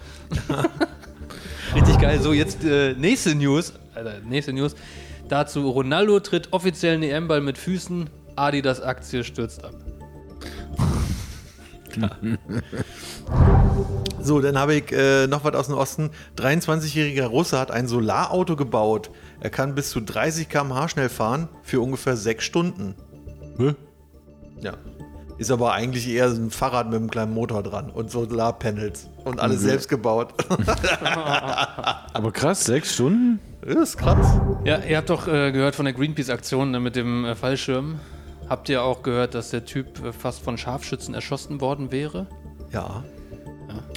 Richtig 1.75 1.99
geil. 1.99 2.21
So, 2.21 2.33
jetzt 2.33 2.65
äh, 2.65 2.95
nächste 2.95 3.35
News. 3.35 3.73
Alter, 3.95 4.21
nächste 4.29 4.53
News. 4.53 4.75
Dazu, 5.29 5.71
Ronaldo 5.71 6.21
tritt 6.21 6.53
offiziellen 6.53 7.03
EM-Ball 7.03 7.41
mit 7.41 7.59
Füßen. 7.59 8.09
Adidas 8.37 8.81
Aktie 8.83 9.25
stürzt 9.25 9.65
ab. 9.65 9.73
So, 14.21 14.41
dann 14.41 14.59
habe 14.59 14.75
ich 14.75 14.91
äh, 14.91 15.29
noch 15.29 15.45
was 15.45 15.55
aus 15.55 15.67
dem 15.67 15.77
Osten. 15.77 16.11
23-jähriger 16.37 17.27
Russe 17.27 17.61
hat 17.61 17.71
ein 17.71 17.87
Solarauto 17.87 18.57
gebaut. 18.57 19.11
Er 19.39 19.51
kann 19.51 19.77
bis 19.77 19.91
zu 19.91 20.01
30 20.01 20.49
km/h 20.49 20.89
schnell 20.89 21.09
fahren 21.09 21.49
für 21.63 21.81
ungefähr 21.81 22.17
6 22.17 22.45
Stunden. 22.45 22.97
Hä? 23.57 23.75
Ja. 24.61 24.73
Ist 25.39 25.53
aber 25.53 25.75
eigentlich 25.75 26.09
eher 26.09 26.29
so 26.31 26.43
ein 26.43 26.51
Fahrrad 26.51 26.87
mit 26.87 26.97
einem 26.97 27.11
kleinen 27.11 27.35
Motor 27.35 27.63
dran 27.63 27.89
und 27.89 28.11
Solarpanels 28.11 29.09
und 29.25 29.39
alles 29.39 29.61
selbst 29.61 29.89
gebaut. 29.89 30.35
Aber 32.13 32.33
krass, 32.33 32.65
sechs 32.65 32.95
Stunden? 32.95 33.39
das 33.61 33.91
ist 33.91 33.97
krass. 33.99 34.41
Ja, 34.65 34.79
ihr 34.79 34.97
habt 34.97 35.11
doch 35.11 35.29
äh, 35.29 35.53
gehört 35.53 35.75
von 35.75 35.85
der 35.85 35.95
Greenpeace-Aktion 35.95 36.71
ne, 36.71 36.81
mit 36.81 36.97
dem 36.97 37.27
äh, 37.27 37.35
Fallschirm. 37.35 38.01
Habt 38.49 38.69
ihr 38.69 38.83
auch 38.83 39.03
gehört, 39.03 39.35
dass 39.35 39.51
der 39.51 39.65
Typ 39.65 40.05
äh, 40.05 40.13
fast 40.13 40.43
von 40.43 40.57
Scharfschützen 40.57 41.15
erschossen 41.15 41.61
worden 41.61 41.91
wäre? 41.91 42.27
Ja. 42.73 43.05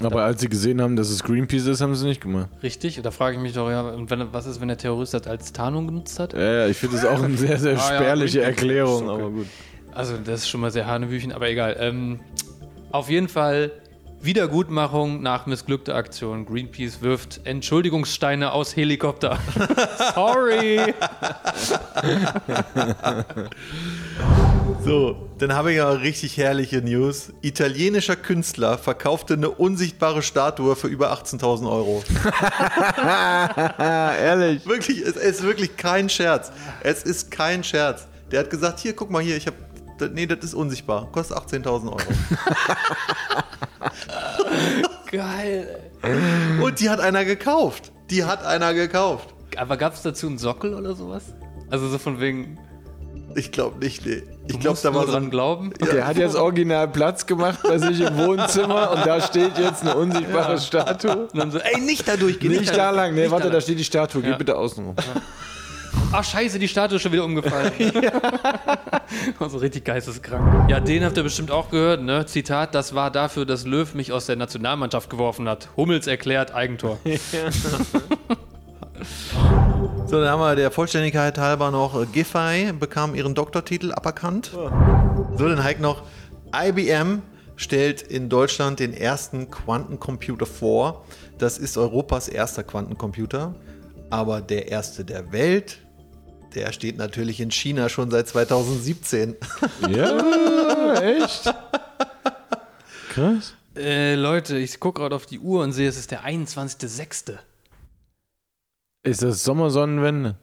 Aber 0.01 0.23
als 0.23 0.41
sie 0.41 0.49
gesehen 0.49 0.81
haben, 0.81 0.95
dass 0.95 1.09
es 1.09 1.23
Greenpeace 1.23 1.67
ist, 1.67 1.81
haben 1.81 1.93
sie 1.93 2.01
es 2.01 2.07
nicht 2.07 2.21
gemacht. 2.21 2.49
Richtig? 2.63 3.01
Da 3.01 3.11
frage 3.11 3.35
ich 3.35 3.41
mich 3.41 3.53
doch, 3.53 3.69
ja, 3.69 3.81
und 3.81 4.09
wenn, 4.09 4.31
was 4.33 4.45
ist, 4.45 4.61
wenn 4.61 4.67
der 4.67 4.77
Terrorist 4.77 5.13
das 5.13 5.27
als 5.27 5.53
Tarnung 5.53 5.87
genutzt 5.87 6.19
hat? 6.19 6.33
Ja, 6.33 6.39
ja, 6.39 6.67
ich 6.67 6.77
finde 6.77 6.95
das 6.97 7.05
auch 7.05 7.21
eine 7.21 7.37
sehr, 7.37 7.57
sehr 7.57 7.73
Ah, 7.79 7.91
ja, 7.91 7.95
spärliche 7.95 8.39
Greenpeace, 8.39 8.61
Erklärung, 8.61 9.09
okay. 9.09 9.21
aber 9.21 9.31
gut. 9.31 9.47
Also, 9.93 10.17
das 10.17 10.41
ist 10.41 10.49
schon 10.49 10.61
mal 10.61 10.71
sehr 10.71 10.87
hanebüchen, 10.87 11.31
aber 11.31 11.49
egal. 11.49 11.75
Ähm, 11.79 12.19
auf 12.91 13.09
jeden 13.09 13.27
Fall 13.27 13.71
Wiedergutmachung 14.21 15.21
nach 15.21 15.45
missglückter 15.45 15.95
Aktion. 15.95 16.45
Greenpeace 16.45 17.01
wirft 17.01 17.41
Entschuldigungssteine 17.45 18.51
aus 18.51 18.75
Helikopter. 18.75 19.39
Sorry. 20.15 20.79
So, 24.83 25.29
dann 25.37 25.53
habe 25.53 25.71
ich 25.71 25.77
ja 25.77 25.89
richtig 25.89 26.37
herrliche 26.37 26.81
News. 26.81 27.33
Italienischer 27.41 28.15
Künstler 28.15 28.77
verkaufte 28.77 29.33
eine 29.33 29.49
unsichtbare 29.49 30.21
Statue 30.21 30.75
für 30.75 30.87
über 30.87 31.11
18.000 31.13 31.69
Euro. 31.69 32.03
Ehrlich. 33.79 34.65
Wirklich, 34.65 35.01
es 35.01 35.17
ist 35.17 35.43
wirklich 35.43 35.75
kein 35.75 36.09
Scherz. 36.09 36.51
Es 36.81 37.03
ist 37.03 37.29
kein 37.29 37.63
Scherz. 37.63 38.07
Der 38.31 38.39
hat 38.39 38.49
gesagt, 38.49 38.79
hier, 38.79 38.95
guck 38.95 39.11
mal 39.11 39.21
hier, 39.21 39.35
ich 39.35 39.47
habe, 39.47 39.57
nee, 40.13 40.25
das 40.25 40.39
ist 40.45 40.53
unsichtbar. 40.53 41.09
Kostet 41.11 41.37
18.000 41.37 41.85
Euro. 41.87 41.97
Geil. 45.11 45.79
Und 46.61 46.79
die 46.79 46.89
hat 46.89 46.99
einer 46.99 47.25
gekauft. 47.25 47.91
Die 48.09 48.23
hat 48.23 48.45
einer 48.45 48.73
gekauft. 48.73 49.29
Aber 49.57 49.77
gab 49.77 49.93
es 49.93 50.01
dazu 50.01 50.27
einen 50.27 50.37
Sockel 50.37 50.73
oder 50.73 50.95
sowas? 50.95 51.23
Also 51.69 51.87
so 51.89 51.97
von 51.97 52.19
wegen, 52.19 52.57
Ich 53.35 53.51
glaube 53.51 53.79
nicht, 53.79 54.05
nee. 54.05 54.23
Ich 54.47 54.59
glaube, 54.59 54.79
da 54.81 54.93
war 54.95 55.05
so 55.05 55.11
dran 55.11 55.25
ein, 55.25 55.29
glauben. 55.29 55.73
Der 55.91 56.07
hat 56.07 56.17
jetzt 56.17 56.35
original 56.35 56.87
Platz 56.87 57.25
gemacht 57.27 57.59
bei 57.63 57.77
sich 57.77 57.99
im 58.01 58.17
Wohnzimmer 58.17 58.91
und 58.91 59.05
da 59.05 59.21
steht 59.21 59.57
jetzt 59.59 59.81
eine 59.83 59.95
unsichtbare 59.95 60.57
Statue. 60.59 61.27
Und 61.27 61.37
dann 61.37 61.51
so, 61.51 61.59
ey, 61.59 61.79
nicht 61.81 62.07
da 62.07 62.17
durchgehen. 62.17 62.51
Nicht 62.51 62.75
da 62.75 62.89
lang, 62.89 63.13
nee, 63.13 63.21
nicht 63.21 63.31
warte, 63.31 63.47
da 63.47 63.53
da 63.53 63.61
steht 63.61 63.77
die 63.79 63.83
Statue, 63.83 64.21
geh 64.23 64.29
Ja. 64.31 64.37
bitte 64.37 64.55
außen 64.57 64.83
rum. 64.85 64.95
Ach 66.11 66.23
scheiße, 66.23 66.57
die 66.57 66.67
Statue 66.67 66.95
ist 66.95 67.03
schon 67.03 67.11
wieder 67.11 67.23
umgefallen. 67.23 67.71
also 69.39 69.57
richtig 69.59 69.85
geisteskrank. 69.85 70.69
Ja, 70.69 70.79
den 70.79 71.03
habt 71.03 71.17
ihr 71.17 71.23
bestimmt 71.23 71.51
auch 71.51 71.69
gehört, 71.69 72.01
ne? 72.01 72.25
Zitat, 72.25 72.73
das 72.73 72.95
war 72.95 73.11
dafür, 73.11 73.45
dass 73.45 73.65
Löw 73.65 73.93
mich 73.93 74.11
aus 74.11 74.25
der 74.25 74.35
Nationalmannschaft 74.35 75.09
geworfen 75.09 75.47
hat. 75.47 75.69
Hummels 75.77 76.07
erklärt 76.07 76.53
Eigentor. 76.53 76.97
so, 80.07 80.19
dann 80.19 80.29
haben 80.29 80.41
wir 80.41 80.55
der 80.55 80.71
Vollständigkeit 80.71 81.37
halber 81.37 81.69
noch 81.69 82.01
äh, 82.01 82.05
Giffey 82.07 82.73
bekam 82.73 83.13
ihren 83.13 83.35
Doktortitel 83.35 83.91
aberkannt. 83.91 84.51
So, 84.51 85.47
dann 85.47 85.63
halt 85.63 85.79
noch 85.79 86.03
IBM 86.53 87.21
stellt 87.55 88.01
in 88.01 88.29
Deutschland 88.29 88.79
den 88.79 88.93
ersten 88.93 89.51
Quantencomputer 89.51 90.45
vor. 90.45 91.05
Das 91.37 91.57
ist 91.59 91.77
Europas 91.77 92.27
erster 92.29 92.63
Quantencomputer, 92.63 93.53
aber 94.09 94.41
der 94.41 94.69
erste 94.69 95.05
der 95.05 95.31
Welt. 95.31 95.79
Der 96.55 96.71
steht 96.73 96.97
natürlich 96.97 97.39
in 97.39 97.51
China 97.51 97.89
schon 97.89 98.09
seit 98.09 98.27
2017. 98.27 99.35
Ja, 99.89 100.93
echt? 101.01 101.53
Krass. 103.09 103.53
Äh, 103.75 104.15
Leute, 104.15 104.57
ich 104.57 104.79
gucke 104.79 105.01
gerade 105.01 105.15
auf 105.15 105.25
die 105.25 105.39
Uhr 105.39 105.63
und 105.63 105.71
sehe, 105.73 105.87
es 105.87 105.97
ist 105.97 106.11
der 106.11 106.25
21.06. 106.25 107.37
Ist 109.03 109.21
das 109.23 109.43
Sommersonnenwende? 109.43 110.35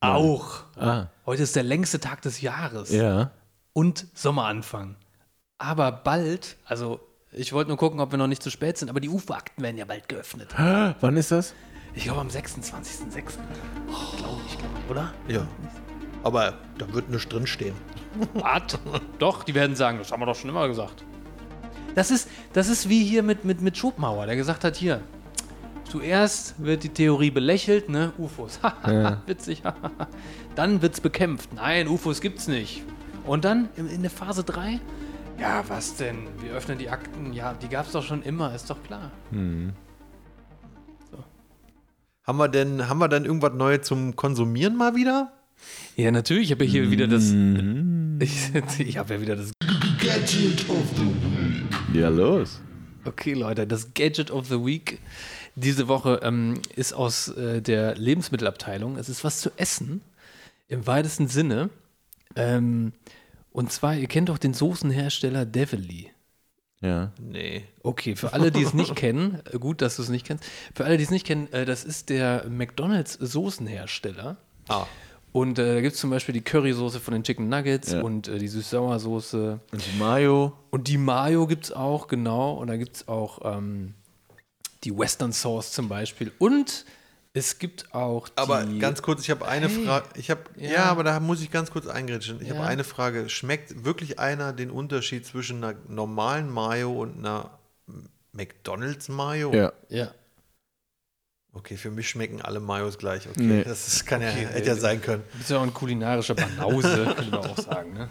Auch. 0.00 0.64
Ah, 0.76 1.06
Heute 1.26 1.44
ist 1.44 1.54
der 1.54 1.62
längste 1.62 2.00
Tag 2.00 2.22
des 2.22 2.40
Jahres. 2.40 2.90
ja. 2.90 3.30
Und 3.74 4.06
Sommeranfang. 4.14 4.96
Aber 5.56 5.92
bald, 5.92 6.56
also 6.66 7.00
ich 7.30 7.54
wollte 7.54 7.68
nur 7.68 7.78
gucken, 7.78 8.00
ob 8.00 8.10
wir 8.10 8.18
noch 8.18 8.26
nicht 8.26 8.42
zu 8.42 8.50
spät 8.50 8.76
sind, 8.76 8.90
aber 8.90 9.00
die 9.00 9.08
UFO-Akten 9.08 9.62
werden 9.62 9.78
ja 9.78 9.86
bald 9.86 10.10
geöffnet. 10.10 10.48
Wann 10.58 11.16
ist 11.16 11.30
das? 11.30 11.54
Ich 11.94 12.04
glaube 12.04 12.20
am 12.20 12.28
26.06. 12.28 13.12
Glaube 13.12 14.40
ich, 14.46 14.58
glaub, 14.58 14.70
ich, 14.84 14.90
oder? 14.90 15.12
Ja. 15.28 15.46
Aber 16.22 16.54
da 16.78 16.92
wird 16.92 17.10
nichts 17.10 17.28
drinstehen. 17.28 17.74
Was? 18.34 18.78
Doch, 19.18 19.42
die 19.42 19.54
werden 19.54 19.76
sagen, 19.76 19.98
das 19.98 20.12
haben 20.12 20.20
wir 20.20 20.26
doch 20.26 20.36
schon 20.36 20.50
immer 20.50 20.68
gesagt. 20.68 21.04
Das 21.94 22.10
ist, 22.10 22.28
das 22.52 22.68
ist 22.68 22.88
wie 22.88 23.04
hier 23.04 23.22
mit, 23.22 23.44
mit, 23.44 23.60
mit 23.60 23.76
Schopenhauer, 23.76 24.26
der 24.26 24.36
gesagt 24.36 24.64
hat, 24.64 24.76
hier, 24.76 25.02
Zuerst 25.92 26.54
wird 26.56 26.84
die 26.84 26.88
Theorie 26.88 27.30
belächelt, 27.30 27.90
ne? 27.90 28.14
UFOs. 28.16 28.60
Witzig. 29.26 29.62
dann 30.54 30.80
wird's 30.80 31.02
bekämpft. 31.02 31.52
Nein, 31.52 31.86
UFOs 31.86 32.22
gibt's 32.22 32.48
nicht. 32.48 32.82
Und 33.26 33.44
dann 33.44 33.68
in, 33.76 33.90
in 33.90 34.00
der 34.00 34.10
Phase 34.10 34.42
3, 34.42 34.80
ja, 35.38 35.62
was 35.68 35.96
denn? 35.96 36.28
Wir 36.40 36.52
öffnen 36.52 36.78
die 36.78 36.88
Akten. 36.88 37.34
Ja, 37.34 37.52
die 37.52 37.68
gab's 37.68 37.92
doch 37.92 38.02
schon 38.02 38.22
immer, 38.22 38.54
ist 38.54 38.70
doch 38.70 38.82
klar. 38.82 39.10
Haben 42.32 42.38
wir 42.38 42.48
denn, 42.48 42.88
haben 42.88 42.98
wir 42.98 43.08
denn 43.08 43.26
irgendwas 43.26 43.52
Neues 43.52 43.86
zum 43.86 44.16
Konsumieren 44.16 44.74
mal 44.74 44.94
wieder? 44.94 45.30
Ja, 45.96 46.10
natürlich. 46.10 46.44
Ich 46.44 46.52
habe 46.52 46.64
ja 46.64 46.70
hier 46.70 46.90
wieder 46.90 47.06
das. 47.06 47.24
Ich, 48.20 48.54
ich 48.78 48.96
habe 48.96 49.14
ja 49.14 49.20
wieder 49.20 49.36
das. 49.36 49.52
Ja, 51.92 52.08
los. 52.08 52.62
Okay, 53.04 53.34
Leute, 53.34 53.66
das 53.66 53.92
Gadget 53.92 54.30
of 54.30 54.46
the 54.46 54.64
Week 54.64 54.98
diese 55.56 55.88
Woche 55.88 56.20
ähm, 56.22 56.62
ist 56.74 56.94
aus 56.94 57.28
äh, 57.28 57.60
der 57.60 57.96
Lebensmittelabteilung. 57.96 58.96
Es 58.96 59.10
ist 59.10 59.24
was 59.24 59.42
zu 59.42 59.50
essen 59.58 60.00
im 60.68 60.86
weitesten 60.86 61.28
Sinne. 61.28 61.68
Ähm, 62.34 62.92
und 63.50 63.72
zwar, 63.72 63.94
ihr 63.94 64.08
kennt 64.08 64.30
doch 64.30 64.38
den 64.38 64.54
Soßenhersteller 64.54 65.44
Devilly. 65.44 66.12
Ja. 66.82 67.12
Nee. 67.20 67.64
Okay, 67.82 68.16
für 68.16 68.32
alle, 68.32 68.50
die 68.50 68.62
es 68.62 68.74
nicht 68.74 68.94
kennen, 68.96 69.40
äh, 69.52 69.58
gut, 69.58 69.80
dass 69.82 69.96
du 69.96 70.02
es 70.02 70.08
nicht 70.08 70.26
kennst. 70.26 70.44
Für 70.74 70.84
alle, 70.84 70.96
die 70.98 71.04
es 71.04 71.10
nicht 71.10 71.26
kennen, 71.26 71.50
äh, 71.52 71.64
das 71.64 71.84
ist 71.84 72.10
der 72.10 72.44
McDonalds 72.48 73.14
Soßenhersteller. 73.14 74.36
Ah. 74.68 74.86
Und 75.32 75.58
äh, 75.58 75.74
da 75.76 75.80
gibt 75.80 75.94
es 75.94 76.00
zum 76.00 76.10
Beispiel 76.10 76.34
die 76.34 76.42
Currysoße 76.42 77.00
von 77.00 77.14
den 77.14 77.22
Chicken 77.22 77.48
Nuggets 77.48 77.92
Ja. 77.92 78.02
und 78.02 78.28
äh, 78.28 78.38
die 78.38 78.48
Süß-Sauer-Soße. 78.48 79.60
Und 79.72 79.82
die 79.86 79.98
Mayo. 79.98 80.52
Und 80.70 80.88
die 80.88 80.98
Mayo 80.98 81.46
gibt 81.46 81.64
es 81.64 81.72
auch, 81.72 82.06
genau. 82.08 82.52
Und 82.54 82.66
da 82.68 82.76
gibt 82.76 82.96
es 82.96 83.08
auch 83.08 83.40
ähm, 83.44 83.94
die 84.84 84.96
Western 84.96 85.32
Sauce 85.32 85.72
zum 85.72 85.88
Beispiel. 85.88 86.32
Und 86.38 86.84
es 87.34 87.58
gibt 87.58 87.94
auch 87.94 88.28
die. 88.28 88.36
Aber 88.36 88.64
ganz 88.78 89.00
kurz, 89.02 89.22
ich 89.22 89.30
habe 89.30 89.46
eine 89.48 89.68
Hey. 89.68 89.84
Frage. 89.84 90.08
Ich 90.16 90.30
habe 90.30 90.42
ja. 90.56 90.70
Ja. 90.70 90.84
aber 90.84 91.02
da 91.04 91.18
muss 91.20 91.40
ich 91.40 91.50
ganz 91.50 91.70
kurz 91.70 91.86
eingrätschen. 91.86 92.40
Ich 92.42 92.48
Ja. 92.48 92.56
habe 92.56 92.66
eine 92.66 92.84
Frage. 92.84 93.28
Schmeckt 93.28 93.84
wirklich 93.84 94.18
einer 94.18 94.52
den 94.52 94.70
Unterschied 94.70 95.24
zwischen 95.26 95.62
einer 95.64 95.78
normalen 95.88 96.50
Mayo 96.50 96.92
und 96.92 97.18
einer 97.18 97.58
McDonald's 98.32 99.08
Mayo? 99.08 99.52
Ja. 99.54 99.72
Ja. 99.88 100.12
Okay, 101.54 101.76
für 101.76 101.90
mich 101.90 102.08
schmecken 102.08 102.40
alle 102.40 102.60
Mayos 102.60 102.96
gleich. 102.96 103.28
Okay, 103.28 103.42
Nee. 103.42 103.64
das 103.64 103.86
ist, 103.86 104.06
kann 104.06 104.22
ja, 104.22 104.30
Okay, 104.30 104.46
hätte 104.46 104.68
ja 104.68 104.74
sein 104.76 105.02
können. 105.02 105.22
Du 105.32 105.38
bist 105.38 105.50
ja 105.50 105.58
auch 105.58 105.62
ein 105.62 105.74
kulinarischer 105.74 106.34
Banause, 106.34 107.04
könnte 107.16 107.30
man 107.30 107.40
auch 107.46 107.58
sagen, 107.58 107.92
ne? 107.92 108.08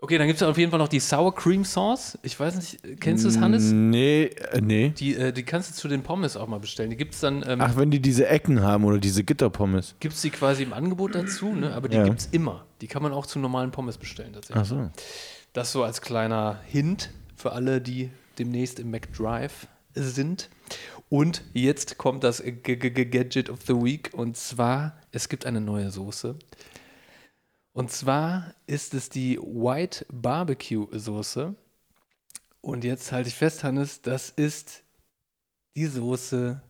Okay, 0.00 0.16
dann 0.16 0.28
gibt 0.28 0.40
es 0.40 0.46
auf 0.46 0.56
jeden 0.56 0.70
Fall 0.70 0.78
noch 0.78 0.86
die 0.88 1.00
Sour 1.00 1.34
Cream 1.34 1.64
Sauce. 1.64 2.16
Ich 2.22 2.38
weiß 2.38 2.54
nicht, 2.54 3.00
kennst 3.00 3.24
du 3.24 3.28
es, 3.28 3.38
Hannes? 3.40 3.72
Nee, 3.72 4.26
äh, 4.52 4.60
nee. 4.60 4.90
Die, 4.90 5.16
äh, 5.16 5.32
die 5.32 5.42
kannst 5.42 5.70
du 5.70 5.74
zu 5.74 5.88
den 5.88 6.04
Pommes 6.04 6.36
auch 6.36 6.46
mal 6.46 6.60
bestellen. 6.60 6.90
Die 6.90 6.96
gibt 6.96 7.14
es 7.14 7.20
dann, 7.20 7.44
ähm, 7.44 7.60
Ach, 7.60 7.76
wenn 7.76 7.90
die 7.90 8.00
diese 8.00 8.28
Ecken 8.28 8.62
haben 8.62 8.84
oder 8.84 8.98
diese 8.98 9.24
Gitterpommes. 9.24 9.96
gibt 9.98 10.14
es 10.14 10.22
die 10.22 10.30
quasi 10.30 10.62
im 10.62 10.72
Angebot 10.72 11.16
dazu, 11.16 11.52
ne? 11.52 11.74
aber 11.74 11.88
die 11.88 11.96
Ja. 11.96 12.04
gibt 12.04 12.20
es 12.20 12.26
immer. 12.30 12.64
Die 12.80 12.86
kann 12.86 13.02
man 13.02 13.12
auch 13.12 13.26
zu 13.26 13.40
normalen 13.40 13.72
Pommes 13.72 13.98
bestellen 13.98 14.32
tatsächlich. 14.32 14.62
Ach 14.62 14.66
so. 14.68 14.90
Das 15.52 15.72
so 15.72 15.82
als 15.82 16.00
kleiner 16.00 16.60
Hint 16.66 17.10
für 17.34 17.50
alle, 17.50 17.80
die 17.80 18.10
demnächst 18.38 18.78
im 18.78 18.92
McDrive 18.92 19.66
sind. 19.94 20.48
Und 21.08 21.42
jetzt 21.54 21.98
kommt 21.98 22.22
das 22.22 22.40
G 22.42 22.50
-G 22.52 22.92
-G 22.92 23.04
Gadget 23.06 23.50
of 23.50 23.60
the 23.66 23.74
Week. 23.74 24.10
Und 24.12 24.36
zwar, 24.36 24.96
es 25.10 25.28
gibt 25.28 25.44
eine 25.44 25.60
neue 25.60 25.90
Soße. 25.90 26.36
Und 27.78 27.92
zwar 27.92 28.54
ist 28.66 28.92
es 28.94 29.08
die 29.08 29.38
White 29.38 30.04
Barbecue 30.10 30.86
Soße. 30.90 31.54
Und 32.60 32.82
jetzt 32.82 33.12
halte 33.12 33.28
ich 33.28 33.36
fest, 33.36 33.62
Hannes, 33.62 34.02
das 34.02 34.30
ist 34.30 34.82
die 35.76 35.86
Soße 35.86 36.60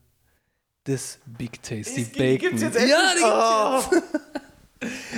des 0.87 1.19
Big 1.25 1.63
Tasty 1.63 2.05
Bacon. 2.05 2.59
ja, 2.59 2.69
die 2.69 3.89
gibt's 3.89 3.91
jetzt. 3.91 4.05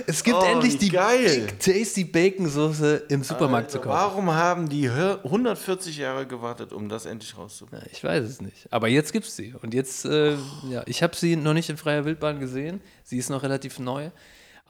Es 0.07 0.25
gibt 0.25 0.39
Oh, 0.39 0.43
endlich 0.45 0.79
die 0.79 0.89
geil. 0.89 1.47
Big 1.47 1.61
Tasty 1.61 2.05
Bacon 2.05 2.49
Soße 2.49 2.97
im 3.11 3.23
Supermarkt 3.23 3.71
zu 3.71 3.79
kaufen. 3.79 3.91
Warum 3.91 4.31
haben 4.33 4.69
die 4.71 4.89
hör- 4.91 5.23
140 5.25 5.99
Jahre 5.99 6.27
gewartet, 6.27 6.73
um 6.73 6.89
das 6.89 7.05
endlich 7.05 7.37
rauszubringen? 7.37 7.85
Ja, 7.85 7.93
ich 7.93 8.03
weiß 8.03 8.25
es 8.25 8.41
nicht. 8.41 8.73
Aber 8.73 8.89
jetzt 8.89 9.13
gibt's 9.13 9.37
sie. 9.37 9.55
Und 9.61 9.75
jetzt, 9.75 10.07
äh, 10.07 10.37
ja, 10.71 10.83
ich 10.87 11.03
habe 11.03 11.15
sie 11.15 11.37
noch 11.37 11.53
nicht 11.53 11.69
in 11.69 11.77
freier 11.77 12.07
Wildbahn 12.07 12.41
gesehen. 12.41 12.81
Sie 13.05 13.19
ist 13.19 13.29
noch 13.29 13.43
relativ 13.43 13.79
neu. 13.79 14.11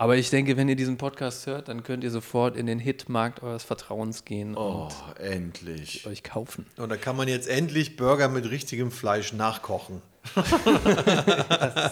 Aber 0.01 0.17
ich 0.17 0.31
denke, 0.31 0.57
wenn 0.57 0.67
ihr 0.67 0.77
diesen 0.77 0.97
Podcast 0.97 1.47
hört, 1.47 1.69
dann 1.69 1.83
könnt 1.83 2.03
ihr 2.05 2.11
sofort 2.11 2.57
in 2.57 2.65
den 2.65 2.79
Hitmarkt 2.79 3.43
eures 3.43 3.65
Vertrauens 3.65 4.25
gehen 4.25 4.57
Oh, 4.57 4.89
endlich. 5.19 6.07
und 6.07 6.13
euch 6.13 6.23
kaufen. 6.23 6.65
Und 6.79 6.89
da 6.89 6.97
kann 6.97 7.17
man 7.17 7.29
jetzt 7.29 7.47
endlich 7.47 7.97
Burger 7.97 8.29
mit 8.31 8.49
richtigem 8.51 8.91
Fleisch 8.93 9.35
nachkochen. 9.35 10.01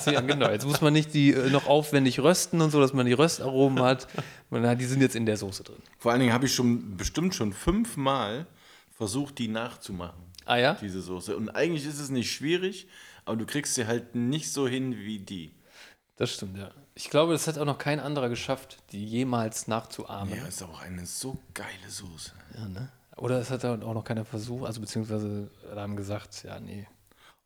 Ja, 0.06 0.20
genau. 0.22 0.50
Jetzt 0.50 0.66
muss 0.66 0.80
man 0.80 0.92
nicht 0.94 1.12
die 1.12 1.32
äh, 1.32 1.50
noch 1.50 1.66
aufwendig 1.66 2.20
rösten 2.20 2.60
und 2.62 2.70
so, 2.70 2.80
dass 2.80 2.92
man 2.92 3.04
die 3.06 3.12
Röstaromen 3.12 3.82
hat- 3.82 4.08
die 4.50 4.84
sind 4.84 5.02
jetzt 5.02 5.14
in 5.16 5.26
der 5.26 5.36
Soße 5.36 5.62
drin. 5.64 5.76
Vor 5.98 6.10
allen 6.12 6.20
Dingen 6.20 6.32
habe 6.32 6.46
ich 6.46 6.54
schon 6.54 6.96
bestimmt 6.96 7.34
schon 7.34 7.52
fünfmal 7.52 8.46
versucht, 8.96 9.38
die 9.38 9.48
nachzumachen. 9.48 10.22
Ah 10.46 10.56
ja? 10.56 10.78
Diese 10.80 11.02
Soße. 11.02 11.36
Und 11.36 11.50
eigentlich 11.50 11.86
ist 11.86 11.98
es 12.00 12.08
nicht 12.08 12.32
schwierig, 12.32 12.88
aber 13.26 13.36
du 13.36 13.44
kriegst 13.44 13.74
sie 13.74 13.86
halt 13.86 14.14
nicht 14.14 14.50
so 14.50 14.66
hin 14.66 14.96
wie 14.98 15.18
die. 15.18 15.52
Das 16.16 16.32
stimmt, 16.32 16.56
ja. 16.58 16.70
Ich 16.98 17.10
glaube, 17.10 17.32
das 17.32 17.46
hat 17.46 17.58
auch 17.58 17.64
noch 17.64 17.78
kein 17.78 18.00
anderer 18.00 18.28
geschafft, 18.28 18.78
die 18.90 19.06
jemals 19.06 19.68
nachzuahmen. 19.68 20.36
Ja, 20.36 20.44
ist 20.46 20.64
auch 20.64 20.80
eine 20.80 21.06
so 21.06 21.38
geile 21.54 21.88
Soße. 21.88 22.32
Ja, 22.56 22.66
ne? 22.66 22.90
Oder 23.16 23.38
es 23.38 23.52
hat 23.52 23.64
auch 23.64 23.94
noch 23.94 24.02
keiner 24.02 24.24
versucht, 24.24 24.66
also 24.66 24.80
beziehungsweise 24.80 25.48
haben 25.76 25.94
gesagt, 25.94 26.42
ja, 26.42 26.58
nee. 26.58 26.88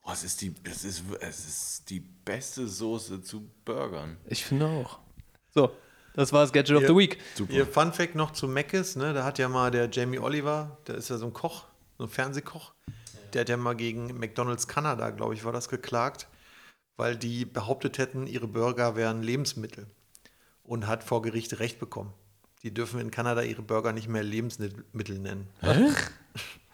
Oh, 0.04 0.10
es 0.10 0.24
ist 0.24 0.40
die, 0.40 0.54
es 0.64 0.86
ist, 0.86 1.02
es 1.20 1.46
ist 1.46 1.90
die 1.90 2.00
beste 2.00 2.66
Soße 2.66 3.20
zu 3.20 3.50
Burgern. 3.66 4.16
Ich 4.24 4.42
finde 4.42 4.68
auch. 4.68 5.00
So, 5.50 5.70
das 6.14 6.32
war 6.32 6.40
das 6.40 6.52
Gadget 6.52 6.78
of 6.78 6.86
the 6.86 6.96
Week. 6.96 7.18
Super. 7.34 7.52
Ihr 7.52 7.66
Fun 7.66 7.92
Fact 7.92 8.14
noch 8.14 8.30
zu 8.30 8.48
Mc's, 8.48 8.96
ne? 8.96 9.12
Da 9.12 9.22
hat 9.22 9.38
ja 9.38 9.50
mal 9.50 9.70
der 9.70 9.90
Jamie 9.90 10.18
Oliver, 10.18 10.78
der 10.86 10.94
ist 10.94 11.10
ja 11.10 11.18
so 11.18 11.26
ein 11.26 11.34
Koch, 11.34 11.64
so 11.98 12.04
ein 12.04 12.10
Fernsehkoch, 12.10 12.72
der 13.34 13.42
hat 13.42 13.50
ja 13.50 13.58
mal 13.58 13.76
gegen 13.76 14.18
McDonalds 14.18 14.66
Kanada, 14.66 15.10
glaube 15.10 15.34
ich, 15.34 15.44
war 15.44 15.52
das 15.52 15.68
geklagt, 15.68 16.26
weil 17.02 17.16
die 17.16 17.44
behauptet 17.44 17.98
hätten, 17.98 18.28
ihre 18.28 18.46
Burger 18.46 18.94
wären 18.94 19.24
Lebensmittel 19.24 19.88
und 20.62 20.86
hat 20.86 21.02
vor 21.02 21.20
Gericht 21.20 21.58
Recht 21.58 21.80
bekommen. 21.80 22.14
Die 22.62 22.72
dürfen 22.72 23.00
in 23.00 23.10
Kanada 23.10 23.42
ihre 23.42 23.62
Burger 23.62 23.92
nicht 23.92 24.06
mehr 24.06 24.22
Lebensmittel 24.22 25.18
nennen. 25.18 25.48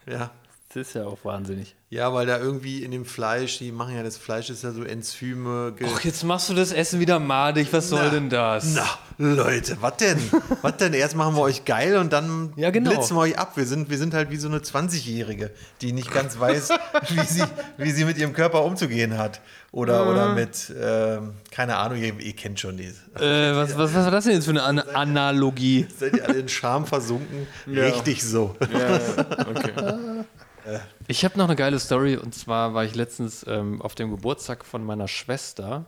Ja. 0.05 0.29
Das 0.71 0.87
ist 0.89 0.93
ja 0.93 1.05
auch 1.05 1.17
wahnsinnig. 1.23 1.75
Ja, 1.89 2.13
weil 2.13 2.27
da 2.27 2.37
irgendwie 2.37 2.83
in 2.83 2.91
dem 2.91 3.03
Fleisch, 3.03 3.57
die 3.57 3.71
machen 3.71 3.95
ja 3.95 4.03
das 4.03 4.17
Fleisch 4.17 4.51
ist 4.51 4.63
ja 4.63 4.71
so 4.71 4.83
Enzyme. 4.83 5.73
Ach, 5.83 6.01
jetzt 6.01 6.23
machst 6.23 6.47
du 6.47 6.53
das 6.53 6.71
Essen 6.71 6.99
wieder 6.99 7.17
madig. 7.17 7.69
Was 7.71 7.89
soll 7.89 8.03
Na, 8.03 8.09
denn 8.09 8.29
das? 8.29 8.75
Na, 8.75 8.85
Leute, 9.17 9.77
was 9.81 9.97
denn? 9.97 10.19
was 10.61 10.77
denn? 10.77 10.93
Erst 10.93 11.15
machen 11.15 11.35
wir 11.35 11.41
euch 11.41 11.65
geil 11.65 11.97
und 11.97 12.13
dann 12.13 12.53
Ja, 12.55 12.69
genau. 12.69 12.91
blitzen 12.91 13.17
wir 13.17 13.21
euch 13.21 13.39
ab. 13.39 13.57
Wir 13.57 13.65
sind, 13.65 13.89
wir 13.89 13.97
sind 13.97 14.13
halt 14.13 14.29
wie 14.29 14.37
so 14.37 14.47
eine 14.47 14.59
20-Jährige, 14.59 15.49
die 15.81 15.91
nicht 15.91 16.11
ganz 16.13 16.39
weiß, 16.39 16.69
wie 17.09 17.25
sie, 17.25 17.43
wie 17.77 17.89
sie 17.89 18.05
mit 18.05 18.19
ihrem 18.19 18.33
Körper 18.33 18.63
umzugehen 18.63 19.17
hat. 19.17 19.41
Oder, 19.71 20.07
oder 20.09 20.33
mit, 20.35 20.71
ähm, 20.79 21.33
keine 21.51 21.77
Ahnung, 21.77 21.97
ihr, 21.97 22.19
ihr 22.19 22.33
kennt 22.33 22.59
schon 22.59 22.77
die. 22.77 22.85
Äh, 23.19 23.55
was, 23.55 23.75
was, 23.75 23.93
was 23.95 24.05
war 24.05 24.11
das 24.11 24.25
denn 24.25 24.33
jetzt 24.33 24.45
für 24.45 24.51
eine 24.51 24.63
An 24.63 24.79
Analogie? 24.79 25.87
Seid 25.97 26.15
ihr 26.15 26.27
alle 26.27 26.39
in 26.39 26.49
Scham 26.49 26.85
versunken? 26.85 27.47
Richtig 27.67 28.23
so. 28.23 28.55
Okay. 29.49 29.71
Ich 31.07 31.25
habe 31.25 31.37
noch 31.37 31.45
eine 31.45 31.55
geile 31.55 31.79
Story 31.79 32.15
und 32.17 32.35
zwar 32.35 32.73
war 32.73 32.83
ich 32.85 32.95
letztens 32.95 33.45
ähm, 33.47 33.81
auf 33.81 33.95
dem 33.95 34.11
Geburtstag 34.11 34.65
von 34.65 34.83
meiner 34.83 35.07
Schwester 35.07 35.85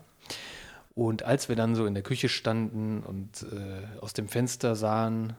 und 0.93 1.23
als 1.23 1.49
wir 1.49 1.55
dann 1.55 1.75
so 1.75 1.86
in 1.86 1.93
der 1.93 2.03
Küche 2.03 2.29
standen 2.29 3.01
und 3.03 3.43
äh, 3.51 3.99
aus 3.99 4.13
dem 4.13 4.27
Fenster 4.27 4.75
sahen, 4.75 5.34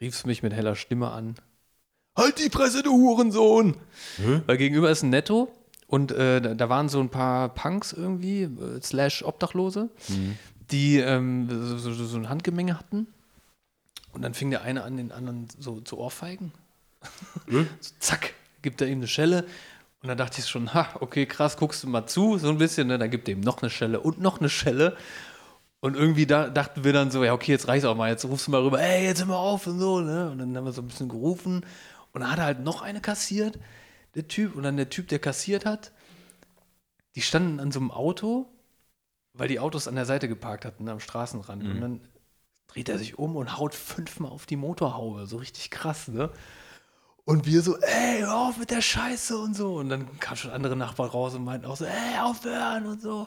rief 0.00 0.14
es 0.14 0.26
mich 0.26 0.42
mit 0.42 0.52
heller 0.52 0.74
Stimme 0.74 1.10
an. 1.10 1.36
Halt 2.16 2.42
die 2.42 2.48
Presse, 2.48 2.82
du 2.82 2.92
Hurensohn! 2.92 3.76
Weil 4.46 4.56
gegenüber 4.56 4.90
ist 4.90 5.02
ein 5.02 5.10
Netto 5.10 5.52
und 5.86 6.12
äh, 6.12 6.56
da, 6.56 6.68
waren 6.68 6.88
so 6.88 7.00
ein 7.00 7.10
paar 7.10 7.50
Punks 7.50 7.92
irgendwie, 7.92 8.42
äh, 8.42 8.80
slash 8.82 9.22
Obdachlose, 9.22 9.90
die 10.70 10.98
ähm, 10.98 11.48
so, 11.48 11.78
so, 11.78 12.04
so 12.04 12.16
ein 12.16 12.28
Handgemenge 12.28 12.78
hatten. 12.78 13.06
Und 14.12 14.22
dann 14.22 14.34
fing 14.34 14.50
der 14.50 14.62
eine 14.62 14.82
an, 14.82 14.96
den 14.96 15.12
anderen 15.12 15.46
so 15.58 15.80
zu 15.80 15.98
ohrfeigen. 15.98 16.52
so, 17.46 17.64
zack, 18.00 18.34
gibt 18.62 18.80
er 18.80 18.88
ihm 18.88 18.98
eine 18.98 19.08
Schelle. 19.08 19.44
Und 20.02 20.08
dann 20.08 20.18
dachte 20.18 20.40
ich 20.40 20.46
schon, 20.46 20.74
ha, 20.74 20.96
okay, 21.00 21.26
krass, 21.26 21.56
guckst 21.56 21.82
du 21.82 21.88
mal 21.88 22.06
zu, 22.06 22.38
so 22.38 22.48
ein 22.48 22.58
bisschen. 22.58 22.88
Ne? 22.88 22.98
Dann 22.98 23.10
gibt 23.10 23.28
er 23.28 23.34
ihm 23.34 23.40
noch 23.40 23.62
eine 23.62 23.70
Schelle 23.70 24.00
und 24.00 24.20
noch 24.20 24.40
eine 24.40 24.48
Schelle. 24.48 24.96
Und 25.80 25.96
irgendwie 25.96 26.26
da, 26.26 26.48
dachten 26.48 26.84
wir 26.84 26.92
dann 26.92 27.10
so, 27.10 27.22
ja, 27.24 27.32
okay, 27.32 27.52
jetzt 27.52 27.68
reicht's 27.68 27.84
auch 27.84 27.96
mal, 27.96 28.10
jetzt 28.10 28.24
rufst 28.24 28.46
du 28.46 28.50
mal 28.50 28.62
rüber, 28.62 28.80
ey, 28.80 29.04
jetzt 29.04 29.20
hör 29.20 29.26
mal 29.26 29.36
auf 29.36 29.66
und 29.66 29.78
so. 29.78 30.00
Ne? 30.00 30.30
Und 30.30 30.38
dann 30.38 30.56
haben 30.56 30.64
wir 30.64 30.72
so 30.72 30.82
ein 30.82 30.88
bisschen 30.88 31.08
gerufen. 31.08 31.64
Und 32.12 32.20
dann 32.20 32.30
hat 32.30 32.38
er 32.38 32.44
halt 32.44 32.60
noch 32.60 32.82
eine 32.82 33.00
kassiert, 33.00 33.58
der 34.14 34.28
Typ. 34.28 34.54
Und 34.54 34.62
dann 34.62 34.76
der 34.76 34.90
Typ, 34.90 35.08
der 35.08 35.18
kassiert 35.18 35.66
hat, 35.66 35.92
die 37.14 37.22
standen 37.22 37.60
an 37.60 37.72
so 37.72 37.80
einem 37.80 37.90
Auto, 37.90 38.46
weil 39.32 39.48
die 39.48 39.60
Autos 39.60 39.88
an 39.88 39.96
der 39.96 40.06
Seite 40.06 40.28
geparkt 40.28 40.64
hatten, 40.64 40.88
am 40.88 41.00
Straßenrand. 41.00 41.64
Und 41.64 41.80
dann 41.80 42.00
dreht 42.68 42.88
er 42.88 42.98
sich 42.98 43.18
um 43.18 43.36
und 43.36 43.58
haut 43.58 43.74
fünfmal 43.74 44.30
auf 44.30 44.46
die 44.46 44.56
Motorhaube. 44.56 45.26
So 45.26 45.38
richtig 45.38 45.70
krass, 45.70 46.08
ne? 46.08 46.30
Und 47.26 47.44
wir 47.44 47.60
so, 47.60 47.76
ey, 47.78 48.20
hör 48.20 48.36
auf 48.36 48.56
mit 48.56 48.70
der 48.70 48.80
Scheiße 48.80 49.36
und 49.36 49.56
so. 49.56 49.74
Und 49.74 49.88
dann 49.88 50.20
kamen 50.20 50.36
schon 50.36 50.52
andere 50.52 50.76
Nachbarn 50.76 51.10
raus 51.10 51.34
und 51.34 51.42
meinten 51.42 51.66
auch 51.66 51.76
so, 51.76 51.84
ey, 51.84 52.20
aufhören 52.22 52.86
und 52.86 53.02
so. 53.02 53.26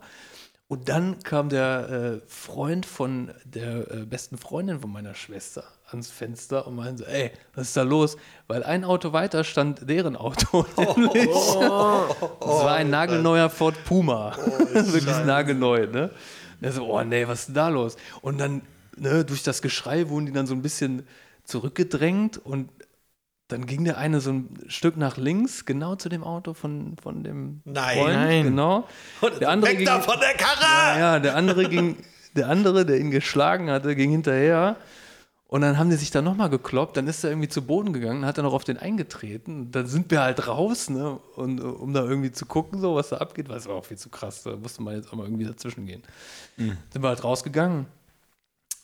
Und 0.70 0.88
dann 0.88 1.22
kam 1.22 1.50
der 1.50 1.89
äh, 1.89 2.22
Freund 2.28 2.86
von 2.86 3.32
der 3.43 3.91
äh, 3.91 4.06
besten 4.06 4.38
Freundin 4.38 4.80
von 4.80 4.89
meiner 4.89 5.16
Schwester 5.16 5.66
ans 5.89 6.10
Fenster 6.10 6.66
und 6.66 6.78
meinte 6.78 7.04
so, 7.04 7.10
ey, 7.10 7.32
was 7.56 7.68
ist 7.68 7.76
da 7.76 7.82
los? 7.82 8.16
Weil 8.47 8.64
ein 8.64 8.86
Auto 8.86 9.12
weiter 9.12 9.43
stand 9.43 9.89
deren 9.89 10.16
Auto. 10.16 10.66
nämlich. 10.78 11.28
Es 11.28 11.56
war 11.58 12.76
ein 12.76 12.89
nagelneuer 12.89 13.50
Ford 13.50 13.76
Puma. 13.84 14.34
Wirklich 14.74 15.26
nagelneu, 15.26 15.88
ne? 15.88 16.04
Und 16.62 16.64
er 16.64 16.72
so, 16.72 16.86
oh 16.86 17.04
nee, 17.04 17.28
was 17.28 17.39
ist 17.39 17.47
denn 17.47 17.56
da 17.56 17.68
los? 17.68 17.97
Und 18.22 18.38
dann, 18.38 18.62
ne, 18.95 19.26
durch 19.26 19.43
das 19.43 19.62
Geschrei 19.62 20.08
wurden 20.08 20.28
die 20.28 20.32
dann 20.32 20.47
so 20.47 20.54
ein 20.54 20.62
bisschen 20.62 21.06
zurückgedrängt 21.43 22.38
und 22.38 22.70
dann 23.50 23.66
ging 23.66 23.84
der 23.84 23.97
eine 23.97 24.22
so 24.22 24.32
ein 24.32 24.58
Stück 24.68 24.95
nach 24.95 25.18
links, 25.18 25.66
genau 25.66 25.95
zu 25.95 26.08
dem 26.08 26.24
Auto 26.24 26.54
von, 26.54 26.95
von 27.02 27.24
dem 27.24 27.62
Nein. 27.66 27.97
Freund, 27.97 28.16
Nein. 28.16 28.43
genau. 28.43 28.88
Der 29.41 29.50
andere 29.50 29.72
Weg 29.72 29.80
ging, 29.80 29.88
da 29.88 30.00
von 30.00 30.20
der 30.20 30.36
Karre! 30.36 31.00
ja, 31.00 31.20
der 31.20 31.36
andere 31.36 31.68
ging, 31.68 31.97
der 32.36 32.47
andere, 32.47 32.86
der 32.86 33.00
ihn 33.00 33.10
geschlagen 33.10 33.72
hatte, 33.72 33.95
ging 33.95 34.12
hinterher. 34.12 34.78
Und 35.47 35.62
dann 35.62 35.80
haben 35.80 35.89
die 35.89 35.95
sich 35.95 36.12
da 36.12 36.22
nochmal 36.22 36.52
gekloppt, 36.52 36.95
dann 36.95 37.08
ist 37.08 37.24
er 37.24 37.32
irgendwie 37.32 37.50
zu 37.50 37.64
Boden 37.64 37.91
gegangen, 37.91 38.24
hat 38.24 38.38
er 38.38 38.43
noch 38.43 38.54
auf 38.54 38.66
den 38.66 38.78
eingetreten. 38.78 39.72
Dann 39.72 39.88
sind 39.88 40.12
wir 40.12 40.22
halt 40.22 40.47
raus, 40.47 40.91
ne, 40.91 41.20
und, 41.36 41.60
um 41.60 41.91
da 41.91 42.04
irgendwie 42.04 42.32
zu 42.32 42.45
gucken, 42.45 42.80
so, 42.80 42.93
was 42.93 43.10
da 43.10 43.18
abgeht, 43.18 43.50
weil 43.50 43.58
es 43.58 43.68
war 43.68 43.74
auch 43.74 43.86
viel 43.86 43.97
zu 43.97 44.10
krass, 44.10 44.43
da 44.43 44.56
musste 44.56 44.84
man 44.84 44.93
jetzt 44.93 45.12
auch 45.12 45.14
mal 45.14 45.24
irgendwie 45.24 45.45
dazwischen 45.45 45.88
gehen. 45.88 46.04
Sind 46.56 47.02
wir 47.02 47.08
halt 47.08 47.24
rausgegangen. 47.24 47.88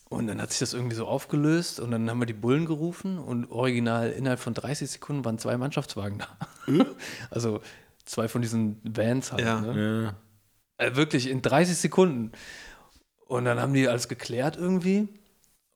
Und 0.09 0.27
dann 0.27 0.39
hat 0.39 0.51
sich 0.51 0.59
das 0.59 0.73
irgendwie 0.73 0.95
so 0.95 1.07
aufgelöst 1.07 1.79
und 1.79 1.91
dann 1.91 2.09
haben 2.09 2.19
wir 2.19 2.27
die 2.27 2.33
Bullen 2.33 2.65
gerufen 2.65 3.17
und 3.17 3.49
original 3.49 4.11
innerhalb 4.11 4.39
von 4.39 4.53
30 4.53 4.89
Sekunden 4.89 5.25
waren 5.25 5.39
zwei 5.39 5.57
Mannschaftswagen 5.57 6.19
da. 6.19 6.37
also 7.31 7.61
zwei 8.05 8.27
von 8.27 8.41
diesen 8.41 8.79
Vans 8.83 9.31
halt. 9.31 9.43
Ja. 9.43 9.61
Ne? 9.61 10.15
Äh, 10.77 10.95
wirklich 10.95 11.29
in 11.29 11.41
30 11.41 11.75
Sekunden. 11.75 12.31
Und 13.25 13.45
dann 13.45 13.59
haben 13.59 13.73
die 13.73 13.87
alles 13.87 14.07
geklärt 14.07 14.57
irgendwie. 14.57 15.09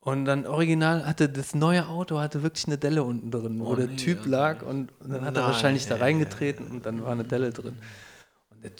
Und 0.01 0.25
dann 0.25 0.45
original 0.45 1.05
hatte 1.05 1.27
das 1.27 1.53
neue 1.55 1.87
Auto 1.87 2.19
hatte 2.19 2.41
wirklich 2.41 2.67
eine 2.67 2.77
Delle 2.77 3.03
unten 3.03 3.31
drin, 3.31 3.59
wo 3.59 3.75
der 3.75 3.95
Typ 3.95 4.25
lag 4.25 4.61
und, 4.61 4.91
und 4.99 5.11
dann 5.11 5.25
hat 5.25 5.35
er 5.35 5.41
Nein, 5.41 5.51
wahrscheinlich 5.51 5.87
da 5.87 5.95
ey. 5.95 6.01
reingetreten 6.01 6.67
und 6.67 6.85
dann 6.85 7.03
war 7.03 7.11
eine 7.11 7.25
Delle 7.25 7.51
drin. 7.51 7.77
Der, 8.63 8.71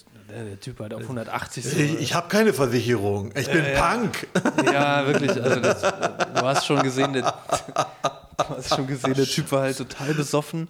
der, 0.44 0.60
Typ 0.60 0.80
hat 0.80 0.94
auf 0.94 1.02
180 1.02 1.64
so, 1.64 1.78
Ich, 1.78 2.00
ich 2.02 2.14
habe 2.14 2.28
keine 2.28 2.54
Versicherung. 2.54 3.32
Ich 3.36 3.50
bin 3.50 3.64
Punk. 3.76 4.28
Ja, 4.66 5.08
wirklich. 5.08 5.42
Also 5.42 5.60
das, 5.60 5.82
du 5.82 6.42
hast 6.42 6.66
schon 6.66 6.82
gesehen, 6.84 7.14
der, 7.14 7.22
du 7.24 8.44
hast 8.50 8.76
schon 8.76 8.88
gesehen, 8.88 9.14
der 9.14 9.26
Typ 9.26 9.52
war 9.52 9.62
halt 9.62 9.78
total 9.78 10.14
besoffen. 10.14 10.68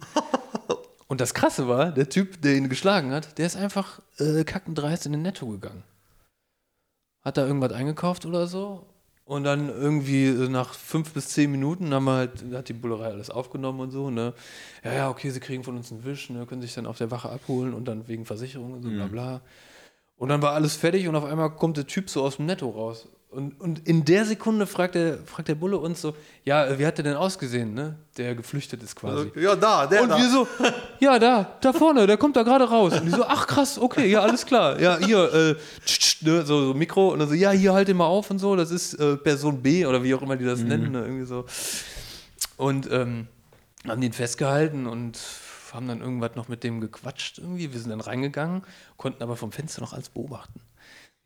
Und 1.08 1.20
das 1.20 1.34
Krasse 1.34 1.66
war, 1.66 1.90
der 1.90 2.08
Typ, 2.08 2.40
der 2.40 2.54
ihn 2.54 2.68
geschlagen 2.68 3.12
hat, 3.12 3.36
der 3.36 3.46
ist 3.46 3.56
einfach 3.56 4.00
äh, 4.18 4.44
kackendreist 4.44 5.06
in 5.06 5.12
den 5.12 5.22
Netto 5.22 5.46
gegangen. 5.48 5.82
Hat 7.22 7.36
da 7.36 7.44
irgendwas 7.46 7.72
eingekauft 7.72 8.24
oder 8.26 8.46
so. 8.46 8.86
Und 9.30 9.44
dann 9.44 9.68
irgendwie 9.68 10.28
nach 10.48 10.74
fünf 10.74 11.12
bis 11.12 11.28
zehn 11.28 11.52
Minuten 11.52 11.94
haben 11.94 12.06
wir 12.06 12.14
halt, 12.14 12.44
hat 12.52 12.68
die 12.68 12.72
Bullerei 12.72 13.12
alles 13.12 13.30
aufgenommen 13.30 13.78
und 13.78 13.92
so, 13.92 14.10
ne? 14.10 14.34
Ja, 14.82 14.92
ja, 14.92 15.08
okay, 15.08 15.30
sie 15.30 15.38
kriegen 15.38 15.62
von 15.62 15.76
uns 15.76 15.92
einen 15.92 16.04
Wisch, 16.04 16.30
ne? 16.30 16.46
Können 16.46 16.62
sich 16.62 16.74
dann 16.74 16.84
auf 16.84 16.98
der 16.98 17.12
Wache 17.12 17.30
abholen 17.30 17.72
und 17.72 17.84
dann 17.84 18.08
wegen 18.08 18.26
Versicherung 18.26 18.72
und 18.72 18.82
so, 18.82 18.90
bla 18.90 19.06
bla. 19.06 19.40
Und 20.16 20.30
dann 20.30 20.42
war 20.42 20.54
alles 20.54 20.74
fertig 20.74 21.06
und 21.06 21.14
auf 21.14 21.22
einmal 21.24 21.54
kommt 21.54 21.76
der 21.76 21.86
Typ 21.86 22.10
so 22.10 22.24
aus 22.24 22.38
dem 22.38 22.46
Netto 22.46 22.70
raus. 22.70 23.06
Und, 23.30 23.60
und 23.60 23.86
in 23.86 24.04
der 24.04 24.24
Sekunde 24.24 24.66
fragt 24.66 24.96
der, 24.96 25.18
fragt 25.18 25.46
der 25.46 25.54
Bulle 25.54 25.78
uns 25.78 26.00
so, 26.00 26.16
ja, 26.44 26.66
äh, 26.66 26.80
wie 26.80 26.84
hat 26.84 26.98
der 26.98 27.04
denn 27.04 27.14
ausgesehen, 27.14 27.74
ne? 27.74 27.94
Der 28.16 28.34
geflüchtet 28.34 28.82
ist 28.82 28.96
quasi. 28.96 29.30
Ja, 29.36 29.54
da, 29.54 29.86
der 29.86 30.02
Und 30.02 30.08
da. 30.08 30.18
wir 30.18 30.28
so, 30.28 30.48
ja, 30.98 31.16
da, 31.16 31.56
da 31.60 31.72
vorne, 31.72 32.08
der 32.08 32.16
kommt 32.16 32.34
da 32.34 32.42
gerade 32.42 32.64
raus. 32.68 32.92
Und 32.98 33.04
die 33.04 33.12
so, 33.12 33.24
ach 33.24 33.46
krass, 33.46 33.78
okay, 33.78 34.10
ja, 34.10 34.22
alles 34.22 34.44
klar. 34.44 34.80
Ja, 34.80 34.98
hier, 34.98 35.32
äh, 35.32 35.54
tsch, 35.86 35.98
tsch, 36.00 36.22
ne, 36.22 36.44
so, 36.44 36.66
so 36.66 36.74
Mikro. 36.74 37.12
Und 37.12 37.20
dann 37.20 37.28
so, 37.28 37.34
ja, 37.34 37.52
hier, 37.52 37.72
halt 37.72 37.86
den 37.86 37.98
mal 37.98 38.06
auf 38.06 38.28
und 38.32 38.40
so. 38.40 38.56
Das 38.56 38.72
ist 38.72 38.94
äh, 38.94 39.16
Person 39.16 39.62
B 39.62 39.86
oder 39.86 40.02
wie 40.02 40.12
auch 40.12 40.22
immer 40.22 40.36
die 40.36 40.44
das 40.44 40.58
nennen, 40.60 40.90
ne, 40.90 41.02
irgendwie 41.02 41.26
so. 41.26 41.44
Und 42.56 42.90
ähm, 42.90 43.28
haben 43.86 44.00
den 44.00 44.12
festgehalten 44.12 44.88
und 44.88 45.20
haben 45.72 45.86
dann 45.86 46.00
irgendwas 46.00 46.34
noch 46.34 46.48
mit 46.48 46.64
dem 46.64 46.80
gequatscht 46.80 47.38
irgendwie. 47.38 47.72
Wir 47.72 47.78
sind 47.78 47.90
dann 47.90 48.00
reingegangen, 48.00 48.62
konnten 48.96 49.22
aber 49.22 49.36
vom 49.36 49.52
Fenster 49.52 49.82
noch 49.82 49.92
alles 49.92 50.08
beobachten. 50.08 50.60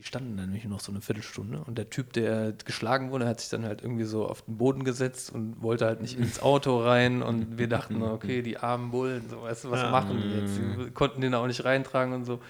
Die 0.05 0.09
standen 0.09 0.37
dann 0.37 0.47
nämlich 0.51 0.67
noch 0.67 0.81
so 0.81 0.93
eine 0.93 1.01
Viertelstunde 1.01 1.65
und 1.67 1.79
der 1.79 1.89
Typ, 1.89 2.13
der 2.13 2.53
geschlagen 2.53 3.11
wurde, 3.11 3.27
hat 3.27 3.41
sich 3.41 3.49
dann 3.49 3.65
halt 3.65 3.81
irgendwie 3.83 4.05
so 4.05 4.27
auf 4.29 4.43
den 4.43 4.59
Boden 4.59 4.85
gesetzt 4.85 5.33
und 5.33 5.63
wollte 5.63 5.87
halt 5.87 6.03
nicht 6.03 6.19
ins 6.19 6.43
Auto 6.43 6.79
rein 6.79 7.23
und 7.23 7.57
wir 7.57 7.69
dachten, 7.69 8.03
okay, 8.03 8.43
die 8.43 8.59
armen 8.59 8.91
Bullen, 8.91 9.31
so 9.31 9.41
weißt 9.41 9.65
du, 9.65 9.71
was 9.71 9.91
machen 9.91 10.21
die 10.21 10.29
jetzt? 10.29 10.59
Die 10.59 10.91
konnten 10.91 11.23
den 11.23 11.35
auch 11.35 11.47
nicht 11.47 11.65
reintragen 11.65 12.13
und 12.13 12.27
so. 12.27 12.41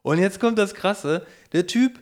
Und 0.00 0.18
jetzt 0.18 0.40
kommt 0.40 0.56
das 0.56 0.72
Krasse, 0.72 1.26
der 1.52 1.66
Typ, 1.66 2.00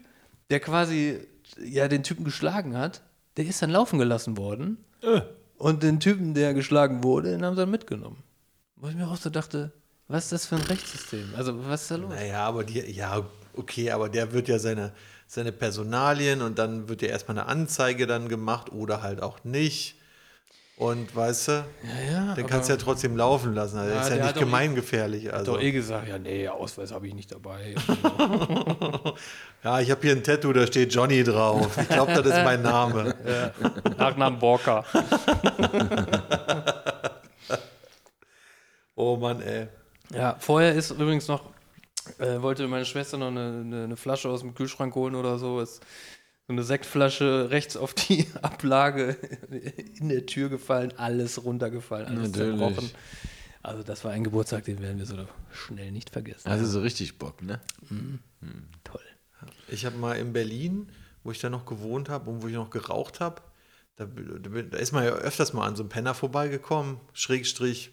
der 0.51 0.61
quasi 0.61 1.19
ja 1.59 1.89
den 1.89 2.05
Typen 2.05 2.25
geschlagen 2.25 2.77
hat, 2.77 3.03
der 3.37 3.47
ist 3.47 3.61
dann 3.61 3.71
laufen 3.71 3.99
gelassen 3.99 4.37
worden 4.37 4.79
und 5.59 5.83
den 5.83 5.99
Typen, 5.99 6.33
der 6.33 6.55
geschlagen 6.55 7.03
wurde, 7.03 7.33
den 7.33 7.45
haben 7.45 7.57
sie 7.57 7.63
dann 7.63 7.73
mitgenommen. 7.73 8.23
Wo 8.77 8.87
ich 8.87 8.95
mir 8.95 9.09
auch 9.09 9.17
so 9.17 9.31
dachte, 9.31 9.73
was 10.07 10.25
ist 10.25 10.33
das 10.33 10.47
für 10.47 10.55
ein 10.55 10.63
Rechtssystem? 10.63 11.33
Also 11.37 11.67
was 11.67 11.83
ist 11.83 11.91
da 11.91 11.97
los? 11.97 12.11
Naja, 12.11 12.47
aber 12.47 12.63
die, 12.63 12.79
ja, 12.93 13.25
okay, 13.57 13.91
aber 13.91 14.09
der 14.09 14.33
wird 14.33 14.49
ja 14.49 14.59
seine, 14.59 14.93
seine 15.27 15.53
Personalien 15.53 16.43
und 16.43 16.59
dann 16.59 16.89
wird 16.89 17.03
ja 17.03 17.09
erstmal 17.09 17.39
eine 17.39 17.47
Anzeige 17.49 18.07
dann 18.07 18.29
gemacht 18.29 18.71
oder 18.73 19.03
halt 19.03 19.23
auch 19.23 19.45
nicht. 19.45 19.97
Und 20.79 21.15
weißt 21.15 21.49
du, 21.49 21.53
Ja, 21.53 21.65
ja, 22.13 22.21
den 22.35 22.45
aber- 22.45 22.51
kannst 22.51 22.69
du 22.69 22.73
ja 22.73 22.79
trotzdem 22.79 23.17
laufen 23.17 23.55
lassen. 23.55 23.77
Also 23.79 23.95
Ja, 23.95 24.01
ist 24.03 24.09
ja 24.11 24.17
nicht 24.25 24.37
eh- 24.37 24.41
gemeingefährlich. 24.41 25.27
Hat 25.27 25.35
Also. 25.35 25.53
doch 25.55 25.61
eh 25.63 25.71
gesagt, 25.71 26.09
ja, 26.09 26.19
nee, 26.19 26.49
Ausweis 26.49 26.91
habe 26.93 27.07
ich 27.07 27.15
nicht 27.15 27.31
dabei. 27.31 27.75
Ja, 29.65 29.79
ich 29.79 29.93
habe 29.93 30.01
hier 30.03 30.11
ein 30.13 30.25
Tattoo, 30.25 30.53
da 30.53 30.67
steht 30.67 30.93
Johnny 30.93 31.23
drauf. 31.23 31.79
Ich 31.81 31.89
glaube, 31.89 32.15
das 32.15 32.27
ist 32.27 32.43
mein 32.45 32.63
Name. 32.63 33.15
Nachnamen 33.97 34.41
Borka. 34.41 34.85
Oh 38.95 39.17
Mann, 39.17 39.41
ey. 39.43 39.69
Ja, 40.15 40.37
vorher 40.39 40.75
ist 40.75 40.91
übrigens 40.91 41.27
noch, 41.29 41.43
äh, 42.19 42.43
wollte 42.43 42.67
meine 42.69 42.85
Schwester 42.85 43.19
noch 43.19 43.29
eine, 43.29 43.63
eine, 43.65 43.85
eine 43.85 43.97
Flasche 43.97 44.29
aus 44.29 44.41
dem 44.41 44.55
Kühlschrank 44.55 44.95
holen 44.95 45.15
oder 45.15 45.39
so. 45.39 45.61
Ist 45.61 45.83
so 46.47 46.53
eine 46.53 46.63
Sektflasche 46.63 47.51
rechts 47.51 47.77
auf 47.77 47.95
die 47.95 48.27
Ablage 48.43 49.17
in 49.99 50.09
der 50.09 50.27
Tür 50.27 50.49
gefallen, 50.49 50.93
alles 50.97 51.45
runtergefallen, 51.45 52.07
alles 52.07 52.33
Natürlich. 52.33 52.59
zerbrochen. 52.59 52.91
Also 53.63 53.85
das 53.85 54.05
war 54.05 54.11
ein 54.11 54.25
Geburtstag, 54.25 54.65
den 54.65 54.81
werden 54.81 54.99
wir 54.99 55.07
so 55.07 55.17
schnell 55.53 55.93
nicht 55.93 56.11
vergessen. 56.11 56.49
Also 56.49 56.67
so 56.67 56.81
richtig 56.81 57.19
Bock, 57.19 57.43
ne? 57.43 57.61
Toll. 58.83 59.01
Ich 59.69 59.87
habe 59.87 59.97
mal 59.97 60.15
in 60.15 60.33
Berlin, 60.33 60.91
wo 61.23 61.31
ich 61.31 61.39
da 61.39 61.49
noch 61.49 61.65
gewohnt 61.65 62.09
habe 62.09 62.29
und 62.29 62.43
wo 62.43 62.49
ich 62.49 62.55
noch 62.55 62.71
geraucht 62.71 63.21
habe, 63.21 63.41
da, 63.97 64.07
da 64.07 64.79
ist 64.79 64.93
man 64.93 65.05
ja 65.05 65.11
öfters 65.11 65.53
mal 65.53 65.67
an 65.67 65.77
so 65.77 65.85
einem 65.85 65.91
Penner 65.91 66.15
vorbeigekommen, 66.15 66.99
Schrägstrich 67.13 67.93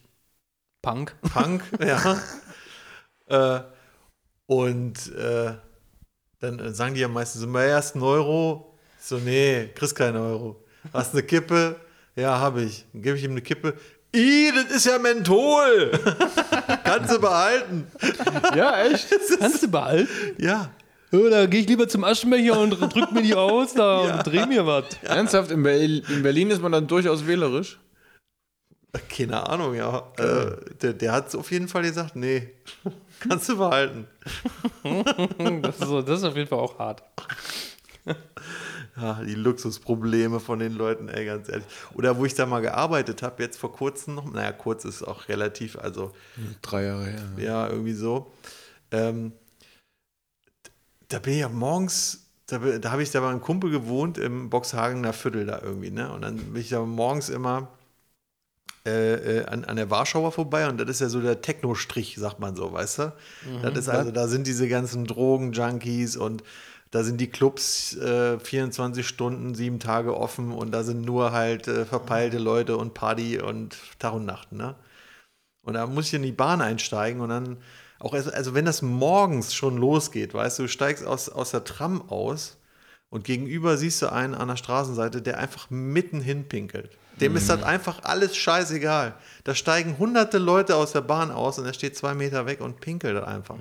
Punk. 0.82 1.16
Punk, 1.22 1.64
ja. 1.80 2.22
Äh, 3.28 3.62
und 4.49 5.15
äh, 5.15 5.53
dann 6.39 6.73
sagen 6.73 6.95
die 6.95 7.01
ja 7.01 7.07
meistens 7.07 7.41
so, 7.41 7.47
mal 7.47 7.65
erst 7.65 7.93
einen 7.93 8.03
Euro. 8.03 8.73
Ich 8.99 9.05
so, 9.05 9.19
nee, 9.19 9.69
kriegst 9.75 9.95
keinen 9.95 10.17
Euro. 10.17 10.65
Hast 10.91 11.13
eine 11.13 11.21
Kippe? 11.21 11.75
Ja, 12.15 12.39
habe 12.39 12.63
ich. 12.63 12.83
Dann 12.91 13.03
gebe 13.03 13.15
ich 13.15 13.23
ihm 13.23 13.31
eine 13.31 13.43
Kippe. 13.43 13.75
Ih, 14.11 14.51
das 14.51 14.75
ist 14.75 14.87
ja 14.87 14.97
Menthol! 14.97 15.91
Kannst 16.83 17.13
du 17.13 17.19
behalten. 17.19 17.85
Ja, 18.55 18.85
echt? 18.85 19.09
Kannst 19.39 19.61
du 19.61 19.67
behalten? 19.67 20.09
Ja. 20.39 20.71
Ja, 21.11 21.29
da 21.29 21.45
gehe 21.45 21.61
ich 21.61 21.67
lieber 21.67 21.87
zum 21.87 22.03
Aschenbecher 22.03 22.59
und 22.59 22.71
drück 22.71 23.11
mir 23.11 23.21
die 23.21 23.35
aus 23.35 23.75
da 23.75 23.99
und 23.99 24.25
dreh 24.25 24.47
mir 24.47 24.65
was. 24.65 24.85
Ernsthaft, 25.03 25.51
in, 25.51 25.61
Berlin, 25.61 26.03
in 26.09 26.23
Berlin 26.23 26.49
ist 26.49 26.59
man 26.59 26.71
dann 26.71 26.87
durchaus 26.87 27.27
wählerisch. 27.27 27.79
Keine 29.15 29.47
Ahnung, 29.47 29.75
ja. 29.75 30.11
Äh, 30.17 30.55
der 30.81 30.93
der 30.93 31.11
hat 31.11 31.35
auf 31.35 31.51
jeden 31.51 31.67
Fall 31.67 31.83
gesagt, 31.83 32.15
nee, 32.15 32.49
kannst 33.28 33.49
du 33.49 33.57
behalten. 33.57 34.07
Das 35.61 35.80
ist, 35.80 35.88
so, 35.88 36.01
das 36.01 36.20
ist 36.20 36.24
auf 36.26 36.36
jeden 36.36 36.47
Fall 36.47 36.59
auch 36.59 36.80
hart. 36.80 37.03
Ja, 38.95 39.22
die 39.24 39.36
Luxusprobleme 39.36 40.39
von 40.39 40.59
den 40.59 40.74
Leuten, 40.74 41.09
ey, 41.09 41.26
ganz 41.26 41.47
ehrlich. 41.47 41.65
Oder 41.93 42.17
wo 42.17 42.26
ich 42.26 42.34
da 42.34 42.45
mal 42.45 42.61
gearbeitet 42.61 43.22
habe, 43.22 43.41
jetzt 43.43 43.57
vor 43.57 43.72
kurzem 43.72 44.15
noch, 44.15 44.32
naja, 44.32 44.51
kurz 44.51 44.84
ist 44.86 45.03
auch 45.03 45.28
relativ, 45.30 45.78
also 45.78 46.11
Drei 46.61 46.86
Jahre 46.86 47.05
her. 47.05 47.22
ja, 47.38 47.67
irgendwie 47.70 47.93
so. 47.93 48.34
Ähm, 48.91 49.34
da 51.07 51.20
bin 51.20 51.34
ich 51.34 51.39
ja 51.39 51.49
morgens, 51.49 52.30
da, 52.47 52.57
da 52.57 52.91
habe 52.91 53.03
ich 53.03 53.11
da 53.11 53.20
bei 53.22 53.30
einem 53.30 53.41
Kumpel 53.41 53.70
gewohnt 53.70 54.17
im 54.17 54.49
Boxhagener 54.49 55.13
Viertel 55.13 55.45
da 55.45 55.61
irgendwie, 55.61 55.91
ne? 55.91 56.11
Und 56.11 56.22
dann 56.22 56.38
bin 56.38 56.61
ich 56.61 56.70
da 56.70 56.82
morgens 56.82 57.30
immer 57.30 57.70
äh, 58.89 59.39
äh, 59.39 59.45
an, 59.45 59.65
an 59.65 59.75
der 59.77 59.89
Warschauer 59.89 60.31
vorbei 60.31 60.67
und 60.67 60.77
das 60.79 60.89
ist 60.89 61.01
ja 61.01 61.09
so 61.09 61.21
der 61.21 61.41
Techno-Strich, 61.41 62.15
sagt 62.17 62.39
man 62.39 62.55
so, 62.55 62.71
weißt 62.73 62.99
du? 62.99 63.13
Das 63.61 63.77
ist 63.77 63.89
also, 63.89 64.11
da 64.11 64.27
sind 64.27 64.47
diese 64.47 64.67
ganzen 64.67 65.05
Drogen-Junkies 65.05 66.17
und 66.17 66.43
da 66.91 67.03
sind 67.03 67.21
die 67.21 67.29
Clubs 67.29 67.95
äh, 67.97 68.39
24 68.39 69.07
Stunden, 69.07 69.53
sieben 69.55 69.79
Tage 69.79 70.17
offen 70.17 70.51
und 70.51 70.71
da 70.71 70.83
sind 70.83 71.05
nur 71.05 71.31
halt 71.31 71.67
äh, 71.67 71.85
verpeilte 71.85 72.39
Leute 72.39 72.77
und 72.77 72.93
Party 72.93 73.39
und 73.39 73.77
Tag 73.99 74.13
und 74.13 74.25
Nacht, 74.25 74.51
ne? 74.51 74.75
Und 75.61 75.75
da 75.75 75.85
muss 75.87 76.07
ich 76.07 76.13
in 76.15 76.23
die 76.23 76.31
Bahn 76.31 76.61
einsteigen 76.61 77.21
und 77.21 77.29
dann 77.29 77.57
auch, 77.99 78.13
also, 78.13 78.31
also 78.31 78.53
wenn 78.55 78.65
das 78.65 78.81
morgens 78.81 79.53
schon 79.53 79.77
losgeht, 79.77 80.33
weißt 80.33 80.59
du, 80.59 80.63
du 80.63 80.69
steigst 80.69 81.05
aus, 81.05 81.29
aus 81.29 81.51
der 81.51 81.63
Tram 81.65 82.09
aus 82.09 82.59
und 83.10 83.24
gegenüber 83.24 83.78
siehst 83.78 84.01
du 84.01 84.12
einen 84.12 84.36
an 84.36 84.47
der 84.47 84.55
Straßenseite, 84.55 85.22
der 85.22 85.39
einfach 85.39 85.70
mitten 85.70 86.22
hinpinkelt. 86.22 86.91
Dem 87.20 87.36
ist 87.36 87.49
das 87.49 87.64
einfach 87.64 88.03
alles 88.03 88.38
scheißegal. 88.38 89.14
Da 89.43 89.53
steigen 89.53 89.97
hunderte 89.97 90.38
Leute 90.38 90.76
aus 90.76 90.93
der 90.93 91.01
Bahn 91.01 91.32
aus 91.32 91.60
und 91.60 91.66
er 91.66 91.74
steht 91.74 91.97
zwei 91.97 92.14
Meter 92.14 92.45
weg 92.45 92.62
und 92.62 92.80
pinkelt 92.80 93.22
einfach. 93.22 93.57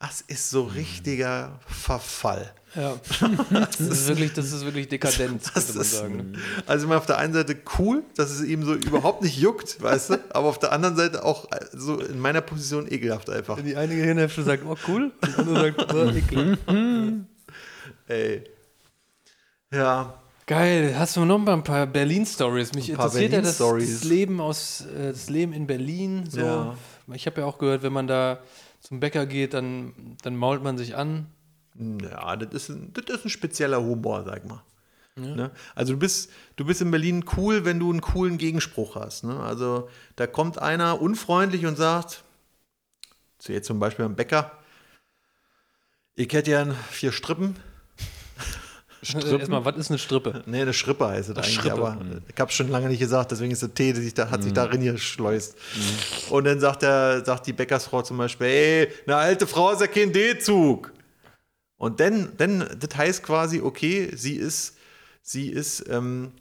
Das 0.00 0.20
ist 0.20 0.50
so 0.50 0.64
richtiger 0.64 1.60
Verfall. 1.66 2.52
Ja. 2.74 2.94
Das 3.50 3.80
ist 3.80 4.08
wirklich, 4.08 4.32
das 4.34 4.52
ist 4.52 4.64
wirklich 4.64 4.88
Dekadenz, 4.88 5.50
Das 5.54 5.66
könnte 5.66 5.78
man 5.78 5.82
ist, 5.82 5.92
sagen. 5.92 6.32
also 6.66 6.92
auf 6.92 7.06
der 7.06 7.18
einen 7.18 7.32
Seite 7.32 7.56
cool, 7.78 8.02
dass 8.16 8.30
es 8.30 8.42
ihm 8.42 8.64
so 8.64 8.74
überhaupt 8.74 9.22
nicht 9.22 9.38
juckt, 9.38 9.80
weißt 9.82 10.10
du, 10.10 10.18
aber 10.30 10.48
auf 10.48 10.58
der 10.58 10.72
anderen 10.72 10.96
Seite 10.96 11.24
auch 11.24 11.50
äh, 11.52 11.64
so 11.72 11.98
in 12.00 12.18
meiner 12.18 12.42
Position 12.42 12.90
ekelhaft 12.90 13.30
einfach. 13.30 13.60
Die 13.62 13.76
eine 13.76 13.94
Gehirnhälfte 13.94 14.42
sagt, 14.42 14.64
oh 14.66 14.76
cool, 14.88 15.12
und 15.22 15.32
die 15.32 15.38
andere 15.38 15.72
sagt, 15.72 15.94
oh, 15.94 16.10
eklig. 16.10 16.58
Ey. 18.06 18.44
Ja, 19.72 20.20
Geil, 20.46 20.96
hast 20.96 21.16
du 21.16 21.24
noch 21.24 21.38
mal 21.38 21.54
ein 21.54 21.64
paar 21.64 21.88
Berlin-Stories? 21.88 22.72
Mich 22.74 22.88
interessiert 22.88 23.32
ja 23.32 23.40
das, 23.40 23.58
das 23.58 24.04
Leben 24.04 24.40
aus 24.40 24.82
äh, 24.82 25.08
das 25.08 25.28
Leben 25.28 25.52
in 25.52 25.66
Berlin. 25.66 26.30
So. 26.30 26.40
Ja. 26.40 26.78
Ich 27.12 27.26
habe 27.26 27.40
ja 27.40 27.46
auch 27.48 27.58
gehört, 27.58 27.82
wenn 27.82 27.92
man 27.92 28.06
da 28.06 28.38
zum 28.80 29.00
Bäcker 29.00 29.26
geht, 29.26 29.54
dann, 29.54 30.16
dann 30.22 30.36
mault 30.36 30.62
man 30.62 30.78
sich 30.78 30.94
an. 30.94 31.26
ja, 31.74 32.36
das 32.36 32.54
ist, 32.54 32.68
ein, 32.68 32.92
das 32.92 33.16
ist 33.16 33.24
ein 33.24 33.30
spezieller 33.30 33.82
Humor, 33.82 34.22
sag 34.24 34.46
mal. 34.46 34.62
Ne? 35.16 35.50
Also 35.74 35.94
du 35.94 35.98
bist, 35.98 36.30
du 36.56 36.64
bist 36.64 36.80
in 36.80 36.92
Berlin 36.92 37.24
cool, 37.36 37.64
wenn 37.64 37.80
du 37.80 37.90
einen 37.90 38.02
coolen 38.02 38.38
Gegenspruch 38.38 38.94
hast. 38.94 39.24
Ne? 39.24 39.40
Also 39.40 39.88
da 40.14 40.28
kommt 40.28 40.58
einer 40.58 41.00
unfreundlich 41.00 41.66
und 41.66 41.76
sagt, 41.76 42.22
zu 43.38 43.52
jetzt 43.52 43.66
zum 43.66 43.80
Beispiel 43.80 44.04
am 44.04 44.14
Bäcker, 44.14 44.52
ich 46.14 46.32
hätte 46.32 46.50
gern 46.50 46.76
vier 46.90 47.10
Strippen. 47.12 47.56
Äh, 49.14 49.38
Erstmal, 49.38 49.64
was 49.64 49.76
ist 49.76 49.90
eine 49.90 49.98
Strippe? 49.98 50.42
Nee, 50.46 50.62
eine 50.62 50.72
Schrippe 50.72 51.06
heißt 51.08 51.30
es 51.30 51.36
eigentlich, 51.36 51.54
Schrippe. 51.54 51.72
aber 51.72 51.98
ich 52.32 52.40
habe 52.40 52.50
schon 52.52 52.68
lange 52.68 52.88
nicht 52.88 52.98
gesagt, 52.98 53.30
deswegen 53.30 53.52
ist 53.52 53.62
der 53.62 53.74
Tee, 53.74 53.92
der 53.92 54.02
sich 54.02 54.14
da, 54.14 54.30
hat 54.30 54.42
sich 54.42 54.52
darin 54.52 54.82
geschleust. 54.82 55.56
Und 56.30 56.44
dann 56.44 56.60
sagt, 56.60 56.82
der, 56.82 57.24
sagt 57.24 57.46
die 57.46 57.52
Bäckersfrau 57.52 58.02
zum 58.02 58.18
Beispiel, 58.18 58.46
ey, 58.46 58.88
eine 59.06 59.16
alte 59.16 59.46
Frau 59.46 59.72
ist 59.72 59.80
ja 59.80 59.86
kein 59.86 60.12
D-Zug. 60.12 60.92
Und 61.76 62.00
dann, 62.00 62.32
dann, 62.36 62.66
das 62.78 62.96
heißt 62.96 63.22
quasi, 63.22 63.60
okay, 63.60 64.10
sie 64.14 64.34
ist, 64.34 64.76
sie 65.22 65.50
ist, 65.50 65.84
ähm, 65.88 66.32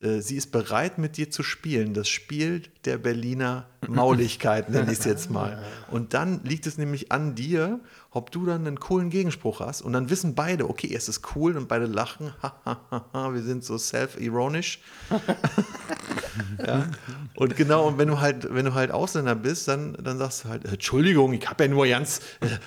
äh, 0.00 0.20
sie 0.20 0.36
ist 0.36 0.52
bereit, 0.52 0.98
mit 0.98 1.16
dir 1.16 1.30
zu 1.30 1.42
spielen. 1.42 1.94
Das 1.94 2.08
Spiel 2.08 2.62
der 2.84 2.98
Berliner 2.98 3.68
Mauligkeit, 3.86 4.70
nenne 4.70 4.92
ich 4.92 4.98
es 4.98 5.04
jetzt 5.04 5.30
mal. 5.30 5.62
Und 5.90 6.14
dann 6.14 6.42
liegt 6.44 6.66
es 6.66 6.78
nämlich 6.78 7.12
an 7.12 7.34
dir, 7.34 7.80
ob 8.12 8.30
du 8.32 8.44
dann 8.44 8.66
einen 8.66 8.80
coolen 8.80 9.08
Gegenspruch 9.10 9.60
hast. 9.60 9.82
Und 9.82 9.92
dann 9.92 10.10
wissen 10.10 10.34
beide, 10.34 10.68
okay, 10.68 10.92
es 10.94 11.08
ist 11.08 11.22
cool 11.34 11.56
und 11.56 11.68
beide 11.68 11.86
lachen. 11.86 12.32
Wir 13.12 13.42
sind 13.42 13.64
so 13.64 13.78
self-ironisch. 13.78 14.80
ja. 16.66 16.88
Und 17.36 17.56
genau, 17.56 17.86
und 17.86 17.98
wenn 17.98 18.08
du 18.08 18.20
halt, 18.20 18.52
wenn 18.52 18.64
du 18.64 18.74
halt 18.74 18.90
Ausländer 18.90 19.36
bist, 19.36 19.68
dann, 19.68 19.96
dann 20.02 20.18
sagst 20.18 20.44
du 20.44 20.48
halt, 20.48 20.64
Entschuldigung, 20.64 21.32
ich 21.32 21.48
habe 21.48 21.64
ja 21.64 21.70
nur 21.70 21.86
ganz 21.86 22.20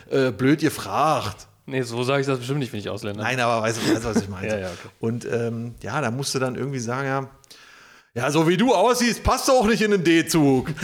äh, 0.10 0.28
äh, 0.28 0.32
blöd 0.32 0.62
gefragt. 0.62 1.48
Nee, 1.66 1.82
so 1.82 2.04
sage 2.04 2.22
ich 2.22 2.28
das 2.28 2.40
bestimmt 2.40 2.60
nicht, 2.60 2.74
wenn 2.74 2.80
ich 2.80 2.90
Ausländer 2.90 3.24
Nein, 3.24 3.40
aber 3.40 3.62
weißt 3.62 3.78
du, 3.82 3.94
weißt, 3.94 4.04
du, 4.04 4.10
was 4.10 4.22
ich 4.22 4.30
meine? 4.30 4.48
Ja, 4.48 4.58
ja, 4.60 4.68
okay. 4.68 4.90
Und 5.00 5.26
ähm, 5.26 5.76
ja, 5.82 6.02
da 6.02 6.12
musst 6.12 6.36
du 6.36 6.40
dann 6.40 6.56
irgendwie 6.56 6.80
sagen, 6.80 7.08
ja, 7.08 7.30
ja, 8.16 8.30
so 8.30 8.48
wie 8.48 8.58
du 8.58 8.74
aussiehst, 8.74 9.24
passt 9.24 9.48
du 9.48 9.54
auch 9.54 9.66
nicht 9.66 9.82
in 9.82 9.92
den 9.92 10.04
D-Zug. 10.04 10.70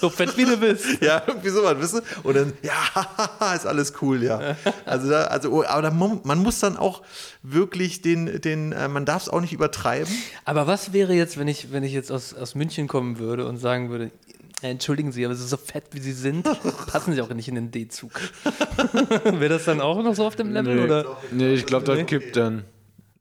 So 0.00 0.08
fett 0.08 0.34
wie 0.38 0.46
du 0.46 0.56
bist. 0.56 1.02
ja, 1.02 1.22
irgendwie 1.26 1.50
sowas, 1.50 1.76
weißt 1.78 1.94
du? 1.94 2.26
Und 2.26 2.34
dann, 2.34 2.52
ja, 2.62 3.52
ist 3.54 3.66
alles 3.66 3.92
cool, 4.00 4.22
ja. 4.22 4.56
Also, 4.86 5.10
da, 5.10 5.24
also 5.24 5.50
oh, 5.50 5.62
aber 5.62 5.82
da, 5.82 5.90
man 5.90 6.38
muss 6.38 6.58
dann 6.60 6.78
auch 6.78 7.02
wirklich 7.42 8.00
den, 8.00 8.40
den 8.40 8.72
äh, 8.72 8.88
man 8.88 9.04
darf 9.04 9.24
es 9.24 9.28
auch 9.28 9.42
nicht 9.42 9.52
übertreiben. 9.52 10.10
Aber 10.46 10.66
was 10.66 10.94
wäre 10.94 11.12
jetzt, 11.12 11.38
wenn 11.38 11.48
ich, 11.48 11.70
wenn 11.70 11.82
ich 11.82 11.92
jetzt 11.92 12.10
aus, 12.10 12.32
aus 12.32 12.54
München 12.54 12.88
kommen 12.88 13.18
würde 13.18 13.46
und 13.46 13.58
sagen 13.58 13.90
würde, 13.90 14.10
entschuldigen 14.62 15.12
Sie, 15.12 15.26
aber 15.26 15.34
so 15.34 15.56
fett, 15.58 15.84
wie 15.92 16.00
Sie 16.00 16.12
sind, 16.12 16.44
passen 16.86 17.12
Sie 17.12 17.20
auch 17.20 17.28
nicht 17.28 17.48
in 17.48 17.56
den 17.56 17.70
D-Zug. 17.70 18.12
wäre 19.24 19.50
das 19.50 19.66
dann 19.66 19.82
auch 19.82 20.02
noch 20.02 20.14
so 20.14 20.24
auf 20.24 20.36
dem 20.36 20.50
Level? 20.50 20.76
Nee, 20.76 20.84
Oder? 20.84 21.16
nee 21.30 21.52
ich 21.52 21.66
glaube, 21.66 21.84
das 21.84 22.06
kippt 22.06 22.36
dann. 22.36 22.64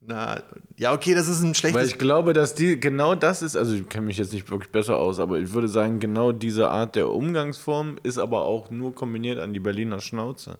Na, 0.09 0.41
ja, 0.75 0.91
okay, 0.91 1.13
das 1.13 1.27
ist 1.27 1.41
ein 1.41 1.49
Weil 1.49 1.53
schlechtes. 1.55 1.87
ich 1.91 1.97
glaube, 1.99 2.33
dass 2.33 2.55
die 2.55 2.79
genau 2.79 3.13
das 3.13 3.43
ist, 3.43 3.55
also 3.55 3.75
ich 3.75 3.87
kenne 3.87 4.07
mich 4.07 4.17
jetzt 4.17 4.33
nicht 4.33 4.49
wirklich 4.49 4.71
besser 4.71 4.97
aus, 4.97 5.19
aber 5.19 5.37
ich 5.37 5.53
würde 5.53 5.67
sagen, 5.67 5.99
genau 5.99 6.31
diese 6.31 6.69
Art 6.69 6.95
der 6.95 7.09
Umgangsform 7.11 7.97
ist 8.01 8.17
aber 8.17 8.41
auch 8.41 8.71
nur 8.71 8.95
kombiniert 8.95 9.37
an 9.37 9.53
die 9.53 9.59
Berliner 9.59 9.99
Schnauze. 10.01 10.57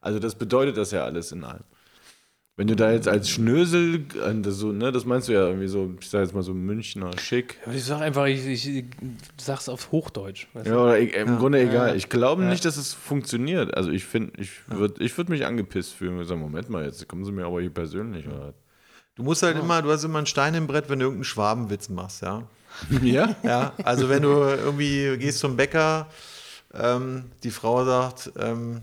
Also 0.00 0.18
das 0.18 0.34
bedeutet 0.34 0.76
das 0.76 0.90
ja 0.90 1.04
alles 1.04 1.30
in 1.30 1.44
allem. 1.44 1.62
Wenn 2.56 2.66
du 2.66 2.74
da 2.74 2.90
jetzt 2.90 3.06
als 3.06 3.30
Schnösel, 3.30 4.00
das, 4.42 4.56
so, 4.56 4.72
ne, 4.72 4.90
das 4.90 5.04
meinst 5.04 5.28
du 5.28 5.32
ja 5.32 5.46
irgendwie 5.46 5.68
so, 5.68 5.94
ich 6.00 6.10
sag 6.10 6.22
jetzt 6.22 6.34
mal 6.34 6.42
so 6.42 6.54
Münchner 6.54 7.16
schick. 7.16 7.56
Aber 7.64 7.72
Ich 7.76 7.84
sag 7.84 8.00
einfach, 8.00 8.26
ich, 8.26 8.44
ich, 8.44 8.66
ich 8.68 8.84
sag's 9.36 9.68
auf 9.68 9.92
Hochdeutsch. 9.92 10.48
Ja, 10.64 10.76
oder 10.82 10.98
ich, 10.98 11.14
im 11.14 11.38
Grunde 11.38 11.60
egal. 11.60 11.94
Ich 11.94 12.08
glaube 12.08 12.42
nicht, 12.42 12.64
dass 12.64 12.76
es 12.76 12.94
funktioniert. 12.94 13.76
Also 13.76 13.92
ich 13.92 14.04
finde, 14.06 14.32
ich 14.40 14.50
würde 14.68 15.04
ich 15.04 15.16
würd 15.16 15.28
mich 15.28 15.46
angepisst 15.46 15.92
fühlen 15.94 16.18
und 16.18 16.24
sagen, 16.24 16.40
Moment 16.40 16.68
mal, 16.68 16.84
jetzt 16.84 17.06
kommen 17.06 17.24
sie 17.24 17.30
mir 17.30 17.46
aber 17.46 17.60
hier 17.60 17.70
persönlich. 17.70 18.26
Oder? 18.26 18.54
Du 19.18 19.24
musst 19.24 19.42
halt 19.42 19.58
immer, 19.58 19.82
du 19.82 19.90
hast 19.90 20.04
immer 20.04 20.18
einen 20.18 20.26
Stein 20.26 20.54
im 20.54 20.66
Brett, 20.66 20.88
wenn 20.88 21.00
du 21.00 21.06
irgendeinen 21.06 21.24
Schwabenwitz 21.24 21.88
machst, 21.88 22.22
ja. 22.22 22.44
Ja? 23.02 23.34
Ja, 23.42 23.72
also 23.82 24.08
wenn 24.08 24.22
du 24.22 24.28
irgendwie 24.30 25.16
gehst 25.18 25.40
zum 25.40 25.56
Bäcker, 25.56 26.06
ähm, 26.72 27.24
die 27.42 27.50
Frau 27.50 27.84
sagt, 27.84 28.32
ähm, 28.38 28.80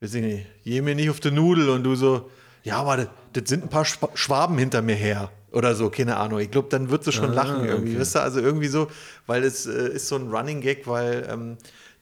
weiß 0.00 0.14
ich 0.14 0.22
nicht, 0.22 0.46
geh 0.64 0.80
mir 0.80 0.94
nicht 0.94 1.10
auf 1.10 1.20
die 1.20 1.30
Nudel 1.30 1.70
und 1.70 1.82
du 1.84 1.94
so, 1.94 2.30
ja, 2.62 2.76
aber 2.76 2.96
das, 2.98 3.08
das 3.32 3.48
sind 3.48 3.64
ein 3.64 3.70
paar 3.70 3.84
Schwa- 3.84 4.14
Schwaben 4.14 4.58
hinter 4.58 4.82
mir 4.82 4.94
her 4.94 5.30
oder 5.52 5.74
so, 5.74 5.90
keine 5.90 6.16
Ahnung. 6.16 6.38
Ich 6.40 6.50
glaube, 6.50 6.68
dann 6.68 6.90
wird 6.90 7.04
sie 7.04 7.12
schon 7.12 7.32
lachen 7.32 7.64
irgendwie, 7.64 7.98
weißt 7.98 8.16
du, 8.16 8.18
also 8.20 8.40
irgendwie 8.40 8.68
so, 8.68 8.88
weil 9.26 9.44
es 9.44 9.66
äh, 9.66 9.88
ist 9.88 10.08
so 10.08 10.16
ein 10.16 10.28
Running 10.30 10.60
Gag, 10.60 10.86
weil 10.86 11.26
ähm, 11.30 11.56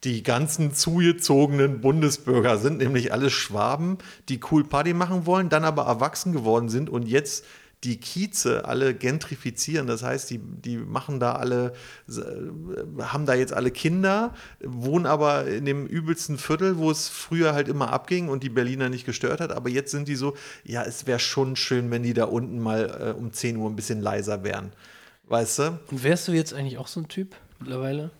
die 0.04 0.22
ganzen 0.22 0.74
zugezogenen 0.74 1.80
Bundesbürger 1.80 2.58
sind 2.58 2.78
nämlich 2.78 3.12
alles 3.12 3.32
Schwaben, 3.32 3.98
die 4.28 4.40
cool 4.50 4.64
Party 4.64 4.94
machen 4.94 5.26
wollen, 5.26 5.48
dann 5.48 5.64
aber 5.64 5.84
erwachsen 5.84 6.32
geworden 6.32 6.68
sind 6.68 6.88
und 6.88 7.08
jetzt 7.08 7.44
die 7.84 7.98
Kieze 7.98 8.64
alle 8.64 8.94
gentrifizieren. 8.94 9.86
Das 9.86 10.02
heißt, 10.02 10.30
die, 10.30 10.38
die 10.38 10.76
machen 10.76 11.20
da 11.20 11.34
alle, 11.34 11.74
äh, 12.08 13.02
haben 13.02 13.26
da 13.26 13.34
jetzt 13.34 13.52
alle 13.52 13.70
Kinder, 13.70 14.34
wohnen 14.60 15.06
aber 15.06 15.46
in 15.46 15.64
dem 15.64 15.86
übelsten 15.86 16.38
Viertel, 16.38 16.78
wo 16.78 16.90
es 16.90 17.08
früher 17.08 17.54
halt 17.54 17.68
immer 17.68 17.92
abging 17.92 18.28
und 18.28 18.42
die 18.42 18.48
Berliner 18.48 18.88
nicht 18.88 19.06
gestört 19.06 19.40
hat. 19.40 19.52
Aber 19.52 19.68
jetzt 19.68 19.92
sind 19.92 20.08
die 20.08 20.16
so, 20.16 20.36
ja, 20.64 20.82
es 20.82 21.06
wäre 21.06 21.20
schon 21.20 21.54
schön, 21.54 21.90
wenn 21.90 22.02
die 22.02 22.14
da 22.14 22.24
unten 22.24 22.58
mal 22.58 23.14
äh, 23.16 23.18
um 23.18 23.32
10 23.32 23.56
Uhr 23.56 23.70
ein 23.70 23.76
bisschen 23.76 24.00
leiser 24.00 24.42
wären. 24.42 24.72
Weißt 25.28 25.58
du? 25.60 25.78
Und 25.90 26.02
wärst 26.02 26.26
du 26.26 26.32
jetzt 26.32 26.54
eigentlich 26.54 26.78
auch 26.78 26.88
so 26.88 27.00
ein 27.00 27.08
Typ 27.08 27.36
mittlerweile? 27.60 28.10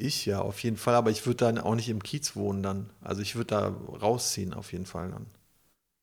Ich 0.00 0.26
ja, 0.26 0.40
auf 0.40 0.62
jeden 0.62 0.76
Fall. 0.76 0.94
Aber 0.94 1.10
ich 1.10 1.26
würde 1.26 1.38
dann 1.38 1.58
auch 1.58 1.74
nicht 1.74 1.88
im 1.88 2.02
Kiez 2.02 2.36
wohnen 2.36 2.62
dann. 2.62 2.90
Also 3.02 3.20
ich 3.20 3.34
würde 3.34 3.48
da 3.48 3.74
rausziehen, 4.00 4.54
auf 4.54 4.72
jeden 4.72 4.86
Fall 4.86 5.10
dann. 5.10 5.26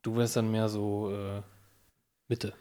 Du 0.01 0.17
wärst 0.17 0.35
dann 0.35 0.51
mehr 0.51 0.67
so 0.69 1.11
äh, 1.11 1.41
Mitte. 2.27 2.53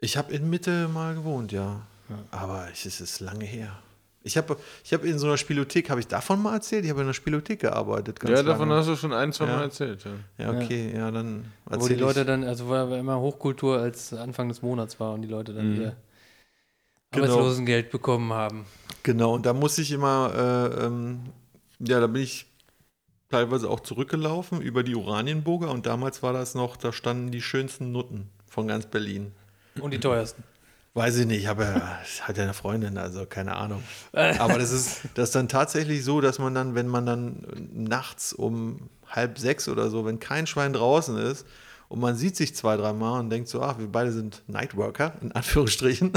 Ich 0.00 0.16
habe 0.16 0.32
in 0.32 0.50
Mitte 0.50 0.88
mal 0.88 1.14
gewohnt, 1.14 1.52
ja. 1.52 1.82
Aber 2.30 2.68
ich, 2.72 2.84
es 2.84 3.00
ist 3.00 3.20
lange 3.20 3.44
her. 3.44 3.78
Ich 4.22 4.36
habe 4.36 4.56
ich 4.82 4.92
hab 4.92 5.04
in 5.04 5.18
so 5.18 5.26
einer 5.26 5.36
Spielothek, 5.36 5.90
habe 5.90 6.00
ich 6.00 6.06
davon 6.08 6.42
mal 6.42 6.54
erzählt? 6.54 6.84
Ich 6.84 6.90
habe 6.90 7.00
in 7.00 7.06
einer 7.06 7.14
Spielothek 7.14 7.60
gearbeitet. 7.60 8.20
Ganz 8.20 8.38
Ja, 8.38 8.42
davon 8.42 8.68
lange. 8.68 8.80
hast 8.80 8.88
du 8.88 8.96
schon 8.96 9.12
ein, 9.12 9.32
zwei 9.32 9.46
Ja. 9.46 9.56
Mal 9.56 9.62
erzählt. 9.64 10.04
Ja. 10.38 10.44
Ja, 10.44 10.50
okay, 10.50 10.92
ja, 10.94 11.10
dann 11.10 11.52
Wo 11.66 11.86
die 11.88 11.94
Leute 11.94 12.20
ich. 12.20 12.26
dann, 12.26 12.42
also 12.42 12.68
war 12.68 12.90
immer 12.98 13.20
Hochkultur, 13.20 13.78
als 13.78 14.12
Anfang 14.14 14.48
des 14.48 14.62
Monats 14.62 14.98
war 14.98 15.12
und 15.12 15.22
die 15.22 15.28
Leute 15.28 15.52
dann 15.54 15.74
ihr 15.74 15.78
Genau. 15.80 15.92
Arbeitslosengeld 17.14 17.90
bekommen 17.90 18.32
haben. 18.32 18.64
Genau, 19.02 19.34
und 19.34 19.46
da 19.46 19.52
muss 19.52 19.78
ich 19.78 19.92
immer, 19.92 20.32
äh, 20.34 20.86
ähm, 20.86 21.20
ja, 21.78 22.00
da 22.00 22.06
bin 22.06 22.22
ich 22.22 22.46
teilweise 23.30 23.68
auch 23.68 23.80
zurückgelaufen 23.80 24.60
über 24.60 24.82
die 24.82 24.94
Oranienburger 24.94 25.70
und 25.70 25.86
damals 25.86 26.22
war 26.22 26.32
das 26.32 26.54
noch, 26.54 26.76
da 26.76 26.92
standen 26.92 27.30
die 27.30 27.42
schönsten 27.42 27.92
Nutten 27.92 28.30
von 28.46 28.68
ganz 28.68 28.86
Berlin. 28.86 29.32
Und 29.80 29.92
die 29.92 30.00
teuersten. 30.00 30.44
Weiß 30.94 31.16
ich 31.18 31.26
nicht, 31.26 31.42
ich 31.42 31.48
hatte 31.48 32.38
ja 32.38 32.44
eine 32.44 32.54
Freundin, 32.54 32.98
also 32.98 33.26
keine 33.26 33.56
Ahnung. 33.56 33.82
Aber 34.12 34.58
das 34.58 34.70
ist, 34.70 35.00
das 35.14 35.30
ist 35.30 35.34
dann 35.34 35.48
tatsächlich 35.48 36.04
so, 36.04 36.20
dass 36.20 36.38
man 36.38 36.54
dann, 36.54 36.76
wenn 36.76 36.86
man 36.86 37.04
dann 37.04 37.44
nachts 37.72 38.32
um 38.32 38.88
halb 39.08 39.38
sechs 39.38 39.68
oder 39.68 39.90
so, 39.90 40.04
wenn 40.06 40.20
kein 40.20 40.46
Schwein 40.46 40.72
draußen 40.72 41.16
ist 41.18 41.46
und 41.88 42.00
man 42.00 42.16
sieht 42.16 42.36
sich 42.36 42.54
zwei, 42.54 42.76
dreimal 42.76 43.20
und 43.20 43.30
denkt 43.30 43.48
so, 43.48 43.62
ach, 43.62 43.78
wir 43.78 43.88
beide 43.88 44.12
sind 44.12 44.42
Nightworker, 44.46 45.14
in 45.20 45.32
Anführungsstrichen. 45.32 46.12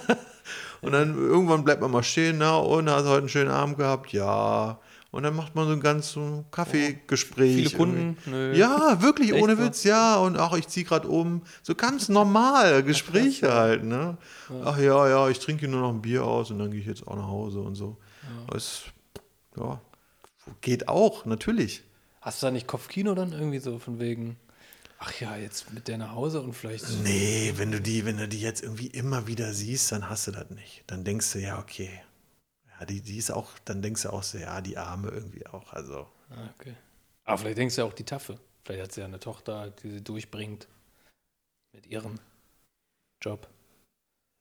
und 0.80 0.92
dann 0.92 1.16
irgendwann 1.16 1.64
bleibt 1.64 1.80
man 1.80 1.90
mal 1.90 2.02
stehen, 2.02 2.38
na, 2.38 2.56
und 2.56 2.88
hast 2.90 3.04
du 3.04 3.08
heute 3.08 3.18
einen 3.18 3.28
schönen 3.28 3.50
Abend 3.50 3.78
gehabt? 3.78 4.12
Ja. 4.12 4.78
Und 5.16 5.22
dann 5.22 5.34
macht 5.34 5.54
man 5.54 5.66
so 5.66 5.72
ein 5.72 5.80
ganz 5.80 6.12
so 6.12 6.44
Kaffeegespräch. 6.50 7.54
Viele 7.54 7.70
Kunden? 7.70 8.18
Nö. 8.26 8.54
Ja, 8.54 9.00
wirklich, 9.00 9.32
Echt 9.32 9.42
ohne? 9.42 9.58
Witz, 9.58 9.84
ja. 9.84 10.16
Und 10.16 10.36
ach, 10.36 10.52
ich 10.54 10.68
ziehe 10.68 10.84
gerade 10.84 11.08
um. 11.08 11.40
So 11.62 11.74
ganz 11.74 12.10
normal 12.10 12.82
Gespräche 12.82 13.54
halt, 13.54 13.82
ne? 13.82 14.18
Ach 14.62 14.78
ja, 14.78 15.08
ja, 15.08 15.28
ich 15.30 15.38
trinke 15.38 15.68
nur 15.68 15.80
noch 15.80 15.90
ein 15.90 16.02
Bier 16.02 16.24
aus 16.24 16.50
und 16.50 16.58
dann 16.58 16.70
gehe 16.70 16.80
ich 16.80 16.86
jetzt 16.86 17.08
auch 17.08 17.16
nach 17.16 17.28
Hause 17.28 17.60
und 17.60 17.76
so. 17.76 17.96
Das, 18.52 18.82
ja, 19.56 19.80
geht 20.60 20.88
auch, 20.88 21.24
natürlich. 21.24 21.82
Hast 22.20 22.42
du 22.42 22.48
da 22.48 22.50
nicht 22.50 22.66
Kopfkino 22.66 23.14
dann 23.14 23.32
irgendwie 23.32 23.60
so 23.60 23.78
von 23.78 23.98
wegen, 23.98 24.36
ach 25.06 25.20
ja, 25.20 25.36
jetzt 25.36 25.72
mit 25.72 25.88
der 25.88 25.98
nach 25.98 26.12
Hause 26.12 26.40
und 26.40 26.52
vielleicht. 26.52 26.88
Nee, 27.02 27.52
wenn 27.56 27.70
du 27.70 27.80
die, 27.80 28.04
wenn 28.04 28.18
du 28.18 28.28
die 28.28 28.40
jetzt 28.40 28.62
irgendwie 28.62 28.88
immer 28.88 29.26
wieder 29.26 29.54
siehst, 29.54 29.92
dann 29.92 30.10
hast 30.10 30.26
du 30.26 30.32
das 30.32 30.50
nicht. 30.50 30.84
Dann 30.86 31.04
denkst 31.04 31.32
du, 31.32 31.38
ja, 31.38 31.58
okay. 31.58 32.02
Ja, 32.78 32.86
die, 32.86 33.00
die 33.00 33.16
ist 33.16 33.30
auch, 33.30 33.58
dann 33.64 33.82
denkst 33.82 34.02
du 34.02 34.10
auch 34.10 34.22
so, 34.22 34.38
ja, 34.38 34.60
die 34.60 34.76
Arme 34.76 35.08
irgendwie 35.08 35.46
auch. 35.46 35.72
Also, 35.72 36.06
Ah, 36.30 36.50
okay. 36.58 36.74
Aber 37.24 37.38
vielleicht 37.38 37.58
denkst 37.58 37.76
du 37.76 37.82
ja 37.82 37.86
auch 37.86 37.92
die 37.92 38.04
Taffe. 38.04 38.38
Vielleicht 38.64 38.82
hat 38.82 38.92
sie 38.92 39.00
ja 39.00 39.06
eine 39.06 39.20
Tochter, 39.20 39.70
die 39.70 39.90
sie 39.90 40.02
durchbringt 40.02 40.66
mit 41.72 41.86
ihrem 41.86 42.18
Job. 43.22 43.48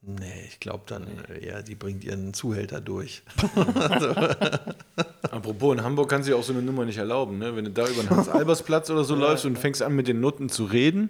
Nee, 0.05 0.45
ich 0.47 0.59
glaube 0.59 0.83
dann 0.87 1.05
eher, 1.41 1.63
die 1.63 1.75
bringt 1.75 2.03
ihren 2.03 2.33
Zuhälter 2.33 2.81
durch. 2.81 3.23
Apropos, 5.31 5.75
in 5.75 5.83
Hamburg 5.83 6.09
kannst 6.09 6.27
du 6.27 6.33
dir 6.33 6.37
auch 6.37 6.43
so 6.43 6.53
eine 6.53 6.61
Nummer 6.61 6.85
nicht 6.85 6.97
erlauben, 6.97 7.37
ne? 7.37 7.55
Wenn 7.55 7.65
du 7.65 7.71
da 7.71 7.87
über 7.87 8.01
den 8.03 8.09
Hans-Albers-Platz 8.09 8.89
oder 8.89 9.03
so 9.03 9.15
läufst 9.15 9.45
und 9.45 9.57
fängst 9.57 9.81
an, 9.81 9.93
mit 9.95 10.07
den 10.07 10.19
Nutten 10.19 10.49
zu 10.49 10.65
reden, 10.65 11.09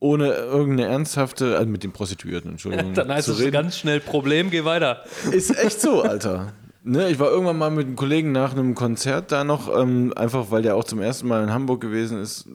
ohne 0.00 0.32
irgendeine 0.32 0.90
ernsthafte, 0.90 1.56
also 1.56 1.68
mit 1.70 1.82
den 1.82 1.92
Prostituierten, 1.92 2.52
Entschuldigung, 2.52 2.94
Dann 2.94 3.12
heißt 3.12 3.26
zu 3.26 3.32
es 3.32 3.40
reden. 3.40 3.52
ganz 3.52 3.78
schnell 3.78 4.00
Problem, 4.00 4.50
geh 4.50 4.64
weiter. 4.64 5.04
Ist 5.30 5.56
echt 5.56 5.80
so, 5.80 6.02
Alter. 6.02 6.52
Ne, 6.90 7.10
ich 7.10 7.18
war 7.18 7.28
irgendwann 7.28 7.58
mal 7.58 7.70
mit 7.70 7.86
einem 7.86 7.96
Kollegen 7.96 8.32
nach 8.32 8.52
einem 8.52 8.74
Konzert 8.74 9.30
da 9.30 9.44
noch, 9.44 9.68
ähm, 9.78 10.14
einfach 10.16 10.50
weil 10.50 10.62
der 10.62 10.74
auch 10.74 10.84
zum 10.84 11.02
ersten 11.02 11.28
Mal 11.28 11.42
in 11.42 11.52
Hamburg 11.52 11.82
gewesen 11.82 12.18
ist, 12.18 12.48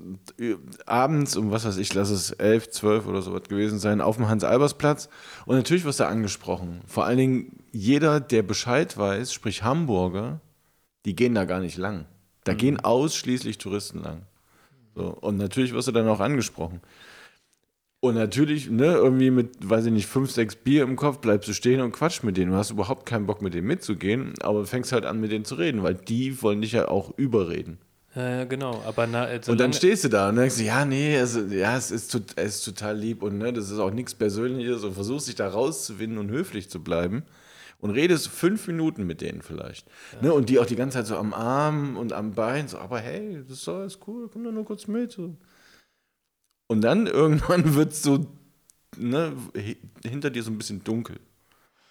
abends 0.88 1.38
um 1.38 1.52
was 1.52 1.66
weiß 1.66 1.78
ich, 1.78 1.94
lass 1.94 2.10
es 2.10 2.32
elf, 2.32 2.72
zwölf 2.72 3.06
oder 3.06 3.22
sowas 3.22 3.44
gewesen 3.44 3.78
sein, 3.78 4.02
auf 4.02 4.16
dem 4.16 4.28
Hans-Albers-Platz. 4.28 5.08
Und 5.46 5.58
natürlich 5.58 5.86
wirst 5.86 6.00
du 6.00 6.08
angesprochen. 6.08 6.82
Vor 6.88 7.06
allen 7.06 7.20
Dingen 7.20 7.60
jeder, 7.72 8.20
der 8.20 8.42
Bescheid 8.42 8.98
weiß, 8.98 9.32
sprich 9.32 9.62
Hamburger, 9.62 10.42
die 11.06 11.16
gehen 11.16 11.36
da 11.36 11.46
gar 11.46 11.60
nicht 11.60 11.78
lang. 11.78 12.06
Da 12.44 12.56
gehen 12.56 12.80
ausschließlich 12.80 13.60
Touristen 13.60 14.02
lang. 14.02 14.24
So, 14.96 15.10
und 15.10 15.38
natürlich 15.38 15.74
wirst 15.74 15.90
du 15.90 15.92
dann 15.92 16.08
auch 16.08 16.22
angesprochen. 16.22 16.82
Und 18.04 18.16
natürlich, 18.16 18.70
ne, 18.70 18.96
irgendwie 18.96 19.32
mit, 19.32 19.70
weiß 19.70 19.86
ich 19.86 19.92
nicht, 19.94 20.08
fünf, 20.08 20.30
sechs 20.30 20.58
Bier 20.58 20.84
im 20.84 20.98
Kopf 20.98 21.20
bleibst 21.20 21.48
du 21.48 21.54
stehen 21.54 21.80
und 21.80 21.94
quatsch 21.94 22.22
mit 22.22 22.36
denen. 22.36 22.52
Du 22.52 22.58
hast 22.58 22.70
überhaupt 22.70 23.06
keinen 23.06 23.26
Bock, 23.26 23.42
mit 23.42 23.54
denen 23.54 23.66
mitzugehen, 23.66 24.34
aber 24.42 24.66
fängst 24.66 24.92
halt 24.92 25.06
an, 25.06 25.22
mit 25.22 25.32
denen 25.32 25.46
zu 25.46 25.56
reden, 25.56 25.84
weil 25.84 25.94
die 25.96 26.42
wollen 26.42 26.60
dich 26.60 26.74
ja 26.74 26.90
auch 26.90 27.18
überreden. 27.18 27.78
Ja, 28.14 28.30
ja, 28.40 28.44
genau. 28.44 28.84
Aber 28.86 29.08
na, 29.08 29.32
äh, 29.32 29.40
Und 29.48 29.58
dann 29.58 29.72
stehst 29.72 30.04
du 30.04 30.10
da 30.10 30.28
und 30.28 30.36
denkst, 30.36 30.60
ja, 30.60 30.84
nee, 30.84 31.18
also, 31.18 31.44
ja, 31.44 31.78
es 31.78 31.92
ist, 31.92 32.14
es 32.36 32.56
ist 32.58 32.66
total 32.66 32.98
lieb 32.98 33.24
und 33.24 33.38
ne, 33.38 33.54
das 33.54 33.72
ist 33.72 33.80
auch 33.80 33.92
nichts 33.92 34.14
Persönliches 34.14 34.84
und 34.84 34.96
versuchst 34.96 35.30
dich 35.30 35.36
da 35.36 35.48
rauszuwinden 35.48 36.20
und 36.20 36.30
höflich 36.30 36.70
zu 36.70 36.84
bleiben 36.84 37.24
und 37.80 37.92
redest 37.92 38.28
fünf 38.28 38.68
Minuten 38.68 39.08
mit 39.08 39.22
denen 39.22 39.42
vielleicht. 39.42 39.88
Ne, 40.22 40.34
und 40.34 40.50
die 40.50 40.60
auch 40.60 40.66
die 40.66 40.76
ganze 40.76 40.98
Zeit 40.98 41.08
so 41.08 41.16
am 41.16 41.34
Arm 41.34 41.96
und 41.96 42.12
am 42.12 42.34
Bein, 42.34 42.68
so, 42.68 42.80
aber 42.80 43.00
hey, 43.00 43.42
das 43.48 43.60
ist 43.60 43.70
alles 43.70 44.00
cool, 44.08 44.28
komm 44.28 44.44
doch 44.44 44.52
nur 44.52 44.66
kurz 44.66 44.88
mit. 44.88 45.14
So. 45.14 45.38
Und 46.74 46.82
dann 46.82 47.08
irgendwann 47.22 47.76
wird 47.76 47.94
es 47.94 48.04
so 48.04 48.28
ne, 48.98 49.32
hi- 49.56 49.78
hinter 50.06 50.30
dir 50.30 50.44
so 50.44 50.52
ein 50.52 50.58
bisschen 50.58 50.84
dunkel. 50.84 51.18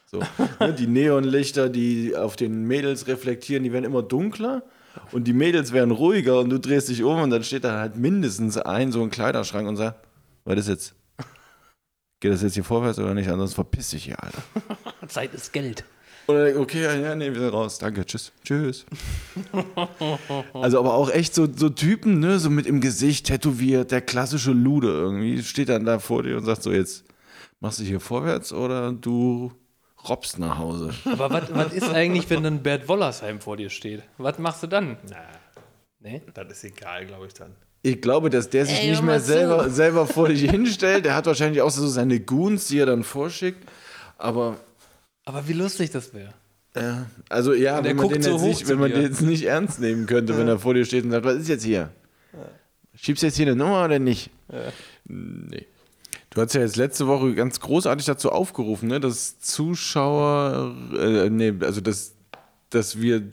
So, 0.07 0.21
ne, 0.61 0.75
die 0.75 0.87
Neonlichter, 0.87 1.71
die 1.71 2.15
auf 2.15 2.37
den 2.37 2.65
Mädels 2.67 3.07
reflektieren, 3.07 3.65
die 3.65 3.73
werden 3.73 3.87
immer 3.87 4.03
dunkler 4.03 4.63
und 5.11 5.25
die 5.25 5.33
Mädels 5.33 5.73
werden 5.73 5.91
ruhiger 5.91 6.39
und 6.41 6.51
du 6.51 6.59
drehst 6.61 6.91
dich 6.91 7.03
um 7.03 7.19
und 7.23 7.31
dann 7.31 7.43
steht 7.45 7.65
da 7.65 7.81
halt 7.81 7.97
mindestens 7.97 8.59
ein 8.59 8.93
so 8.93 9.03
ein 9.03 9.09
Kleiderschrank 9.11 9.67
und 9.67 9.77
sagt, 9.77 10.07
was 10.45 10.59
ist 10.59 10.69
jetzt? 10.69 10.95
Geht 12.21 12.31
das 12.33 12.43
jetzt 12.43 12.55
hier 12.55 12.63
vorwärts 12.65 12.99
oder 12.99 13.15
nicht? 13.15 13.29
Ansonsten 13.31 13.55
verpiss 13.55 13.89
dich 13.91 14.05
hier, 14.05 14.23
Alter. 14.23 14.43
Zeit 15.09 15.33
ist 15.33 15.53
Geld. 15.53 15.85
Oder 16.27 16.59
okay, 16.59 16.83
ja, 16.83 17.15
nee, 17.15 17.33
wir 17.33 17.41
sind 17.41 17.53
raus. 17.53 17.79
Danke, 17.79 18.07
tschüss. 18.07 18.33
Tschüss. 18.45 18.87
also 20.55 20.79
aber 20.79 20.95
auch 20.95 21.11
echt 21.11 21.35
so, 21.35 21.49
so 21.55 21.69
Typen, 21.69 22.21
ne, 22.21 22.39
so 22.39 22.49
mit 22.49 22.67
im 22.67 22.81
Gesicht 22.81 23.27
tätowiert, 23.27 23.91
der 23.91 24.01
klassische 24.01 24.53
Lude 24.53 24.89
irgendwie, 24.89 25.43
steht 25.43 25.69
dann 25.69 25.85
da 25.85 25.99
vor 25.99 26.23
dir 26.23 26.37
und 26.37 26.45
sagt 26.45 26.63
so, 26.63 26.73
jetzt 26.73 27.05
machst 27.61 27.81
du 27.81 27.85
hier 27.85 28.01
vorwärts 28.01 28.53
oder 28.53 28.93
du 28.93 29.53
robbst 30.09 30.39
nach 30.39 30.59
Hause. 30.59 30.91
Aber 31.05 31.31
was 31.31 31.73
ist 31.73 31.91
eigentlich, 31.91 32.29
wenn 32.31 32.43
dann 32.43 32.63
Bert 32.63 32.89
Wollersheim 32.89 33.41
vor 33.41 33.57
dir 33.57 33.71
steht? 33.71 34.03
Was 34.19 34.39
machst 34.39 34.63
du 34.63 34.67
dann? 34.67 34.97
Nee? 36.01 36.23
Das 36.35 36.51
ist 36.51 36.65
egal, 36.65 37.07
glaube 37.07 37.27
ich 37.27 37.35
dann. 37.35 37.55
Ich 37.83 38.01
glaube, 38.01 38.31
dass 38.31 38.49
der 38.49 38.67
sich 38.67 38.81
Ey, 38.81 38.91
nicht 38.91 39.03
mehr 39.03 39.19
selber, 39.19 39.69
selber 39.69 40.07
vor 40.07 40.29
dich 40.29 40.49
hinstellt. 40.49 41.05
Der 41.05 41.17
hat 41.17 41.27
wahrscheinlich 41.27 41.63
auch 41.63 41.71
so 41.71 41.87
seine 41.89 42.21
Goons, 42.21 42.69
die 42.69 42.79
er 42.79 42.87
dann 42.87 43.03
vorschickt. 43.03 43.69
Aber 44.19 44.57
Aber 45.25 45.47
wie 45.49 45.53
lustig 45.53 45.91
das 45.91 46.13
wäre. 46.15 46.35
Ja, 46.75 47.07
also 47.29 47.53
ja, 47.53 47.85
wenn 47.85 47.97
man, 47.97 48.09
guckt 48.09 48.17
den 48.17 48.23
so 48.23 48.33
jetzt 48.33 48.43
nicht, 48.43 48.69
wenn 48.69 48.79
man 48.79 48.91
den 48.91 49.03
jetzt 49.03 49.21
nicht 49.21 49.45
ernst 49.45 49.79
nehmen 49.81 50.07
könnte, 50.07 50.39
wenn 50.39 50.49
er 50.49 50.59
vor 50.59 50.73
dir 50.75 50.85
steht 50.85 51.05
und 51.05 51.11
sagt, 51.11 51.25
was 51.25 51.37
ist 51.37 51.49
jetzt 51.49 51.65
hier? 51.65 51.91
Schiebst 52.95 53.23
du 53.23 53.27
jetzt 53.27 53.37
hier 53.37 53.47
eine 53.47 53.57
Nummer 53.57 53.85
oder 53.85 53.99
nicht? 53.99 54.31
Nee. 55.05 55.67
Du 56.31 56.41
hast 56.41 56.55
ja 56.55 56.63
jetzt 56.63 56.77
letzte 56.77 57.07
Woche 57.07 57.35
ganz 57.35 57.61
großartig 57.61 58.07
dazu 58.07 58.33
aufgerufen, 58.33 58.89
ne, 58.89 59.01
dass 59.01 59.39
Zuschauer, 59.39 60.75
äh, 60.99 61.29
nee, 61.29 61.53
also 61.61 61.83
dass, 61.83 62.15
dass 62.71 63.01
wir, 63.01 63.29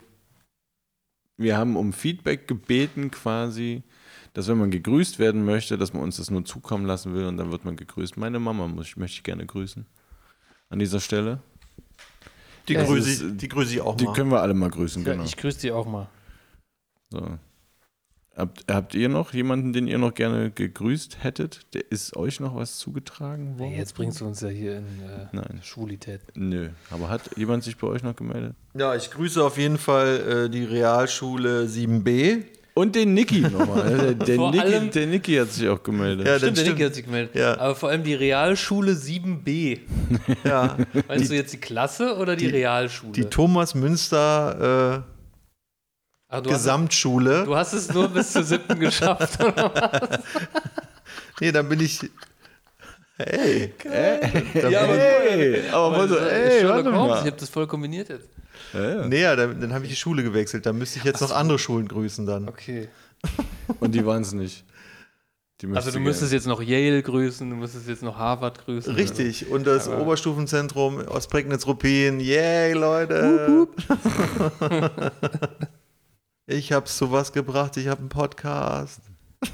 wir 1.37 1.57
haben 1.57 1.77
um 1.77 1.93
Feedback 1.93 2.45
gebeten 2.45 3.09
quasi, 3.09 3.83
dass 4.33 4.49
wenn 4.49 4.57
man 4.57 4.69
gegrüßt 4.69 5.17
werden 5.17 5.45
möchte, 5.45 5.77
dass 5.77 5.93
man 5.93 6.03
uns 6.03 6.17
das 6.17 6.29
nur 6.29 6.43
zukommen 6.43 6.85
lassen 6.85 7.13
will 7.13 7.25
und 7.25 7.37
dann 7.37 7.51
wird 7.51 7.63
man 7.63 7.77
gegrüßt. 7.77 8.17
Meine 8.17 8.39
Mama 8.39 8.67
muss, 8.67 8.97
möchte 8.97 9.15
ich 9.15 9.23
gerne 9.23 9.45
grüßen 9.45 9.85
an 10.69 10.79
dieser 10.79 10.99
Stelle. 10.99 11.39
Die, 12.67 12.73
Ja, 12.73 12.83
grüße, 12.85 13.09
ist- 13.25 13.41
die 13.41 13.47
grüße 13.49 13.73
ich 13.73 13.81
auch 13.81 13.95
Die 13.95 14.05
mal. 14.05 14.13
können 14.13 14.31
wir 14.31 14.41
alle 14.41 14.53
mal 14.53 14.69
grüßen, 14.69 15.03
Ja, 15.05 15.13
genau. 15.13 15.23
Ich 15.25 15.35
grüße 15.37 15.59
dich 15.61 15.71
auch 15.71 15.87
mal. 15.87 16.07
So. 17.09 17.37
Habt, 18.35 18.71
habt 18.71 18.95
ihr 18.95 19.09
noch 19.09 19.33
jemanden, 19.33 19.73
den 19.73 19.87
ihr 19.87 19.97
noch 19.97 20.13
gerne 20.13 20.49
gegrüßt 20.51 21.23
hättet? 21.23 21.73
Der 21.73 21.91
ist 21.91 22.15
euch 22.15 22.39
noch 22.39 22.55
was 22.55 22.77
zugetragen 22.77 23.59
worden? 23.59 23.69
Hey, 23.71 23.79
jetzt 23.79 23.95
bringst 23.95 24.21
du 24.21 24.25
uns 24.27 24.39
ja 24.39 24.47
hier 24.47 24.77
in 24.77 24.85
äh, 25.01 25.27
Nein. 25.33 25.59
Schwulität. 25.61 26.21
Nö. 26.35 26.69
Aber 26.89 27.09
hat 27.09 27.35
jemand 27.35 27.63
sich 27.65 27.75
bei 27.75 27.87
euch 27.87 28.01
noch 28.01 28.15
gemeldet? 28.15 28.55
Ja, 28.75 28.95
ich 28.95 29.11
grüße 29.11 29.43
auf 29.43 29.57
jeden 29.57 29.77
Fall 29.77 30.45
äh, 30.45 30.49
die 30.49 30.63
Realschule 30.63 31.65
7b. 31.65 32.45
Und 32.79 32.95
den 32.95 33.13
Niki 33.13 33.39
nochmal. 33.41 33.97
Der, 33.97 34.13
der, 34.13 34.35
Vor 34.35 34.51
Niki, 34.51 34.63
allem- 34.63 34.91
der 34.91 35.07
Niki 35.07 35.35
hat 35.35 35.51
sich 35.51 35.67
auch 35.67 35.83
gemeldet. 35.83 36.25
Ja, 36.27 36.37
Stimmt, 36.37 36.57
der 36.57 36.63
Niki 36.69 36.81
hat 36.83 36.95
sich 36.95 37.05
gemeldet. 37.05 37.35
Ja. 37.35 37.57
Aber 37.59 37.75
vor 37.75 37.89
allem 37.89 38.03
die 38.03 38.13
Realschule 38.13 38.93
7b. 38.93 39.79
Ja, 40.45 40.77
Meinst 41.07 41.29
du 41.29 41.35
jetzt 41.35 41.51
die 41.53 41.59
Klasse 41.59 42.15
oder 42.17 42.35
die, 42.35 42.47
Realschule? 42.47 43.11
die 43.11 43.25
Thomas 43.25 43.75
Münster 43.75 45.03
äh, 45.05 45.13
Ach, 46.31 46.41
du, 46.41 46.49
hast, 46.51 46.57
Gesamtschule. 46.59 47.43
du 47.45 47.55
hast 47.55 47.73
es 47.73 47.93
nur 47.93 48.07
bis 48.07 48.31
zur 48.31 48.43
siebten 48.43 48.79
geschafft. 48.79 49.43
oder? 49.43 50.19
Nee, 51.41 51.51
dann 51.51 51.67
bin 51.67 51.79
ich. 51.81 51.99
Hey. 53.17 53.73
ja, 54.71 54.81
aber 54.83 54.93
Hey, 54.95 55.61
aber 55.71 55.85
aber 55.95 56.07
so, 56.07 56.17
ey, 56.17 56.59
Sherlock 56.61 56.75
warte 56.85 56.93
Holmes, 56.97 57.09
mal. 57.15 57.19
ich 57.19 57.25
habe 57.31 57.37
das 57.37 57.49
voll 57.49 57.67
kombiniert 57.67 58.07
jetzt. 58.09 58.29
Nee, 58.73 59.21
ja, 59.21 59.35
dann, 59.35 59.59
dann 59.59 59.73
habe 59.73 59.85
ich 59.85 59.91
die 59.91 59.97
Schule 59.97 60.23
gewechselt. 60.23 60.65
Dann 60.65 60.77
müsste 60.77 60.99
ich 60.99 61.05
jetzt 61.05 61.21
noch 61.21 61.31
andere 61.31 61.59
Schulen 61.59 61.87
grüßen 61.87 62.25
dann. 62.25 62.47
Okay. 62.47 62.89
Und 63.79 63.93
die 63.93 64.05
waren 64.05 64.21
es 64.21 64.33
nicht. 64.33 64.65
Die 65.61 65.67
Also 65.75 65.91
du 65.91 65.99
müsstest 65.99 66.31
jetzt 66.31 66.47
noch 66.47 66.61
Yale 66.61 67.03
grüßen, 67.03 67.49
du 67.49 67.55
müsstest 67.57 67.89
jetzt 67.89 68.01
noch 68.01 68.17
Harvard 68.17 68.63
grüßen. 68.63 68.95
Richtig. 68.95 69.51
Und 69.51 69.67
das 69.67 69.89
Oberstufenzentrum 69.89 71.05
aus 71.07 71.27
Prignitz-Ruppin. 71.27 72.21
Yay, 72.21 72.71
Leute. 72.73 73.67
ich 76.47 76.71
habe 76.71 76.87
sowas 76.87 77.33
gebracht. 77.33 77.75
Ich 77.75 77.89
habe 77.89 77.99
einen 77.99 78.07
Podcast. 78.07 79.01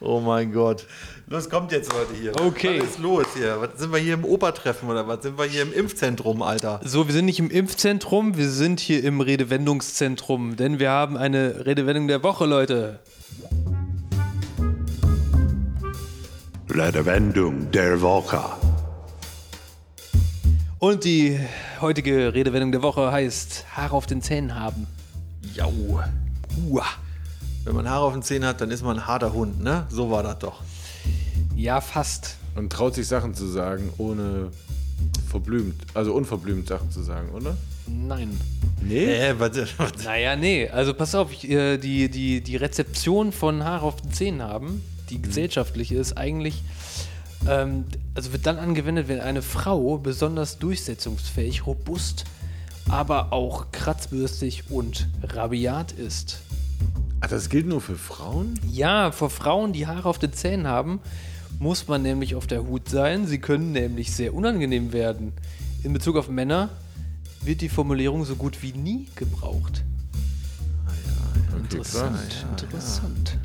oh 0.00 0.20
mein 0.20 0.52
Gott. 0.52 0.86
Los, 1.28 1.50
kommt 1.50 1.72
jetzt, 1.72 1.92
Leute, 1.92 2.14
hier. 2.14 2.40
Okay. 2.40 2.78
Was 2.78 2.90
ist 2.90 2.98
los 3.00 3.26
hier? 3.34 3.60
Was, 3.60 3.80
sind 3.80 3.92
wir 3.92 3.98
hier 3.98 4.14
im 4.14 4.24
Opertreffen 4.24 4.88
oder 4.88 5.08
was? 5.08 5.24
Sind 5.24 5.36
wir 5.36 5.44
hier 5.46 5.62
im 5.62 5.72
Impfzentrum, 5.72 6.40
Alter? 6.40 6.78
So, 6.84 7.08
wir 7.08 7.12
sind 7.12 7.24
nicht 7.24 7.40
im 7.40 7.50
Impfzentrum, 7.50 8.36
wir 8.36 8.48
sind 8.48 8.78
hier 8.78 9.02
im 9.02 9.20
Redewendungszentrum, 9.20 10.54
denn 10.54 10.78
wir 10.78 10.90
haben 10.90 11.16
eine 11.16 11.66
Redewendung 11.66 12.06
der 12.06 12.22
Woche, 12.22 12.46
Leute. 12.46 13.00
Redewendung 16.70 17.72
der 17.72 18.00
Woche. 18.00 18.44
Und 20.78 21.02
die 21.02 21.40
heutige 21.80 22.34
Redewendung 22.34 22.70
der 22.70 22.82
Woche 22.82 23.10
heißt 23.10 23.66
Haare 23.72 23.96
auf 23.96 24.06
den 24.06 24.22
Zähnen 24.22 24.54
haben. 24.54 24.86
Jau. 25.54 25.72
Uah. 26.68 26.86
Wenn 27.66 27.74
man 27.74 27.90
Haare 27.90 28.04
auf 28.04 28.12
den 28.12 28.22
Zähnen 28.22 28.48
hat, 28.48 28.60
dann 28.60 28.70
ist 28.70 28.84
man 28.84 28.96
ein 28.96 29.06
harter 29.08 29.32
Hund, 29.32 29.60
ne? 29.60 29.86
So 29.88 30.08
war 30.08 30.22
das 30.22 30.38
doch. 30.38 30.62
Ja, 31.56 31.80
fast. 31.80 32.36
Und 32.54 32.72
traut 32.72 32.94
sich 32.94 33.08
Sachen 33.08 33.34
zu 33.34 33.44
sagen, 33.48 33.92
ohne 33.98 34.52
verblümt, 35.28 35.74
also 35.92 36.14
unverblümt 36.14 36.68
Sachen 36.68 36.92
zu 36.92 37.02
sagen, 37.02 37.30
oder? 37.30 37.56
Nein. 37.88 38.40
Nee? 38.80 39.06
Äh, 39.06 39.40
warte, 39.40 39.66
warte. 39.78 40.04
Naja, 40.04 40.36
nee. 40.36 40.68
Also 40.68 40.94
pass 40.94 41.16
auf, 41.16 41.32
ich, 41.32 41.50
äh, 41.50 41.76
die, 41.76 42.08
die, 42.08 42.40
die 42.40 42.54
Rezeption 42.54 43.32
von 43.32 43.64
Haare 43.64 43.84
auf 43.84 44.00
den 44.00 44.12
Zähnen 44.12 44.42
haben, 44.42 44.80
die 45.10 45.20
gesellschaftliche 45.20 45.96
ist 45.96 46.16
eigentlich, 46.16 46.62
ähm, 47.48 47.84
also 48.14 48.32
wird 48.32 48.46
dann 48.46 48.58
angewendet, 48.58 49.08
wenn 49.08 49.18
eine 49.18 49.42
Frau 49.42 49.98
besonders 49.98 50.58
durchsetzungsfähig, 50.58 51.66
robust, 51.66 52.26
aber 52.88 53.32
auch 53.32 53.72
kratzbürstig 53.72 54.70
und 54.70 55.08
rabiat 55.24 55.90
ist. 55.90 56.42
Ach, 57.26 57.30
das 57.30 57.48
gilt 57.48 57.66
nur 57.66 57.80
für 57.80 57.96
Frauen? 57.96 58.54
Ja, 58.70 59.10
vor 59.10 59.30
Frauen, 59.30 59.72
die 59.72 59.88
Haare 59.88 60.08
auf 60.08 60.20
den 60.20 60.32
Zähnen 60.32 60.68
haben, 60.68 61.00
muss 61.58 61.88
man 61.88 62.00
nämlich 62.02 62.36
auf 62.36 62.46
der 62.46 62.62
Hut 62.62 62.88
sein. 62.88 63.26
Sie 63.26 63.40
können 63.40 63.72
nämlich 63.72 64.14
sehr 64.14 64.32
unangenehm 64.32 64.92
werden. 64.92 65.32
In 65.82 65.92
Bezug 65.92 66.14
auf 66.14 66.28
Männer 66.28 66.68
wird 67.42 67.62
die 67.62 67.68
Formulierung 67.68 68.24
so 68.24 68.36
gut 68.36 68.62
wie 68.62 68.72
nie 68.72 69.08
gebraucht. 69.16 69.82
Interessant, 71.58 72.46
interessant. 72.60 73.38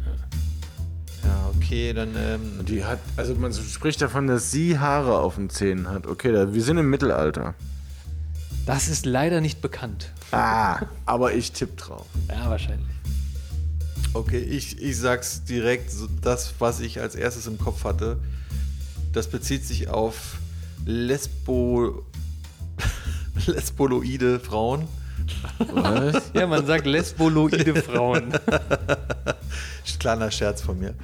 Ja, 1.24 1.50
okay, 1.56 1.92
dann. 1.94 2.10
Ähm, 2.16 2.64
Die 2.68 2.86
hat, 2.86 3.00
also 3.18 3.34
man 3.34 3.52
spricht 3.52 4.00
davon, 4.04 4.28
dass 4.28 4.52
sie 4.52 4.78
Haare 4.78 5.18
auf 5.18 5.38
den 5.38 5.50
Zähnen 5.50 5.90
hat. 5.90 6.06
Okay, 6.06 6.32
da, 6.32 6.54
wir 6.54 6.62
sind 6.62 6.78
im 6.78 6.92
Mittelalter. 6.92 7.56
Das 8.68 8.90
ist 8.90 9.08
leider 9.08 9.42
nicht 9.42 9.60
bekannt. 9.60 10.12
Ah, 10.32 10.82
aber 11.08 11.34
ich 11.34 11.52
tipp 11.52 11.78
drauf. 11.78 12.06
Ja, 12.30 12.48
wahrscheinlich. 12.48 12.86
Okay, 14.14 14.40
ich, 14.40 14.82
ich 14.82 14.98
sag's 14.98 15.44
direkt, 15.44 15.92
das, 16.22 16.54
was 16.60 16.80
ich 16.80 17.00
als 17.02 17.16
erstes 17.16 17.48
im 17.48 17.58
Kopf 17.58 17.84
hatte, 17.84 18.18
das 19.14 19.28
bezieht 19.28 19.66
sich 19.66 19.88
auf 19.90 20.38
Lesbo. 20.86 22.04
Lesboloide 23.46 24.40
Frauen. 24.40 24.88
Was? 25.74 26.32
Ja, 26.34 26.48
man 26.48 26.66
sagt 26.66 26.86
lesboloide 26.86 27.76
Frauen. 27.82 28.34
Kleiner 30.00 30.32
Scherz 30.32 30.62
von 30.62 30.80
mir. 30.80 30.96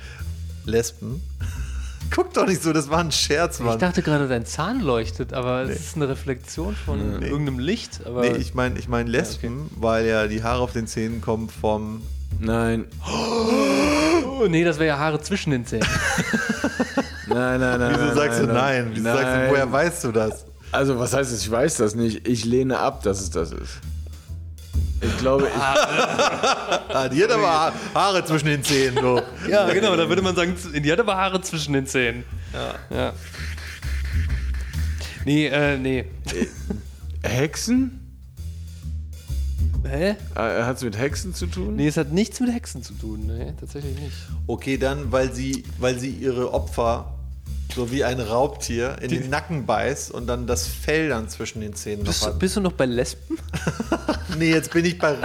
Lesben. 0.66 1.22
Guck 2.10 2.34
doch 2.34 2.48
nicht 2.48 2.64
so, 2.64 2.74
das 2.74 2.90
war 2.90 3.00
ein 3.00 3.12
Scherz, 3.12 3.60
Ich 3.60 3.66
Mann. 3.66 3.80
dachte 3.80 4.02
gerade, 4.02 4.28
dein 4.28 4.46
Zahn 4.46 4.80
leuchtet, 4.80 5.34
aber 5.34 5.64
es 5.64 5.80
ist 5.80 5.96
eine 5.98 6.08
Reflexion 6.08 6.76
von 6.76 7.22
irgendeinem 7.22 7.60
Licht. 7.60 8.02
Nee, 8.10 8.38
ich 8.38 8.54
meine 8.54 8.80
ich 8.80 8.88
mein 8.88 9.08
Lesben, 9.08 9.70
weil 9.76 10.06
ja 10.08 10.28
die 10.28 10.42
Haare 10.42 10.62
auf 10.62 10.74
den 10.74 10.88
Zähnen 10.88 11.22
kommen 11.22 11.50
vom. 11.50 12.02
Nein. 12.40 12.86
oh, 13.06 14.46
nee, 14.48 14.64
das 14.64 14.78
wäre 14.78 14.88
ja 14.88 14.98
Haare 15.00 15.20
zwischen 15.22 15.52
den 15.52 15.66
Zähnen. 15.66 15.88
Nein, 17.28 17.60
nein, 17.60 17.80
nein. 17.80 17.92
Wieso 17.94 18.06
nein, 18.06 18.16
sagst 18.16 18.40
nein, 18.40 18.48
du 18.48 18.54
nein? 18.54 18.92
Wieso 18.94 19.04
sagst 19.04 19.26
du, 19.36 19.50
woher 19.50 19.72
weißt 19.72 20.04
du 20.06 20.12
das? 20.14 20.46
Also, 20.72 20.98
was 20.98 21.14
heißt 21.14 21.32
es? 21.32 21.42
Ich 21.42 21.52
weiß 21.52 21.76
das 21.78 21.94
nicht. 21.94 22.26
Ich 22.28 22.46
lehne 22.46 22.80
ab, 22.80 23.04
dass 23.04 23.20
es 23.20 23.30
das 23.30 23.52
ist. 23.52 23.80
Ich 25.02 25.18
glaube, 25.18 25.48
ich, 25.48 25.62
Ah, 25.62 27.10
die 27.10 27.22
hat 27.24 27.32
aber 27.32 27.48
Ha- 27.48 27.74
Haare 27.94 28.24
zwischen 28.26 28.48
den 28.48 28.64
Zähnen. 28.64 28.98
So. 29.02 29.22
ja, 29.50 29.72
genau, 29.74 29.96
da 29.96 30.08
würde 30.08 30.22
man 30.22 30.36
sagen, 30.36 30.56
die 30.74 30.92
hat 30.92 31.00
aber 31.00 31.16
Haare 31.18 31.42
zwischen 31.42 31.74
den 31.74 31.86
Zähnen. 31.86 32.24
Ja. 32.54 32.98
ja. 32.98 33.14
Nee, 35.26 35.48
äh, 35.48 35.78
nee. 35.78 36.06
Hexen? 37.24 38.07
Hä? 39.88 40.16
Hat 40.36 40.78
es 40.78 40.84
mit 40.84 40.98
Hexen 40.98 41.34
zu 41.34 41.48
tun? 41.48 41.76
Nee, 41.76 41.88
es 41.88 41.98
hat 41.98 42.12
nichts 42.12 42.40
mit 42.40 42.54
Hexen 42.54 42.84
zu 42.84 42.94
tun. 42.94 43.28
Nee, 43.28 43.54
tatsächlich 43.60 44.00
nicht. 44.00 44.16
Okay, 44.48 44.78
dann, 44.78 45.12
weil 45.12 45.34
sie, 45.34 45.64
weil 45.80 45.98
sie 46.00 46.10
ihre 46.10 46.54
Opfer 46.54 47.14
so 47.74 47.92
wie 47.92 48.04
ein 48.04 48.20
Raubtier 48.20 48.98
in 49.02 49.10
den 49.10 49.30
Nacken 49.30 49.66
beißt 49.66 50.12
und 50.12 50.26
dann 50.28 50.48
das 50.48 50.68
Fell 50.68 51.10
dann 51.10 51.30
zwischen 51.30 51.62
den 51.62 51.76
Zähnen 51.76 52.00
noch 52.00 52.08
Bist, 52.08 52.26
hat. 52.26 52.40
bist 52.40 52.56
du 52.56 52.62
noch 52.62 52.72
bei 52.74 52.86
Lesben? 52.86 53.38
Nee, 54.38 54.52
jetzt 54.52 54.72
bin 54.72 54.86
ich 54.86 55.00
bei 55.00 55.16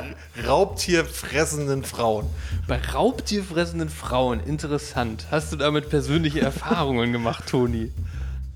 Raubtierfressenden 0.47 1.85
Frauen. 1.85 2.27
Bei 2.67 2.81
raubtierfressenden 2.81 3.91
Frauen. 3.91 4.41
Interessant. 4.41 5.27
Hast 5.31 5.53
du 5.53 5.57
damit 5.57 5.91
persönliche 5.91 6.41
Erfahrungen 6.41 7.13
gemacht, 7.13 7.45
Toni? 7.49 7.91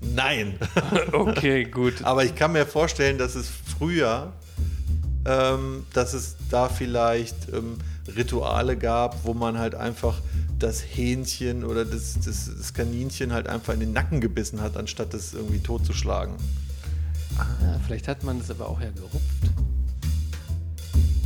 Nein. 0.01 0.55
Okay, 1.11 1.65
gut. 1.65 2.03
Aber 2.03 2.23
ich 2.23 2.35
kann 2.35 2.53
mir 2.53 2.65
vorstellen, 2.65 3.17
dass 3.17 3.35
es 3.35 3.49
früher, 3.77 4.33
ähm, 5.27 5.85
dass 5.93 6.13
es 6.13 6.37
da 6.49 6.69
vielleicht 6.69 7.35
ähm, 7.53 7.75
Rituale 8.15 8.77
gab, 8.77 9.25
wo 9.25 9.33
man 9.33 9.59
halt 9.59 9.75
einfach 9.75 10.21
das 10.57 10.81
Hähnchen 10.81 11.65
oder 11.65 11.85
das, 11.85 12.17
das, 12.23 12.49
das 12.57 12.73
Kaninchen 12.73 13.33
halt 13.33 13.47
einfach 13.47 13.73
in 13.73 13.81
den 13.81 13.93
Nacken 13.93 14.21
gebissen 14.21 14.61
hat, 14.61 14.77
anstatt 14.77 15.13
es 15.13 15.33
irgendwie 15.33 15.59
totzuschlagen. 15.59 16.35
Ja, 17.37 17.79
vielleicht 17.85 18.07
hat 18.07 18.23
man 18.23 18.39
das 18.39 18.49
aber 18.49 18.69
auch 18.69 18.79
ja 18.81 18.89
gerupft. 18.89 19.21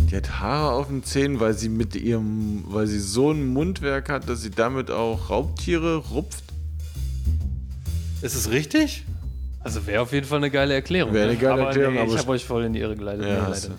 Die 0.10 0.18
hat 0.18 0.42
Haare 0.42 0.74
auf 0.74 0.88
den 0.88 1.04
Zähnen, 1.04 1.40
weil 1.40 1.54
sie 1.54 1.70
mit 1.70 1.96
ihrem, 1.96 2.64
weil 2.68 2.88
sie 2.88 3.00
so 3.00 3.32
ein 3.32 3.46
Mundwerk 3.46 4.10
hat, 4.10 4.28
dass 4.28 4.42
sie 4.42 4.50
damit 4.50 4.92
auch 4.92 5.30
Raubtiere 5.30 5.98
rupft. 5.98 6.44
Ist 8.22 8.36
es 8.36 8.50
richtig? 8.50 9.06
Also 9.64 9.86
wäre 9.86 10.02
auf 10.02 10.12
jeden 10.12 10.26
Fall 10.26 10.40
eine 10.40 10.50
geile 10.50 10.74
Erklärung. 10.74 11.14
Wäre 11.14 11.26
eine 11.26 11.34
ne? 11.36 11.40
geile 11.40 11.54
aber 11.54 11.66
Erklärung, 11.68 11.94
Nee, 11.94 12.00
aber 12.02 12.14
ich 12.14 12.18
habe 12.18 12.32
euch 12.32 12.44
voll 12.44 12.66
in 12.66 12.74
die 12.74 12.80
Irre 12.80 12.96
geleitet. 12.96 13.26
Ja, 13.26 13.48
Nee, 13.48 13.76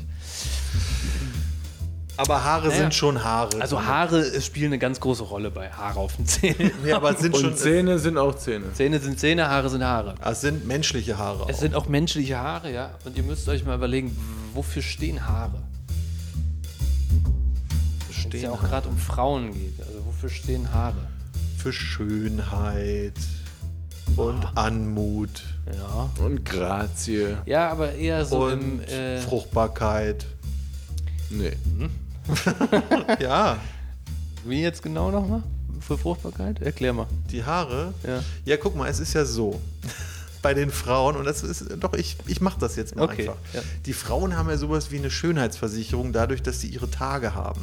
Aber 2.16 2.44
Haare 2.44 2.68
Naja. 2.68 2.80
sind 2.80 2.94
schon 2.94 3.24
Haare. 3.24 3.60
Also 3.60 3.82
Haare 3.84 4.40
spielen 4.40 4.66
eine 4.66 4.78
ganz 4.78 5.00
große 5.00 5.22
Rolle 5.24 5.50
bei 5.50 5.70
Haare 5.70 5.98
auf 5.98 6.16
den 6.16 6.26
Zähnen. 6.26 6.70
Ja, 6.86 6.96
aber 6.96 7.12
es 7.12 7.20
sind 7.20 7.36
schon 7.36 7.50
Und 7.50 7.58
Zähne 7.58 7.98
sind 7.98 8.18
auch 8.18 8.34
Zähne. 8.36 8.72
Zähne 8.74 8.98
sind 9.00 9.18
Zähne, 9.18 9.48
Haare 9.48 9.70
sind 9.70 9.82
Haare. 9.82 10.14
es 10.22 10.40
sind 10.42 10.66
menschliche 10.66 11.16
Haare. 11.18 11.46
Es 11.48 11.56
auch. 11.56 11.60
sind 11.60 11.74
auch 11.74 11.88
menschliche 11.88 12.38
Haare, 12.38 12.72
ja. 12.72 12.90
Und 13.04 13.16
ihr 13.16 13.22
müsst 13.22 13.48
euch 13.48 13.64
mal 13.64 13.74
überlegen, 13.76 14.16
wofür 14.54 14.82
stehen 14.82 15.26
Haare? 15.26 15.62
Wenn 18.22 18.32
es 18.38 18.42
ja 18.42 18.50
auch 18.52 18.62
gerade 18.62 18.88
um 18.88 18.96
Frauen 18.98 19.52
geht. 19.52 19.80
Also 19.80 20.04
wofür 20.06 20.28
stehen 20.30 20.72
Haare? 20.72 20.96
für 21.58 21.72
Schönheit 21.72 23.14
und 24.16 24.44
Anmut 24.56 25.44
Ja. 25.72 26.10
Und 26.24 26.44
Grazie. 26.44 27.36
Ja, 27.46 27.68
aber 27.70 27.92
eher 27.94 28.24
so 28.24 28.46
und 28.46 28.52
im. 28.52 28.80
Äh, 28.82 29.20
Fruchtbarkeit. 29.20 30.26
Nee. 31.30 31.52
Ja, 33.20 33.58
wie 34.44 34.62
jetzt 34.62 34.82
genau 34.82 35.10
nochmal? 35.10 35.42
Für 35.80 35.98
Fruchtbarkeit? 35.98 36.60
Erklär 36.62 36.92
mal. 36.92 37.06
die 37.30 37.44
Haare. 37.44 37.92
Ja. 38.06 38.22
Ja, 38.44 38.56
guck 38.56 38.76
mal, 38.76 38.88
es 38.88 39.00
ist 39.00 39.14
ja 39.14 39.24
so. 39.24 39.60
Bei 40.42 40.54
den 40.54 40.70
Frauen, 40.70 41.16
und 41.16 41.24
das 41.24 41.44
ist 41.44 41.66
doch, 41.78 41.92
ich, 41.94 42.16
ich 42.26 42.40
mache 42.40 42.58
das 42.58 42.74
jetzt 42.74 42.96
mal 42.96 43.04
Okay, 43.04 43.22
einfach. 43.28 43.36
ja. 43.54 43.60
Die 43.86 43.92
Frauen 43.92 44.36
haben 44.36 44.48
ja 44.48 44.56
sowas 44.56 44.90
wie 44.90 44.98
eine 44.98 45.10
Schönheitsversicherung 45.10 46.12
dadurch, 46.12 46.42
dass 46.42 46.60
sie 46.60 46.66
ihre 46.66 46.90
Tage 46.90 47.34
haben. 47.36 47.60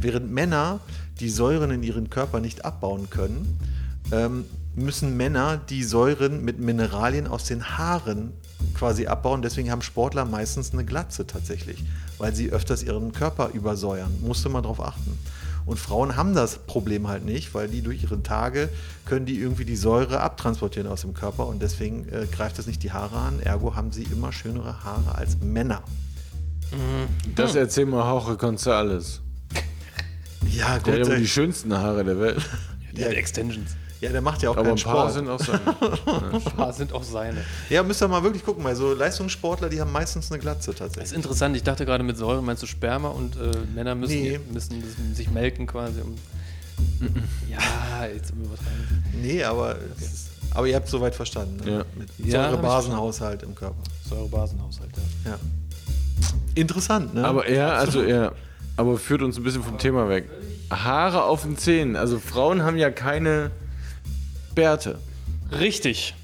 Während 0.00 0.30
Männer 0.30 0.78
die 1.18 1.28
Säuren 1.30 1.72
in 1.72 1.82
ihren 1.82 2.10
Körper 2.10 2.38
nicht 2.38 2.64
abbauen 2.64 3.10
können, 3.10 3.58
ähm, 4.12 4.44
müssen 4.76 5.16
Männer 5.16 5.56
die 5.56 5.82
Säuren 5.82 6.44
mit 6.44 6.60
Mineralien 6.60 7.26
aus 7.26 7.44
den 7.44 7.76
Haaren 7.76 8.32
quasi 8.74 9.06
abbauen. 9.06 9.42
Deswegen 9.42 9.70
haben 9.70 9.82
Sportler 9.82 10.24
meistens 10.24 10.72
eine 10.72 10.84
Glatze 10.84 11.26
tatsächlich, 11.26 11.84
weil 12.22 12.34
sie 12.36 12.50
öfters 12.50 12.84
ihren 12.84 13.10
Körper 13.10 13.50
übersäuern. 13.52 14.12
Musste 14.22 14.48
man 14.48 14.62
darauf 14.62 14.80
achten. 14.80 15.18
Und 15.66 15.76
Frauen 15.78 16.14
haben 16.16 16.34
das 16.36 16.56
Problem 16.58 17.08
halt 17.08 17.24
nicht, 17.24 17.52
weil 17.52 17.66
die 17.66 17.82
durch 17.82 18.04
ihre 18.04 18.22
Tage 18.22 18.68
können 19.06 19.26
die 19.26 19.38
irgendwie 19.38 19.64
die 19.64 19.74
Säure 19.74 20.20
abtransportieren 20.20 20.88
aus 20.88 21.00
dem 21.00 21.14
Körper 21.14 21.46
und 21.48 21.60
deswegen 21.60 22.08
äh, 22.08 22.26
greift 22.30 22.58
das 22.58 22.66
nicht 22.68 22.82
die 22.84 22.92
Haare 22.92 23.16
an. 23.16 23.40
Ergo 23.40 23.74
haben 23.74 23.90
sie 23.90 24.04
immer 24.04 24.32
schönere 24.32 24.84
Haare 24.84 25.16
als 25.16 25.36
Männer. 25.40 25.82
Das 27.34 27.56
erzähl 27.56 27.86
mal 27.86 28.04
Hauche 28.04 28.36
Gonzales. 28.36 29.20
Ja, 30.48 30.78
Der 30.78 30.94
hat 30.94 31.02
gut. 31.04 31.12
äh, 31.14 31.18
die 31.18 31.28
schönsten 31.28 31.76
Haare 31.76 32.04
der 32.04 32.18
Welt. 32.20 32.40
Die 32.96 33.04
hat 33.04 33.12
Extensions. 33.12 33.70
Ja, 34.02 34.10
der 34.12 34.20
macht 34.20 34.42
ja 34.42 34.50
auch 34.50 34.56
Aber 34.56 34.64
keinen 34.64 34.76
ein 34.78 34.82
paar 34.84 35.08
Sport. 35.10 35.12
sind 35.14 35.28
auch 35.30 35.38
seine. 35.40 35.60
Ein 36.34 36.42
paar 36.56 36.72
sind 36.74 36.92
auch 36.92 37.02
seine. 37.02 37.38
Ja, 37.70 37.82
müsst 37.82 38.02
ihr 38.02 38.08
mal 38.08 38.22
wirklich 38.22 38.44
gucken, 38.44 38.62
weil 38.64 38.76
so 38.76 38.92
Leistungssportler, 38.92 39.68
die 39.70 39.80
haben 39.80 39.92
meistens 39.92 40.30
eine 40.30 40.40
Glatze 40.40 40.72
Das 40.72 40.74
ist 40.74 40.78
tatsächlich. 40.80 41.12
interessant. 41.16 41.56
Ich 41.56 41.62
dachte 41.62 41.86
gerade 41.86 42.04
mit 42.04 42.16
Säure 42.18 42.42
meinst 42.42 42.62
du 42.62 42.66
Sperma 42.66 43.08
und 43.08 43.36
äh, 43.36 43.52
Männer 43.74 43.94
müssen, 43.94 44.12
Nee. 44.20 44.40
müssen, 44.52 44.78
müssen 44.80 45.14
sich 45.14 45.30
melken 45.30 45.66
quasi. 45.66 46.00
Um, 46.02 46.14
ja, 47.48 48.06
jetzt 48.06 48.30
übertreiben. 48.32 49.04
Nee, 49.20 49.44
aber, 49.44 49.76
es 49.96 50.02
ist, 50.02 50.30
aber 50.52 50.66
ihr 50.66 50.74
habt 50.76 50.88
soweit 50.88 51.14
verstanden. 51.14 51.64
Ne? 51.64 51.70
Ja. 51.70 51.84
Mit 51.96 52.08
Ja, 52.18 52.50
Säurebasenhaushalt 52.50 53.42
im 53.44 53.54
Körper. 53.54 53.76
Säurebasenhaushalt, 54.08 54.90
ja. 55.24 55.30
Ja. 55.32 55.38
Interessant, 56.54 57.14
ne? 57.14 57.24
Aber 57.24 57.46
er, 57.46 57.74
also 57.74 58.02
er, 58.02 58.32
aber 58.76 58.98
führt 58.98 59.22
uns 59.22 59.36
ein 59.36 59.42
bisschen 59.42 59.62
vom 59.62 59.78
Thema 59.78 60.08
weg. 60.08 60.28
Haare 60.70 61.24
auf 61.24 61.42
den 61.42 61.56
Zähnen. 61.56 61.96
Also 61.96 62.18
Frauen 62.18 62.62
haben 62.62 62.76
ja 62.76 62.90
keine 62.90 63.50
Bärte. 64.54 64.98
Richtig. 65.50 66.14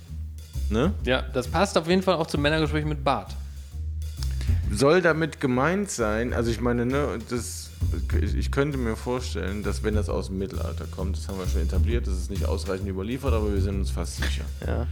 Ne? 0.70 0.92
Ja, 1.04 1.22
das 1.22 1.48
passt 1.48 1.78
auf 1.78 1.88
jeden 1.88 2.02
Fall 2.02 2.16
auch 2.16 2.26
zum 2.26 2.42
Männergespräch 2.42 2.84
mit 2.84 3.02
Bart. 3.04 3.34
Soll 4.70 5.00
damit 5.00 5.40
gemeint 5.40 5.90
sein, 5.90 6.34
also 6.34 6.50
ich 6.50 6.60
meine, 6.60 6.84
ne, 6.84 7.18
das, 7.30 7.70
ich 8.22 8.50
könnte 8.50 8.76
mir 8.76 8.96
vorstellen, 8.96 9.62
dass 9.62 9.82
wenn 9.82 9.94
das 9.94 10.10
aus 10.10 10.26
dem 10.26 10.38
Mittelalter 10.38 10.84
kommt, 10.86 11.16
das 11.16 11.28
haben 11.28 11.38
wir 11.38 11.46
schon 11.46 11.62
etabliert, 11.62 12.06
das 12.06 12.14
ist 12.14 12.30
nicht 12.30 12.44
ausreichend 12.44 12.86
überliefert, 12.88 13.32
aber 13.32 13.52
wir 13.52 13.62
sind 13.62 13.76
uns 13.76 13.90
fast 13.90 14.16
sicher. 14.16 14.44
Ja. 14.66 14.86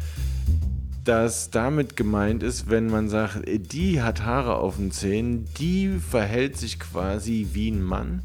dass 1.04 1.50
damit 1.50 1.96
gemeint 1.96 2.42
ist, 2.42 2.68
wenn 2.68 2.88
man 2.88 3.08
sagt, 3.08 3.42
die 3.46 4.02
hat 4.02 4.24
Haare 4.24 4.56
auf 4.56 4.76
den 4.76 4.90
Zähnen, 4.90 5.46
die 5.58 5.98
verhält 5.98 6.56
sich 6.56 6.80
quasi 6.80 7.48
wie 7.52 7.70
ein 7.70 7.82
Mann. 7.82 8.22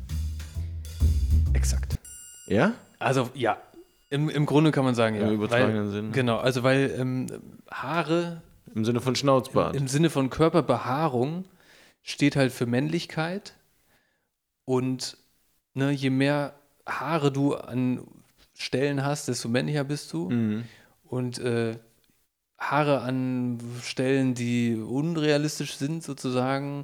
Exakt. 1.54 2.00
Ja? 2.48 2.74
Also 2.98 3.30
ja, 3.36 3.58
im, 4.12 4.30
im 4.30 4.46
Grunde 4.46 4.72
kann 4.72 4.84
man 4.84 4.94
sagen, 4.94 5.16
ja. 5.16 5.28
Im 5.28 5.36
übertragenen 5.36 5.86
weil, 5.86 5.92
Sinne. 5.92 6.12
Genau, 6.12 6.38
also 6.38 6.64
weil 6.64 6.94
ähm, 7.00 7.28
Haare 7.72 8.42
Im 8.76 8.84
Sinne 8.86 9.00
von 9.00 9.16
Schnauzbart. 9.16 9.76
im 9.76 9.88
Sinne 9.88 10.10
von 10.10 10.30
Körperbehaarung 10.30 11.46
steht 12.04 12.36
halt 12.36 12.52
für 12.52 12.66
Männlichkeit 12.66 13.54
und 14.66 15.18
ne, 15.74 15.92
je 15.92 16.10
mehr 16.10 16.54
Haare 16.86 17.32
du 17.32 17.56
an 17.56 18.06
Stellen 18.54 19.04
hast, 19.04 19.30
desto 19.30 19.48
männlicher 19.48 19.86
bist 19.86 20.12
du. 20.12 20.30
Mhm. 20.30 20.66
Und 21.06 21.40
äh, 21.40 21.78
Haare 22.60 23.02
an 23.02 23.60
Stellen, 23.82 24.34
die 24.34 24.76
unrealistisch 24.76 25.76
sind, 25.78 26.04
sozusagen, 26.04 26.84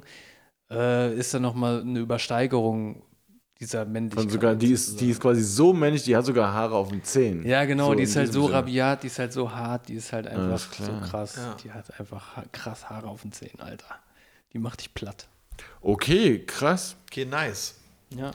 äh, 0.70 1.14
ist 1.14 1.34
dann 1.34 1.42
nochmal 1.42 1.82
eine 1.82 1.98
Übersteigerung 1.98 3.02
dieser 3.60 3.84
Männlichkeit. 3.84 4.24
Von 4.24 4.30
sogar, 4.30 4.54
die 4.54 4.72
ist, 4.72 5.00
die 5.00 5.10
ist 5.10 5.20
quasi 5.20 5.42
so 5.42 5.72
männlich, 5.72 6.04
die 6.04 6.16
hat 6.16 6.24
sogar 6.24 6.52
Haare 6.52 6.74
auf 6.74 6.88
den 6.90 7.02
Zähnen. 7.02 7.44
Ja, 7.46 7.64
genau, 7.64 7.88
So 7.88 7.94
die 7.94 8.04
ist 8.04 8.16
halt 8.16 8.32
so 8.32 8.42
Sinne. 8.42 8.54
rabiat, 8.54 9.02
die 9.02 9.08
ist 9.08 9.18
halt 9.18 9.32
so 9.32 9.50
hart, 9.50 9.88
die 9.88 9.94
ist 9.94 10.12
halt 10.12 10.26
einfach 10.26 10.42
Alles 10.44 10.68
so 10.78 10.92
krass. 11.10 11.36
Ja. 11.36 11.56
Die 11.64 11.72
hat 11.72 11.98
einfach 11.98 12.42
krass 12.52 12.88
Haare 12.88 13.08
auf 13.08 13.22
den 13.22 13.32
Zähnen, 13.32 13.60
Alter. 13.60 13.96
Die 14.52 14.58
macht 14.58 14.80
dich 14.80 14.94
platt. 14.94 15.26
Okay, 15.80 16.44
krass. 16.46 16.96
Okay, 17.10 17.24
nice. 17.24 17.74
Ja. 18.16 18.30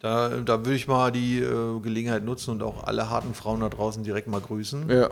Da, 0.00 0.28
da 0.28 0.58
würde 0.58 0.74
ich 0.74 0.86
mal 0.86 1.10
die 1.10 1.38
äh, 1.40 1.80
Gelegenheit 1.80 2.24
nutzen 2.24 2.50
und 2.50 2.62
auch 2.62 2.84
alle 2.84 3.08
harten 3.08 3.32
Frauen 3.34 3.60
da 3.60 3.70
draußen 3.70 4.02
direkt 4.04 4.28
mal 4.28 4.40
grüßen. 4.40 4.90
Ja. 4.90 5.08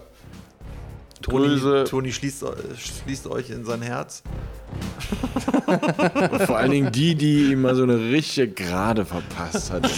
Toni, 1.22 1.46
Grüße. 1.46 1.84
Toni 1.84 2.12
schließt, 2.12 2.42
äh, 2.42 2.76
schließt 2.76 3.26
euch 3.28 3.48
in 3.50 3.64
sein 3.64 3.80
Herz. 3.80 4.22
Vor 6.46 6.56
allen 6.56 6.70
Dingen 6.70 6.92
die, 6.92 7.14
die 7.14 7.52
ihm 7.52 7.62
mal 7.62 7.74
so 7.74 7.82
eine 7.82 7.98
richtige 7.98 8.48
Gerade 8.48 9.04
verpasst 9.04 9.72
hat. 9.72 9.88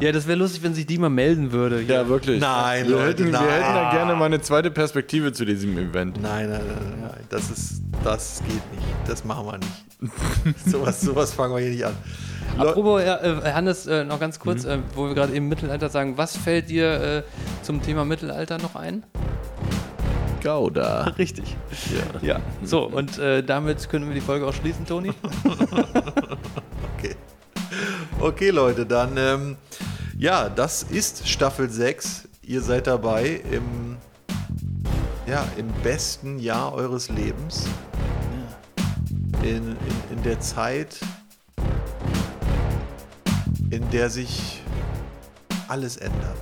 Ja, 0.00 0.12
das 0.12 0.26
wäre 0.26 0.38
lustig, 0.38 0.62
wenn 0.62 0.74
sich 0.74 0.86
die 0.86 0.98
mal 0.98 1.10
melden 1.10 1.52
würde. 1.52 1.82
ja, 1.82 2.08
wirklich. 2.08 2.40
Nein, 2.40 2.86
wir, 2.86 2.96
Leute, 2.96 3.08
hätten, 3.08 3.24
wir 3.26 3.32
nein. 3.32 3.48
hätten 3.48 3.74
da 3.74 3.90
gerne 3.90 4.14
mal 4.14 4.26
eine 4.26 4.40
zweite 4.40 4.70
Perspektive 4.70 5.32
zu 5.32 5.44
diesem 5.44 5.76
Event. 5.76 6.20
Nein, 6.22 6.50
nein, 6.50 6.62
nein, 6.66 7.00
nein. 7.02 7.24
Das 7.28 7.50
ist, 7.50 7.82
das 8.02 8.42
geht 8.46 8.54
nicht. 8.54 8.86
Das 9.06 9.24
machen 9.24 9.46
wir 9.46 9.58
nicht. 9.58 10.64
sowas, 10.66 11.00
sowas 11.00 11.34
fangen 11.34 11.54
wir 11.54 11.60
hier 11.60 11.70
nicht 11.70 11.84
an. 11.84 11.94
Apropos, 12.56 13.00
äh, 13.02 13.52
Hannes, 13.52 13.86
äh, 13.86 14.04
noch 14.04 14.18
ganz 14.18 14.38
kurz, 14.38 14.64
äh, 14.64 14.78
wo 14.94 15.06
wir 15.08 15.14
gerade 15.14 15.34
eben 15.34 15.48
Mittelalter 15.48 15.88
sagen, 15.88 16.16
was 16.16 16.36
fällt 16.36 16.70
dir 16.70 17.24
zum 17.62 17.82
Thema 17.82 18.04
Mittelalter 18.04 18.58
noch 18.58 18.74
ein? 18.74 19.04
Gouda. 20.42 21.02
Richtig. 21.18 21.56
Ja. 22.22 22.34
ja. 22.34 22.40
So, 22.64 22.84
und 22.84 23.18
äh, 23.18 23.42
damit 23.42 23.88
können 23.88 24.08
wir 24.08 24.14
die 24.14 24.20
Folge 24.20 24.46
auch 24.46 24.54
schließen, 24.54 24.86
Toni. 24.86 25.12
Okay. 26.98 27.16
Okay, 28.18 28.50
Leute, 28.50 28.84
dann, 28.84 29.16
ähm, 29.16 29.56
ja, 30.18 30.50
das 30.50 30.82
ist 30.82 31.26
Staffel 31.26 31.70
6. 31.70 32.28
Ihr 32.42 32.60
seid 32.60 32.86
dabei 32.86 33.40
im, 33.50 33.96
ja, 35.26 35.46
im 35.56 35.68
besten 35.82 36.38
Jahr 36.38 36.74
eures 36.74 37.08
Lebens. 37.08 37.66
In, 39.42 39.68
in, 39.68 39.76
in 40.10 40.22
der 40.22 40.40
Zeit, 40.40 41.00
in 43.70 43.88
der 43.90 44.10
sich 44.10 44.62
alles 45.68 45.96
ändert. 45.96 46.36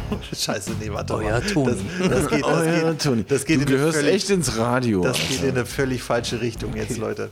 Scheiße, 0.36 0.72
nee, 0.80 0.90
warte 0.92 1.14
Euer 1.14 1.30
mal. 1.32 1.40
Toni. 1.42 1.74
Das, 1.98 2.08
das 2.10 2.28
geht, 2.28 2.44
das 2.44 2.60
Oh 2.60 2.62
ja, 2.64 2.90
geht, 2.90 3.02
Toni. 3.02 3.24
das 3.28 3.44
geht 3.44 3.56
du 3.58 3.62
in 3.62 3.68
eine 3.68 3.76
gehörst 3.76 3.98
völlig- 3.98 4.14
echt 4.14 4.30
ins 4.30 4.56
Radio. 4.58 5.02
das 5.02 5.18
geht 5.18 5.42
in 5.42 5.50
eine 5.50 5.66
völlig 5.66 6.02
falsche 6.02 6.40
Richtung 6.40 6.74
jetzt, 6.76 6.98
Leute. 6.98 7.30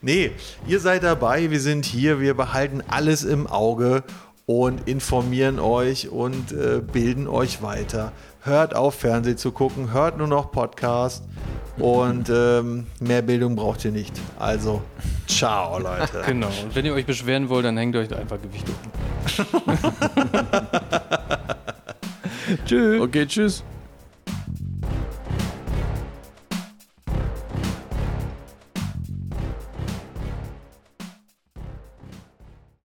Nee, 0.00 0.32
ihr 0.66 0.80
seid 0.80 1.02
dabei, 1.04 1.50
wir 1.50 1.60
sind 1.60 1.84
hier, 1.84 2.20
wir 2.20 2.34
behalten 2.34 2.82
alles 2.88 3.24
im 3.24 3.46
Auge 3.46 4.02
und 4.46 4.88
informieren 4.88 5.58
euch 5.60 6.08
und 6.08 6.52
äh, 6.52 6.80
bilden 6.80 7.28
euch 7.28 7.62
weiter. 7.62 8.12
Hört 8.40 8.74
auf, 8.74 8.96
Fernsehen 8.96 9.38
zu 9.38 9.52
gucken, 9.52 9.92
hört 9.92 10.18
nur 10.18 10.26
noch 10.26 10.50
Podcast 10.50 11.22
und 11.78 12.28
ähm, 12.28 12.86
mehr 12.98 13.22
Bildung 13.22 13.54
braucht 13.54 13.84
ihr 13.84 13.92
nicht. 13.92 14.12
Also, 14.38 14.82
ciao, 15.28 15.78
Leute. 15.78 16.22
Genau. 16.26 16.48
Und 16.48 16.74
wenn 16.74 16.84
ihr 16.84 16.92
euch 16.94 17.06
beschweren 17.06 17.48
wollt, 17.48 17.64
dann 17.64 17.76
hängt 17.76 17.94
euch 17.94 18.08
da 18.08 18.16
einfach 18.16 18.38
Gewicht 18.42 18.66
um. 18.68 18.74
Tschüss. 22.66 23.00
Okay, 23.00 23.26
tschüss. 23.26 23.64